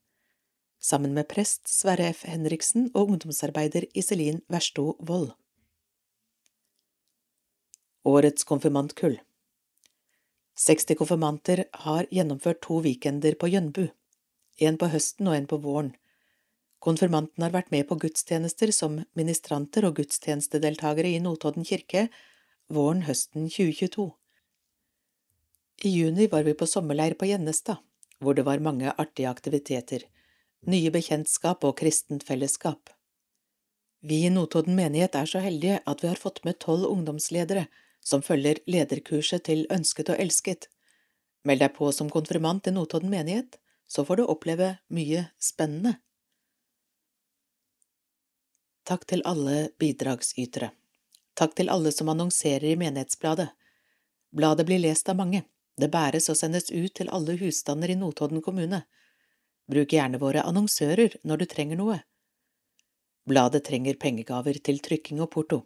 sammen 0.81 1.15
med 1.15 1.31
prest 1.31 1.71
Sverre 1.71 2.11
F. 2.11 2.27
Henriksen 2.27 2.91
og 2.95 3.15
ungdomsarbeider 3.15 3.87
Iselin 3.95 4.43
Versto 4.51 4.97
Wold. 4.99 5.37
Årets 8.07 8.45
konfirmantkull 8.45 9.17
60 10.65 10.95
konfirmanter 10.95 11.65
har 11.73 12.07
gjennomført 12.15 12.61
to 12.63 12.77
weekender 12.85 13.35
på 13.35 13.49
Jønbu, 13.51 13.89
en 14.63 14.77
på 14.79 14.89
høsten 14.93 15.27
og 15.27 15.35
en 15.35 15.49
på 15.51 15.57
våren. 15.65 15.89
Konfirmantene 16.79 17.49
har 17.49 17.55
vært 17.57 17.73
med 17.75 17.89
på 17.89 17.97
gudstjenester 18.05 18.71
som 18.71 19.01
ministranter 19.19 19.89
og 19.89 19.97
gudstjenestedeltakere 19.99 21.11
i 21.17 21.23
Notodden 21.25 21.67
kirke 21.67 22.05
våren-høsten 22.71 23.49
2022. 23.51 24.05
I 25.91 25.93
juni 25.97 26.29
var 26.31 26.47
vi 26.47 26.55
på 26.55 26.69
sommerleir 26.71 27.17
på 27.19 27.27
Gjennestad, 27.27 27.81
hvor 28.23 28.39
det 28.39 28.45
var 28.47 28.63
mange 28.63 28.93
artige 28.95 29.33
aktiviteter, 29.33 30.05
nye 30.63 30.93
bekjentskap 30.95 31.67
og 31.67 31.75
kristent 31.83 32.23
fellesskap. 32.31 32.95
Vi 33.99 34.21
i 34.29 34.31
Notodden 34.31 34.79
menighet 34.79 35.19
er 35.19 35.27
så 35.27 35.43
heldige 35.43 35.81
at 35.83 36.07
vi 36.07 36.13
har 36.13 36.23
fått 36.23 36.45
med 36.47 36.61
tolv 36.63 36.87
ungdomsledere 36.93 37.67
som 38.07 38.23
følger 38.23 38.63
lederkurset 38.71 39.49
til 39.49 39.67
Ønsket 39.73 40.13
og 40.15 40.23
elsket. 40.23 40.69
Meld 41.47 41.63
deg 41.63 41.75
på 41.75 41.91
som 41.95 42.11
konfirmant 42.11 42.67
i 42.71 42.75
Notodden 42.75 43.11
menighet, 43.11 43.59
så 43.87 44.05
får 44.07 44.21
du 44.21 44.27
oppleve 44.31 44.77
mye 44.95 45.27
spennende. 45.43 45.97
Takk 48.87 49.07
til 49.11 49.25
alle 49.27 49.69
bidragsytere. 49.83 50.71
Takk 51.35 51.57
til 51.59 51.71
alle 51.71 51.91
som 51.93 52.09
annonserer 52.09 52.71
i 52.71 52.79
Menighetsbladet. 52.79 53.49
Bladet 54.31 54.67
blir 54.67 54.83
lest 54.83 55.09
av 55.11 55.19
mange. 55.19 55.43
Det 55.77 55.91
bæres 55.93 56.31
og 56.33 56.39
sendes 56.39 56.71
ut 56.71 56.95
til 56.95 57.11
alle 57.13 57.35
husstander 57.41 57.91
i 57.91 57.99
Notodden 57.99 58.43
kommune. 58.43 58.85
Bruk 59.67 59.91
gjerne 59.93 60.21
våre 60.23 60.45
annonsører 60.47 61.19
når 61.27 61.43
du 61.43 61.47
trenger 61.51 61.81
noe. 61.81 61.99
Bladet 63.27 63.65
trenger 63.67 63.99
pengegaver 63.99 64.59
til 64.63 64.79
trykking 64.79 65.21
og 65.21 65.33
porto. 65.35 65.65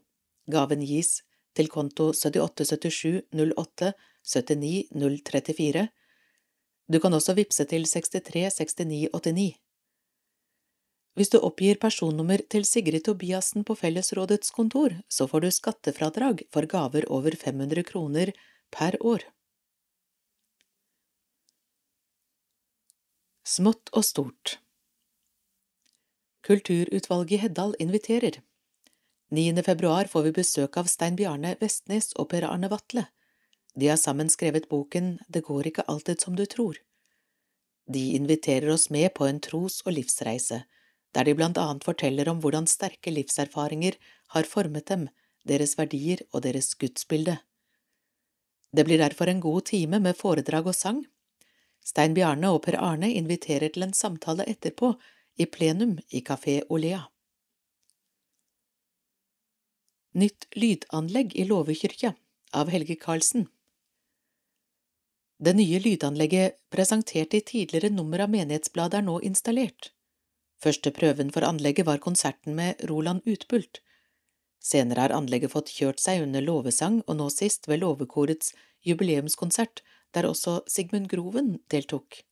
Gaven 0.51 0.80
gis 0.88 1.20
til 1.57 1.70
konto 1.72 2.11
7877 2.16 3.22
08 3.32 3.92
79 4.22 4.90
034. 4.94 5.88
Du 6.90 6.98
kan 7.01 7.14
også 7.14 7.34
vippse 7.38 7.64
til 7.70 7.86
636989. 7.86 9.51
Hvis 11.18 11.30
du 11.32 11.40
oppgir 11.42 11.78
personnummer 11.82 12.42
til 12.51 12.64
Sigrid 12.64 13.05
Tobiassen 13.07 13.64
på 13.66 13.74
Fellesrådets 13.74 14.51
kontor, 14.55 14.94
så 15.11 15.26
får 15.26 15.44
du 15.44 15.51
skattefradrag 15.51 16.44
for 16.55 16.66
gaver 16.70 17.07
over 17.11 17.34
500 17.36 17.84
kroner 17.84 18.32
per 18.70 18.96
år. 19.03 19.26
Smått 23.44 23.90
og 23.92 24.07
stort 24.07 24.61
Kulturutvalget 26.46 27.34
i 27.36 27.40
Heddal 27.42 27.74
inviterer. 27.82 28.38
9. 29.32 29.62
februar 29.62 30.04
får 30.04 30.22
vi 30.22 30.30
besøk 30.32 30.76
av 30.76 30.88
Stein 30.90 31.14
Bjarne 31.14 31.52
Vestnes 31.60 32.08
og 32.18 32.32
Per 32.32 32.42
Arne 32.42 32.66
Vatle. 32.66 33.04
De 33.78 33.86
har 33.86 33.98
sammen 34.00 34.26
skrevet 34.26 34.64
boken 34.68 35.20
Det 35.28 35.44
går 35.46 35.68
ikke 35.70 35.84
alltid 35.86 36.20
som 36.20 36.34
du 36.34 36.42
tror. 36.50 36.80
De 37.86 38.02
inviterer 38.16 38.66
oss 38.74 38.88
med 38.90 39.14
på 39.14 39.28
en 39.28 39.38
tros- 39.38 39.84
og 39.86 39.92
livsreise, 39.94 40.64
der 41.14 41.24
de 41.24 41.34
blant 41.38 41.58
annet 41.62 41.86
forteller 41.86 42.28
om 42.28 42.40
hvordan 42.42 42.66
sterke 42.66 43.14
livserfaringer 43.14 44.00
har 44.34 44.50
formet 44.50 44.90
dem, 44.90 45.06
deres 45.46 45.76
verdier 45.78 46.24
og 46.32 46.42
deres 46.42 46.74
gudsbilde. 46.74 47.38
Det 48.74 48.84
blir 48.84 48.98
derfor 48.98 49.30
en 49.30 49.40
god 49.40 49.70
time 49.70 50.02
med 50.02 50.18
foredrag 50.18 50.66
og 50.66 50.74
sang, 50.74 51.04
Stein 51.86 52.18
Bjarne 52.18 52.50
og 52.50 52.64
Per 52.66 52.82
Arne 52.82 53.14
inviterer 53.14 53.70
til 53.70 53.86
en 53.86 53.94
samtale 53.94 54.50
etterpå, 54.50 54.96
i 55.38 55.46
plenum 55.46 55.98
i 56.10 56.20
Kafé 56.20 56.60
Olea. 56.68 57.06
Nytt 60.12 60.46
lydanlegg 60.56 61.36
i 61.36 61.44
låvekyrkja 61.44 62.14
av 62.52 62.68
Helge 62.68 62.96
Karlsen 62.98 63.44
Det 65.38 65.52
nye 65.54 65.78
lydanlegget 65.78 66.56
presentert 66.74 67.34
i 67.34 67.40
tidligere 67.40 67.92
nummer 67.94 68.24
av 68.24 68.32
Menighetsbladet 68.32 68.98
er 68.98 69.04
nå 69.06 69.20
installert. 69.28 69.92
Første 70.58 70.90
prøven 70.96 71.30
for 71.30 71.46
anlegget 71.46 71.86
var 71.86 72.02
konserten 72.02 72.58
med 72.58 72.82
Roland 72.90 73.22
Utbult. 73.22 73.84
Senere 74.58 75.06
har 75.06 75.14
anlegget 75.14 75.54
fått 75.54 75.70
kjørt 75.70 76.02
seg 76.02 76.24
under 76.26 76.42
lovesang 76.42 76.98
og 77.06 77.20
nå 77.22 77.30
sist 77.30 77.70
ved 77.70 77.84
Låvekorets 77.84 78.50
jubileumskonsert, 78.82 79.84
der 80.11 80.26
også 80.26 80.64
Sigmund 80.66 81.06
Groven 81.06 81.61
deltok. 81.70 82.24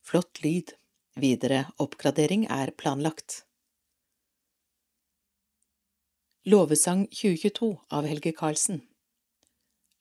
Flott 0.00 0.40
lyd. 0.40 0.72
Videre 1.20 1.66
oppgradering 1.76 2.48
er 2.48 2.72
planlagt. 2.72 3.42
Låvesang 6.44 7.06
2022 7.06 7.80
av 7.88 8.06
Helge 8.08 8.30
Karlsen 8.32 8.78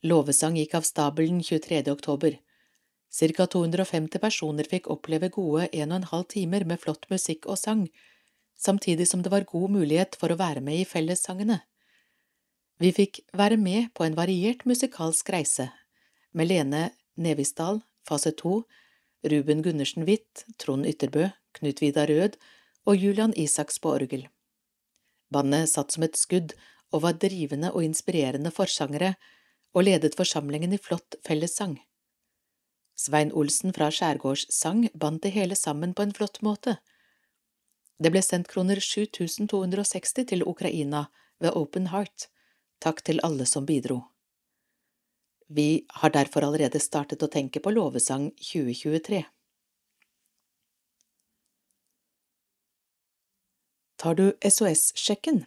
Låvesang 0.07 0.55
gikk 0.55 0.77
av 0.77 0.85
stabelen 0.87 1.41
23. 1.43 1.81
oktober. 1.91 2.37
Cirka 3.11 3.43
250 3.47 4.21
personer 4.23 4.63
fikk 4.63 4.87
oppleve 4.87 5.27
gode 5.35 5.65
en 5.67 5.91
og 5.91 5.97
en 5.97 6.07
halv 6.13 6.29
timer 6.31 6.63
med 6.63 6.79
flott 6.79 7.09
musikk 7.11 7.49
og 7.51 7.59
sang, 7.59 7.83
samtidig 8.55 9.09
som 9.11 9.19
det 9.19 9.33
var 9.35 9.49
god 9.51 9.75
mulighet 9.75 10.15
for 10.15 10.31
å 10.31 10.39
være 10.39 10.63
med 10.63 10.79
i 10.79 10.87
fellessangene. 10.87 11.59
Vi 12.79 12.95
fikk 12.95 13.19
være 13.35 13.59
med 13.59 13.91
på 13.91 14.07
en 14.07 14.15
variert 14.15 14.63
musikalsk 14.63 15.35
reise, 15.35 15.67
med 16.31 16.53
Lene 16.53 16.85
Nevisdal, 17.19 17.83
fase 18.07 18.31
to, 18.31 18.63
Ruben 19.27 19.59
Gundersen 19.59 20.07
Hvitt, 20.07 20.47
Trond 20.55 20.87
Ytterbø, 20.87 21.33
Knut 21.59 21.83
Vidar 21.83 22.07
Rød 22.07 22.39
og 22.87 22.95
Julian 22.95 23.35
Isaks 23.35 23.83
på 23.83 23.91
orgel. 23.99 24.29
Bandet 25.30 25.69
satt 25.69 25.93
som 25.93 26.05
et 26.05 26.17
skudd 26.17 26.55
og 26.93 27.03
var 27.05 27.19
drivende 27.21 27.71
og 27.73 27.86
inspirerende 27.86 28.51
forsangere 28.53 29.13
og 29.77 29.86
ledet 29.86 30.17
forsamlingen 30.17 30.73
i 30.73 30.82
flott 30.82 31.19
fellessang. 31.25 31.77
Svein 32.99 33.32
Olsen 33.32 33.71
fra 33.75 33.88
Skjærgårdssang 33.93 34.89
bandt 34.93 35.23
det 35.23 35.36
hele 35.38 35.55
sammen 35.55 35.93
på 35.93 36.03
en 36.03 36.15
flott 36.15 36.41
måte. 36.43 36.80
Det 37.99 38.11
ble 38.11 38.23
sendt 38.23 38.49
kroner 38.51 38.82
7260 38.84 40.25
til 40.32 40.43
Ukraina 40.47 41.05
ved 41.39 41.55
Open 41.55 41.89
Heart, 41.93 42.27
takk 42.84 43.03
til 43.07 43.21
alle 43.23 43.45
som 43.47 43.67
bidro. 43.67 44.01
Vi 45.47 45.86
har 46.01 46.13
derfor 46.13 46.45
allerede 46.45 46.80
startet 46.80 47.23
å 47.23 47.32
tenke 47.32 47.61
på 47.63 47.71
Låvesang 47.73 48.30
2023. 48.51 49.23
Tar 54.00 54.16
du 54.16 54.32
SOS-sjekken? 54.39 55.41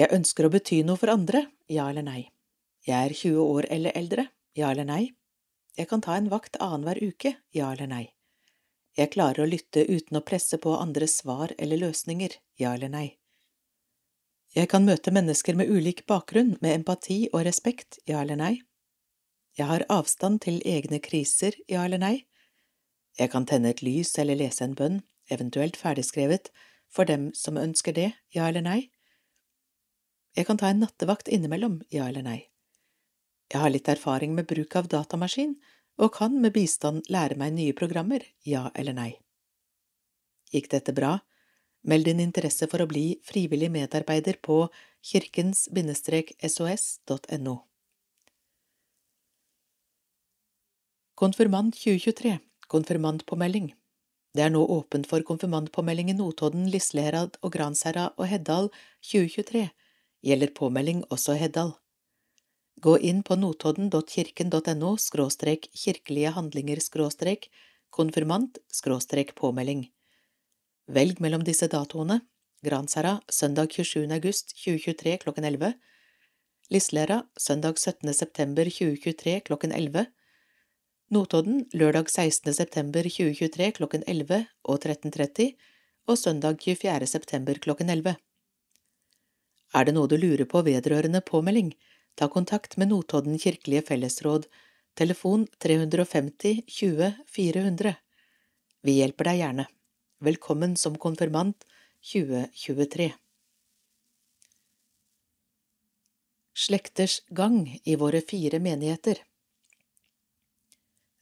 Jeg 0.00 0.08
ønsker 0.16 0.46
å 0.46 0.50
bety 0.54 0.78
noe 0.80 0.96
for 0.96 1.12
andre, 1.12 1.42
ja 1.68 1.90
eller 1.92 2.04
nei. 2.06 2.22
Jeg 2.88 2.96
er 2.96 3.12
20 3.12 3.40
år 3.42 3.66
eller 3.74 3.96
eldre, 4.00 4.22
ja 4.56 4.70
eller 4.72 4.86
nei. 4.88 5.02
Jeg 5.76 5.90
kan 5.90 6.00
ta 6.00 6.14
en 6.16 6.30
vakt 6.32 6.56
annenhver 6.56 6.96
uke, 7.04 7.34
ja 7.52 7.68
eller 7.74 7.90
nei. 7.90 8.04
Jeg 8.96 9.12
klarer 9.12 9.44
å 9.44 9.48
lytte 9.50 9.82
uten 9.84 10.16
å 10.16 10.22
presse 10.24 10.56
på 10.56 10.72
andres 10.72 11.18
svar 11.20 11.52
eller 11.58 11.82
løsninger, 11.82 12.32
ja 12.56 12.72
eller 12.78 12.88
nei. 12.94 13.08
Jeg 14.56 14.70
kan 14.72 14.86
møte 14.88 15.12
mennesker 15.12 15.58
med 15.58 15.68
ulik 15.68 16.06
bakgrunn 16.08 16.54
med 16.62 16.78
empati 16.78 17.26
og 17.34 17.44
respekt, 17.44 17.98
ja 18.08 18.22
eller 18.24 18.40
nei. 18.40 18.54
Jeg 19.60 19.68
har 19.68 19.84
avstand 19.92 20.40
til 20.46 20.62
egne 20.64 21.02
kriser, 21.04 21.60
ja 21.68 21.84
eller 21.84 22.00
nei. 22.00 22.14
Jeg 23.20 23.34
kan 23.36 23.44
tenne 23.44 23.74
et 23.76 23.84
lys 23.84 24.14
eller 24.16 24.40
lese 24.40 24.64
en 24.64 24.78
bønn, 24.80 25.02
eventuelt 25.28 25.76
ferdigskrevet, 25.76 26.48
for 26.92 27.04
dem 27.08 27.30
som 27.34 27.56
ønsker 27.60 27.92
det, 27.96 28.12
ja 28.34 28.48
eller 28.48 28.62
nei. 28.64 28.90
Jeg 30.36 30.46
kan 30.48 30.58
ta 30.60 30.66
en 30.68 30.80
nattevakt 30.84 31.28
innimellom, 31.32 31.82
ja 31.92 32.08
eller 32.08 32.22
nei. 32.22 32.40
Jeg 33.52 33.60
har 33.62 33.70
litt 33.70 33.88
erfaring 33.88 34.34
med 34.34 34.46
bruk 34.50 34.76
av 34.76 34.88
datamaskin 34.90 35.56
og 36.02 36.14
kan 36.18 36.40
med 36.42 36.52
bistand 36.56 37.02
lære 37.12 37.36
meg 37.40 37.52
nye 37.56 37.74
programmer, 37.76 38.20
ja 38.44 38.70
eller 38.74 38.92
nei. 38.96 39.12
Gikk 40.52 40.70
dette 40.74 40.92
bra? 40.96 41.12
Meld 41.86 42.04
din 42.08 42.20
interesse 42.20 42.66
for 42.70 42.80
å 42.82 42.86
bli 42.90 43.20
frivillig 43.24 43.70
medarbeider 43.70 44.36
på 44.42 44.68
kirkens-sos.no. 45.06 47.56
Konfirmant 51.16 51.74
2023 51.78 52.38
Konfirmantpåmelding 52.68 53.74
Det 54.36 54.42
er 54.44 54.50
nå 54.52 54.60
åpent 54.68 55.06
for 55.08 55.24
konfirmantpåmelding 55.24 56.10
i 56.12 56.14
Notodden, 56.18 56.66
Lisleherad 56.68 57.38
og 57.40 57.54
Gransherra 57.54 58.10
og 58.20 58.26
Heddal 58.28 58.66
2023. 59.06 59.62
Gjelder 60.28 60.50
påmelding 60.58 60.98
også 61.14 61.38
Heddal. 61.40 61.70
Gå 62.84 62.98
inn 63.00 63.22
på 63.24 63.38
notodden.kirken.no 63.40 64.90
skråstrek 65.00 65.70
kirkelige 65.72 66.34
handlinger 66.36 66.82
skråstrek 66.84 67.48
konfirmant 67.96 68.60
skråstrek 68.68 69.32
påmelding. 69.40 69.86
Velg 70.92 71.22
mellom 71.24 71.46
disse 71.46 71.70
datoene 71.72 72.20
Gransherra 72.66 73.16
søndag 73.32 73.72
27. 73.72 74.04
august 74.18 74.52
2023 74.58 75.16
klokken 75.24 75.48
11 75.48 75.72
Lislera 76.76 77.22
søndag 77.40 77.80
17. 77.80 78.12
september 78.12 78.68
2023 78.68 79.40
klokken 79.48 79.72
11 79.72 80.04
Notodden 81.06 81.60
lørdag 81.70 82.08
16. 82.10 82.50
september 82.50 83.06
2023 83.06 83.66
klokken 83.76 84.02
11 84.10 84.40
og 84.66 84.80
13.30 84.82 85.52
og 86.10 86.16
søndag 86.18 86.56
24. 86.58 87.06
september 87.06 87.60
klokken 87.62 87.92
11. 87.94 88.16
Er 89.70 89.86
det 89.86 89.94
noe 89.94 90.10
du 90.10 90.16
lurer 90.18 90.48
på 90.50 90.64
vedrørende 90.66 91.20
påmelding, 91.22 91.68
ta 92.18 92.26
kontakt 92.26 92.74
med 92.74 92.90
Notodden 92.90 93.38
kirkelige 93.38 93.84
fellesråd, 93.86 94.48
telefon 94.98 95.46
350 95.62 96.64
20 96.66 97.12
400. 97.36 97.94
Vi 98.82 98.96
hjelper 98.98 99.30
deg 99.30 99.40
gjerne. 99.44 99.68
Velkommen 100.26 100.74
som 100.74 100.98
konfirmant 100.98 101.68
2023. 102.02 103.12
Slekters 106.66 107.20
gang 107.30 107.62
i 107.84 107.94
våre 107.94 108.26
fire 108.26 108.58
menigheter 108.58 109.22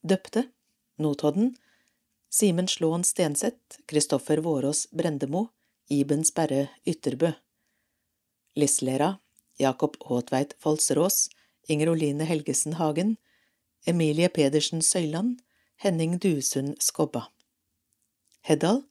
Døpte 0.05 0.43
Notodden 0.99 1.55
Simen 2.29 2.69
Slåen 2.69 3.05
Stenseth 3.05 3.79
Kristoffer 3.89 4.39
Vårås 4.45 4.91
Brendemo 4.91 5.47
Iben 5.89 6.25
Sperre 6.25 6.69
Ytterbø 6.85 7.31
Lislera 8.55 9.15
Jakob 9.57 9.97
Håtveit 10.01 10.53
Folserås, 10.59 11.31
Inger 11.69 11.89
Oline 11.89 12.25
Helgesen 12.25 12.73
Hagen, 12.73 13.17
Emilie 13.87 14.29
Pedersen 14.29 14.83
Søyland, 14.83 15.41
Henning 15.77 16.19
Duesund 16.19 16.77
Skobba. 16.83 17.29
Heddal, 18.43 18.83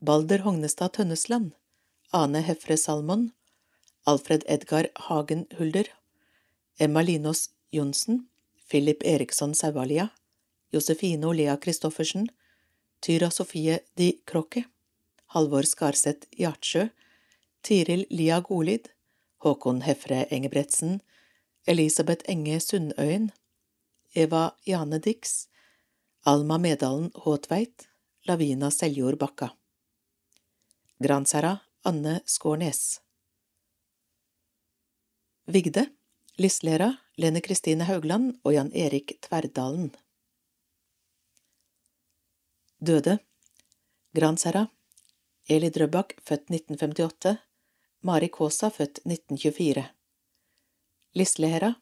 Balder 0.00 0.38
Hognestad 0.38 0.92
Tønnesland, 0.92 1.52
Ane 2.12 2.42
Hefre 2.42 2.76
Salmon, 2.76 3.30
Alfred 4.06 4.44
Edgar 4.46 4.86
Hagen 5.08 5.46
Hulder, 5.58 5.88
Emma 6.78 7.00
Linås 7.00 7.48
Johnsen, 7.72 8.26
Philip 8.68 9.02
Eriksson 9.04 9.54
Saualia, 9.54 10.10
Josefine 10.72 11.26
Olea 11.26 11.56
Christoffersen, 11.56 12.28
Tyra 13.00 13.30
Sofie 13.30 13.80
Di 13.94 14.12
Krokke, 14.24 14.64
Halvor 15.34 15.62
Skarseth 15.62 16.26
Hjartsjø, 16.36 16.88
Tiril 17.62 18.06
Lia 18.10 18.40
Golid, 18.40 18.88
Håkon 19.42 19.82
Hefre 19.82 20.26
Engebretsen, 20.30 21.00
Elisabeth 21.66 22.24
Enge 22.28 22.60
Sundøyen, 22.60 23.30
Eva 24.14 24.50
Jane 24.66 24.98
Dix, 24.98 25.46
Alma 26.26 26.58
Medalen 26.58 27.10
Håtveit, 27.14 27.88
Lavina 28.26 28.70
Seljord 28.70 29.18
Bakka. 29.18 29.50
Gransherra 30.98 31.58
Anne 31.82 32.20
Skårnes. 32.26 33.00
Vigde, 35.46 35.86
Lislera, 36.36 36.96
Lene 37.16 37.40
Kristine 37.40 37.84
Haugland 37.88 38.36
og 38.44 38.54
Jan 38.54 38.72
Erik 38.76 39.16
Tverdalen. 39.24 39.90
Døde 42.80 43.18
Gransherra 44.16 44.62
Eli 45.52 45.68
Drøbak, 45.68 46.14
født 46.24 46.46
1958, 46.48 47.36
Mari 48.08 48.30
Kaasa, 48.32 48.70
født 48.72 49.02
1924. 49.04 49.82
Lislehera 51.12 51.74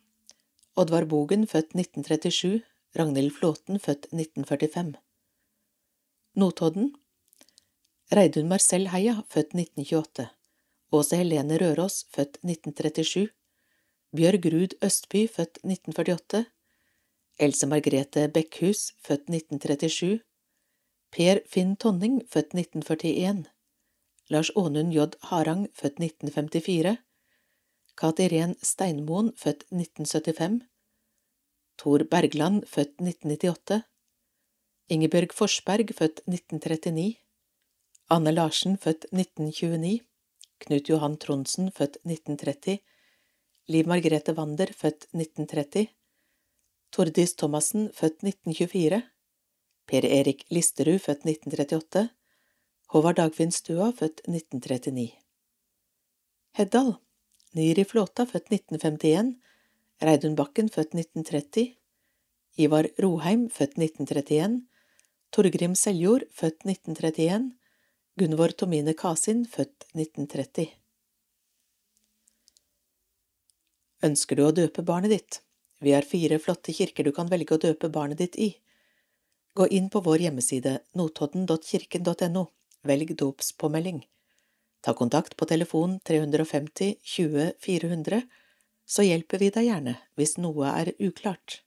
Oddvar 0.75 1.07
Bogen, 1.07 1.47
født 1.47 1.77
1937, 1.79 2.65
Ragnhild 2.99 3.31
Flåten, 3.31 3.79
født 3.79 4.11
1945. 4.11 4.99
Notodden 6.35 6.95
Reidun 8.11 8.49
Marcel 8.49 8.89
Heia, 8.91 9.21
født 9.31 9.55
1928. 9.55 10.29
Åse 10.93 11.23
Helene 11.23 11.61
Røros, 11.63 12.07
født 12.11 12.43
1937. 12.43 13.29
Bjørg 14.17 14.51
Ruud 14.51 14.75
Østby, 14.83 15.29
født 15.31 15.63
1948. 15.63 16.47
Else 17.39 17.67
Margrethe 17.71 18.29
Bekkhus, 18.29 18.97
født 18.99 19.31
1937. 19.31 20.25
Per 21.11 21.41
Finn 21.49 21.77
Tonning, 21.77 22.21
født 22.29 22.55
1941. 22.55 23.47
Lars 24.29 24.51
Ånund 24.55 24.93
J. 24.93 25.15
Harang, 25.31 25.69
født 25.73 26.01
1954, 26.01 26.99
Kat 27.97 28.21
Irén 28.21 28.55
Steinmoen, 28.63 29.33
født 29.37 29.65
1975, 29.73 30.61
Tor 31.79 32.05
Bergland, 32.11 32.67
født 32.69 33.01
1998, 33.01 33.81
Ingebjørg 34.89 35.33
Forsberg, 35.33 35.95
født 35.97 36.21
1939, 36.29 37.17
Anne 38.11 38.33
Larsen, 38.33 38.77
født 38.77 39.09
1929, 39.13 40.01
Knut 40.61 40.89
Johan 40.89 41.17
Tronsen, 41.17 41.73
født 41.73 41.97
1930, 42.05 42.79
Liv 43.69 43.89
Margrethe 43.89 44.37
Wander, 44.37 44.73
født 44.73 45.09
1930, 45.17 45.89
Tordis 46.93 47.35
Thomassen, 47.35 47.89
født 47.93 48.21
1924, 48.25 49.03
Per 49.89 50.05
Erik 50.05 50.45
Listerud, 50.53 51.01
født 51.01 51.25
1938, 51.25 52.09
Håvard 52.93 53.17
Dagfinn 53.17 53.53
Stua, 53.53 53.89
født 53.97 54.21
1939. 54.29 55.15
Heddal, 56.59 56.95
Niri 57.57 57.85
Flåta, 57.89 58.27
født 58.29 58.53
1951, 58.53 59.33
Reidun 60.05 60.37
Bakken, 60.37 60.69
født 60.69 60.93
1930, 60.93 61.73
Ivar 62.61 62.91
Roheim, 63.01 63.49
født 63.49 63.79
1931, 63.81 64.61
Torgrim 65.33 65.75
Seljord, 65.75 66.29
født 66.37 66.69
1931, 66.69 67.51
Gunvor 68.19 68.53
Tomine 68.61 68.93
Kasin, 68.99 69.45
født 69.47 69.89
1930. 69.95 70.69
Ønsker 74.05 74.39
du 74.39 74.47
å 74.47 74.55
døpe 74.55 74.85
barnet 74.87 75.17
ditt? 75.17 75.43
Vi 75.81 75.93
har 75.95 76.07
fire 76.07 76.39
flotte 76.43 76.75
kirker 76.75 77.07
du 77.07 77.13
kan 77.15 77.31
velge 77.31 77.57
å 77.57 77.63
døpe 77.63 77.91
barnet 77.95 78.21
ditt 78.21 78.37
i. 78.37 78.53
Gå 79.55 79.67
inn 79.69 79.89
på 79.91 80.01
vår 80.01 80.25
hjemmeside 80.27 80.79
notodden.kirken.no, 80.99 82.45
velg 82.83 83.15
dåpspåmelding. 83.17 84.03
Ta 84.81 84.95
kontakt 84.95 85.37
på 85.37 85.49
telefon 85.51 85.99
350 86.01 86.95
20 87.03 87.53
400, 87.61 88.21
så 88.87 89.07
hjelper 89.07 89.43
vi 89.43 89.51
deg 89.55 89.71
gjerne 89.71 89.97
hvis 90.19 90.37
noe 90.39 90.71
er 90.71 90.93
uklart. 90.99 91.63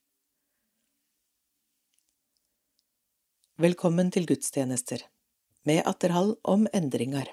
Velkommen 3.62 4.10
til 4.14 4.26
gudstjenester, 4.26 5.04
med 5.70 5.84
atterhall 5.86 6.34
om 6.48 6.66
endringer. 6.74 7.28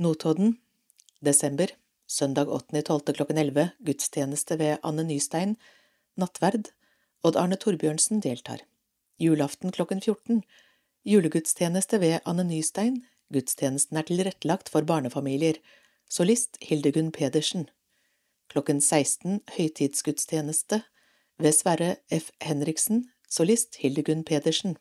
Notodden, 0.00 0.56
desember 1.20 1.76
søndag 2.10 2.48
8.12. 2.48 3.12
klokken 3.12 3.38
11, 3.38 3.68
gudstjeneste 3.78 4.56
ved 4.58 4.78
Anne 4.82 5.04
Nystein, 5.06 5.54
nattverd, 6.18 6.72
Odd 7.22 7.36
Arne 7.36 7.56
Torbjørnsen 7.60 8.22
deltar. 8.24 8.62
Julaften 9.20 9.74
klokken 9.76 10.00
14, 10.00 10.42
julegudstjeneste 11.04 12.00
ved 12.00 12.20
Anne 12.24 12.46
Nystein, 12.48 13.02
gudstjenesten 13.32 13.98
er 14.00 14.06
tilrettelagt 14.08 14.70
for 14.72 14.86
barnefamilier, 14.88 15.58
solist 16.08 16.56
Hildegunn 16.64 17.12
Pedersen. 17.12 17.68
Klokken 18.48 18.80
16, 18.80 19.42
høytidsgudstjeneste 19.56 20.80
ved 21.38 21.52
Sverre 21.52 21.96
F. 22.08 22.30
Henriksen, 22.40 23.10
solist 23.28 23.76
Hildegunn 23.84 24.24
Pedersen. 24.24 24.78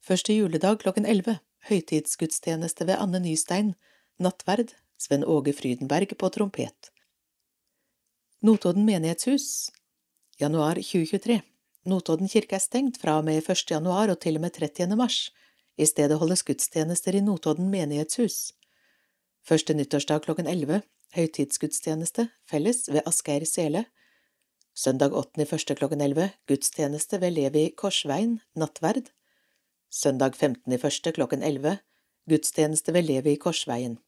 Første 0.00 0.32
juledag 0.32 0.78
klokken 0.84 1.06
11, 1.06 1.40
høytidsgudstjeneste 1.68 2.86
ved 2.86 3.02
Anne 3.02 3.20
Nystein, 3.20 3.74
nattverd 4.18 4.76
Sven 4.98 5.26
Åge 5.26 5.52
Frydenberg 5.52 6.14
på 6.18 6.28
trompet. 6.28 6.94
Notodden 8.40 8.86
menighetshus 8.86 9.70
Januar 10.40 10.78
2023 10.80 11.42
Notodden 11.84 12.28
kirke 12.32 12.56
er 12.56 12.62
stengt 12.64 12.96
fra 12.96 13.18
og 13.20 13.26
med 13.26 13.42
1. 13.44 13.60
januar 13.74 14.08
og 14.08 14.22
til 14.24 14.38
og 14.38 14.40
med 14.40 14.54
30. 14.56 14.96
mars. 14.96 15.18
I 15.76 15.84
stedet 15.84 16.16
holdes 16.16 16.42
gudstjenester 16.48 17.12
i 17.12 17.20
Notodden 17.20 17.66
menighetshus. 17.68 18.54
Første 19.44 19.74
nyttårsdag 19.76 20.22
klokken 20.24 20.46
11 20.48 20.78
høytidsgudstjeneste 21.12 22.24
felles 22.48 22.88
ved 22.88 23.04
Asgeir 23.10 23.44
Sele. 23.44 23.82
Søndag 24.72 25.12
8. 25.12 25.44
første 25.50 25.76
klokken 25.76 26.00
11 26.00 26.30
gudstjeneste 26.48 27.20
ved 27.20 27.36
Levi 27.36 27.66
Korsveien 27.76 28.38
nattverd. 28.56 29.10
Søndag 29.90 30.38
15. 30.40 30.78
første 30.78 31.12
klokken 31.12 31.42
11 31.42 31.74
gudstjeneste 32.32 32.94
ved 32.96 33.04
Levi 33.10 33.36
Korsveien. 33.36 33.98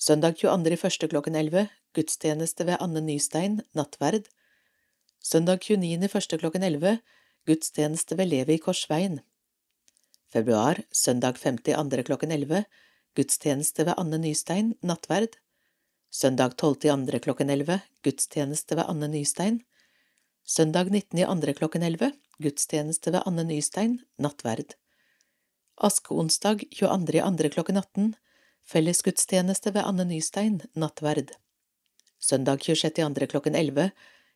Søndag 0.00 0.40
22. 0.40 0.80
første 0.86 1.08
klokken 1.12 1.36
11 1.36 1.68
gudstjeneste 1.92 2.64
ved 2.64 2.80
Anne 2.80 3.04
Nystein, 3.04 3.60
nattverd. 3.74 4.32
Søndag 5.24 5.62
29. 5.64 6.08
første 6.12 6.36
klokken 6.36 6.62
11 6.66 6.98
gudstjeneste 7.48 8.16
ved 8.18 8.28
Levi 8.28 8.58
Korsveien. 8.60 9.22
Februar, 10.28 10.82
søndag 10.92 11.38
5.2. 11.40 12.02
klokken 12.04 12.32
11 12.34 12.64
gudstjeneste 13.16 13.86
ved 13.88 13.94
Anne 13.96 14.18
Nystein, 14.20 14.74
nattverd. 14.82 15.38
Søndag 16.12 16.58
12.2. 16.60 17.18
klokken 17.24 17.50
11 17.50 17.80
gudstjeneste 18.04 18.76
ved 18.76 18.84
Anne 18.84 19.08
Nystein. 19.08 19.62
Søndag 20.44 20.92
19.2. 20.92 21.52
klokken 21.56 21.82
11 21.82 22.12
gudstjeneste 22.38 23.12
ved 23.12 23.22
Anne 23.24 23.44
Nystein, 23.48 24.02
nattverd. 24.18 24.76
Askeonsdag 25.80 26.66
22.2. 26.68 27.48
klokken 27.48 27.80
18 27.80 28.12
Fellesgudstjeneste 28.64 29.72
ved 29.72 29.88
Anne 29.88 30.04
Nystein, 30.04 30.60
nattverd. 30.74 31.32
Søndag 32.20 32.60
26.2. 32.68 33.26
klokken 33.26 33.54
11. 33.54 33.90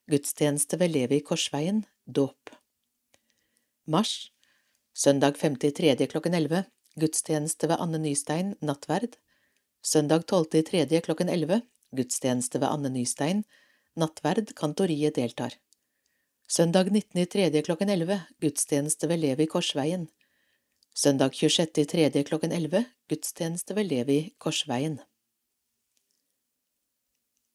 Gudstjeneste 0.08 0.78
ved 0.80 0.88
Levi 0.94 1.18
Korsveien, 1.20 1.82
dåp. 2.06 2.50
Mars. 3.84 4.30
Søndag 4.96 5.36
5.3. 5.36 6.06
klokken 6.06 6.34
11. 6.34 6.62
Gudstjeneste 6.96 7.68
ved 7.68 7.76
Anne 7.76 7.98
Nystein, 7.98 8.54
nattverd. 8.64 9.18
Søndag 9.82 10.24
12.3. 10.30 11.00
klokken 11.00 11.28
11. 11.28 11.60
Gudstjeneste 11.92 12.60
ved 12.60 12.68
Anne 12.68 12.88
Nystein, 12.88 13.44
nattverd, 13.96 14.54
kantoriet 14.56 15.14
deltar. 15.20 15.58
Søndag 16.48 16.88
19.3. 16.88 17.62
klokken 17.62 17.92
11. 17.92 18.20
Gudstjeneste 18.40 19.08
ved 19.08 19.20
Levi 19.20 19.46
Korsveien. 19.46 20.08
Søndag 20.94 21.36
26.3. 21.36 22.22
klokken 22.22 22.52
11 22.52 22.84
gudstjeneste 23.08 23.76
ved 23.76 23.92
Levi 23.92 24.34
Korsveien. 24.38 25.00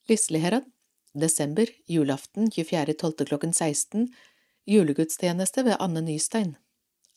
Lisleherad, 0.05 0.69
desember, 1.13 1.69
julaften 1.87 2.49
24.12. 2.51 3.25
klokken 3.25 3.53
16 3.53 4.13
julegudstjeneste 4.65 5.63
ved 5.63 5.75
Anne 5.79 6.01
Nystein. 6.01 6.55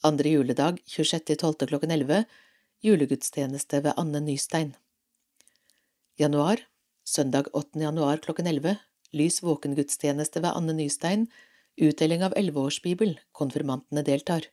Andre 0.03 0.29
juledag 0.29 0.79
26.12. 0.87 1.67
klokken 1.67 1.91
11 1.91 2.25
julegudstjeneste 2.83 3.83
ved 3.83 3.93
Anne 3.97 4.21
Nystein. 4.21 4.75
Januar, 6.19 6.67
søndag 7.05 7.49
8. 7.53 7.81
januar 7.81 8.19
klokken 8.19 8.47
11 8.47 8.77
lys 9.13 9.43
våkengudstjeneste 9.43 10.41
ved 10.43 10.53
Anne 10.55 10.73
Nystein, 10.73 11.29
utdeling 11.77 12.25
av 12.25 12.37
elleveårsbibel, 12.37 13.19
konfirmantene 13.33 14.03
deltar. 14.03 14.51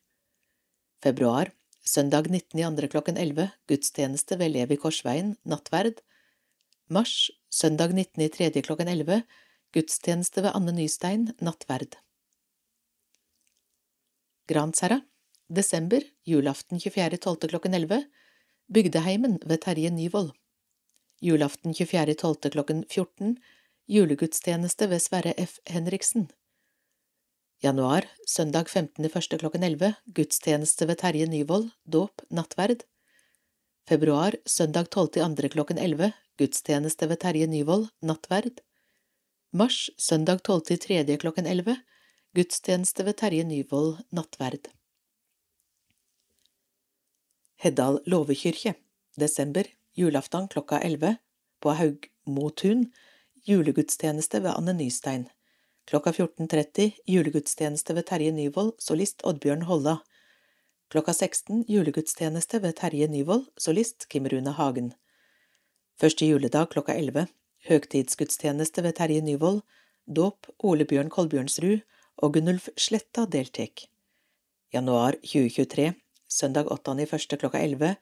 Februar, 1.04 1.52
Søndag 1.86 2.30
19. 2.30 2.84
i 2.84 2.88
klokken 2.88 3.18
11 3.18 3.50
gudstjeneste 3.68 4.38
ved 4.40 4.54
Levi 4.54 4.78
Korsveien, 4.80 5.34
nattverd. 5.44 5.98
Mars, 6.88 7.28
søndag 7.54 7.94
19. 7.94 8.22
i 8.26 8.30
tredje 8.34 8.62
klokken 8.66 8.90
11 8.90 9.22
gudstjeneste 9.74 10.42
ved 10.42 10.56
Anne 10.58 10.74
Nystein, 10.74 11.28
nattverd. 11.42 12.00
Gransherra, 14.50 15.02
desember, 15.50 16.02
julaften 16.26 16.82
24.12. 16.82 17.48
klokken 17.48 17.74
11 17.74 18.04
Bygdeheimen 18.74 19.38
ved 19.46 19.62
Terje 19.62 19.92
Nyvold. 19.92 20.32
Julaften 21.22 21.74
24.12. 21.74 22.50
klokken 22.50 22.86
14 22.90 23.38
Julegudstjeneste 23.88 24.90
ved 24.90 25.00
Sverre 25.00 25.34
F. 25.46 25.60
Henriksen. 25.66 26.32
Januar, 27.64 28.08
søndag 28.28 28.70
15. 28.70 29.10
første 29.10 29.38
klokken 29.38 29.64
11, 29.64 29.94
gudstjeneste 30.16 30.88
ved 30.88 30.96
Terje 30.96 31.28
Nyvold, 31.28 31.70
dåp, 31.86 32.26
nattverd. 32.30 32.88
Februar, 33.84 34.36
søndag 34.46 34.90
12. 34.90 35.20
andre 35.22 35.50
klokken 35.50 35.78
11, 35.78 36.12
gudstjeneste 36.40 37.08
ved 37.08 37.20
Terje 37.20 37.48
Nyvold, 37.52 37.90
nattverd. 38.00 38.62
Mars, 39.52 39.90
søndag 39.98 40.40
12. 40.40 40.78
tredje 40.80 41.18
klokken 41.18 41.46
11, 41.46 41.76
gudstjeneste 42.32 43.04
ved 43.04 43.18
Terje 43.20 43.44
Nyvold, 43.44 43.98
nattverd. 44.10 44.70
Heddal 47.60 48.00
låvekyrkje, 48.08 48.74
desember, 49.20 49.68
julaften 50.00 50.48
klokka 50.48 50.80
11, 50.80 51.18
på 51.60 51.76
Haugmotun, 51.76 52.88
julegudstjeneste 53.44 54.46
ved 54.48 54.56
Anne 54.56 54.78
Nystein. 54.80 55.28
Klokka 55.92 56.16
14.30 56.16 57.04
julegudstjeneste 57.04 58.00
ved 58.00 58.08
Terje 58.08 58.32
Nyvold, 58.32 58.78
solist 58.80 59.28
Oddbjørn 59.28 59.68
Holla. 59.68 60.00
Klokka 60.94 61.14
16 61.14 61.64
julegudstjeneste 61.74 62.60
ved 62.62 62.76
Terje 62.78 63.08
Nyvold, 63.10 63.48
solist 63.58 64.06
Kim 64.14 64.28
Rune 64.30 64.52
Hagen. 64.54 64.92
Første 65.98 66.28
juledag 66.28 66.68
klokka 66.70 66.94
11 66.94 67.24
høgtidsgudstjeneste 67.66 68.84
ved 68.86 68.94
Terje 69.00 69.24
Nyvold, 69.26 69.64
dåp 70.06 70.52
Ole 70.62 70.86
Bjørn 70.86 71.10
Kolbjørnsrud 71.10 71.80
og 72.22 72.36
Gunnulf 72.36 72.68
Sletta 72.78 73.26
deltek. 73.26 73.88
Januar 74.70 75.18
2023 75.24 75.96
søndag 76.30 76.70
8. 76.70 76.94
i 77.02 77.10
første 77.10 77.40
klokka 77.42 77.64
11 77.66 77.96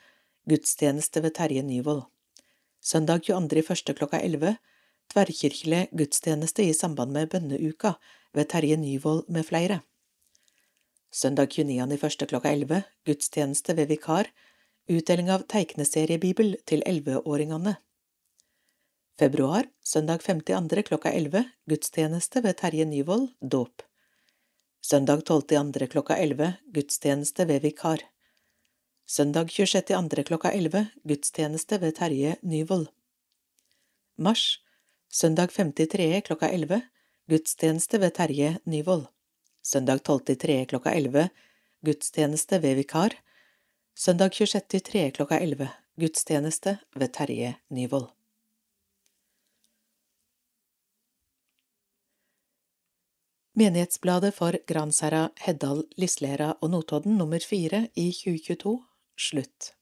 gudstjeneste 0.51 1.23
ved 1.23 1.37
Terje 1.39 1.63
Nyvold. 1.63 2.01
Søndag 2.83 3.23
22. 3.23 3.61
i 3.61 3.67
første 3.69 3.95
klokka 3.95 4.19
11 4.19 4.57
tverrkirkelig 5.15 5.85
gudstjeneste 5.95 6.67
i 6.67 6.75
samband 6.75 7.15
med 7.15 7.31
bønneuka 7.31 7.93
ved 8.35 8.51
Terje 8.51 8.75
Nyvold 8.83 9.23
med 9.31 9.47
flere. 9.47 9.79
Søndag 11.11 11.51
29. 11.51 11.91
i 11.91 11.99
første 11.99 12.25
klokka 12.25 12.51
11 12.55 12.83
gudstjeneste 13.05 13.75
ved 13.75 13.89
vikar, 13.91 14.29
Utdeling 14.91 15.29
av 15.31 15.43
tegneseriebibel 15.51 16.55
til 16.67 16.81
elleveåringene. 16.87 17.75
Februar, 19.19 19.67
søndag 19.83 20.23
5.2. 20.23 20.81
klokka 20.87 21.11
11, 21.11 21.43
gudstjeneste 21.69 22.41
ved 22.43 22.57
Terje 22.63 22.85
Nyvold, 22.85 23.27
dåp. 23.41 23.83
Søndag 24.81 25.21
12.2. 25.29 25.87
klokka 25.91 26.17
11, 26.17 26.53
gudstjeneste 26.73 27.45
ved 27.47 27.61
vikar. 27.67 28.01
Søndag 29.05 29.51
26.2. 29.51 30.23
klokka 30.23 30.51
11, 30.51 30.87
gudstjeneste 31.03 31.81
ved 31.81 31.95
Terje 31.99 32.35
Nyvold. 32.41 32.87
Mars, 34.17 34.61
søndag 35.09 35.51
5.3. 35.51 36.21
klokka 36.21 36.49
11, 36.49 36.81
gudstjeneste 37.29 37.99
ved 37.99 38.15
Terje 38.15 38.57
Nyvold. 38.65 39.11
Søndag 39.63 40.01
12.3. 40.01 40.65
klokka 40.65 40.91
11, 40.97 41.29
gudstjeneste 41.85 42.57
ved 42.63 42.75
vikar. 42.75 43.13
Søndag 43.95 44.33
26.3. 44.33 45.11
klokka 45.11 45.37
11, 45.39 45.67
gudstjeneste 46.01 46.77
ved 46.95 47.13
Terje 47.13 47.55
Nyvold. 47.69 48.09
Menighetsbladet 53.53 54.33
for 54.33 54.57
Gransherra, 54.65 55.29
Heddal, 55.45 55.83
Lislera 55.97 56.55
og 56.61 56.71
Notodden 56.71 57.17
nummer 57.19 57.43
fire 57.45 57.83
i 57.93 58.09
2022 58.15 58.73
slutt. 59.19 59.73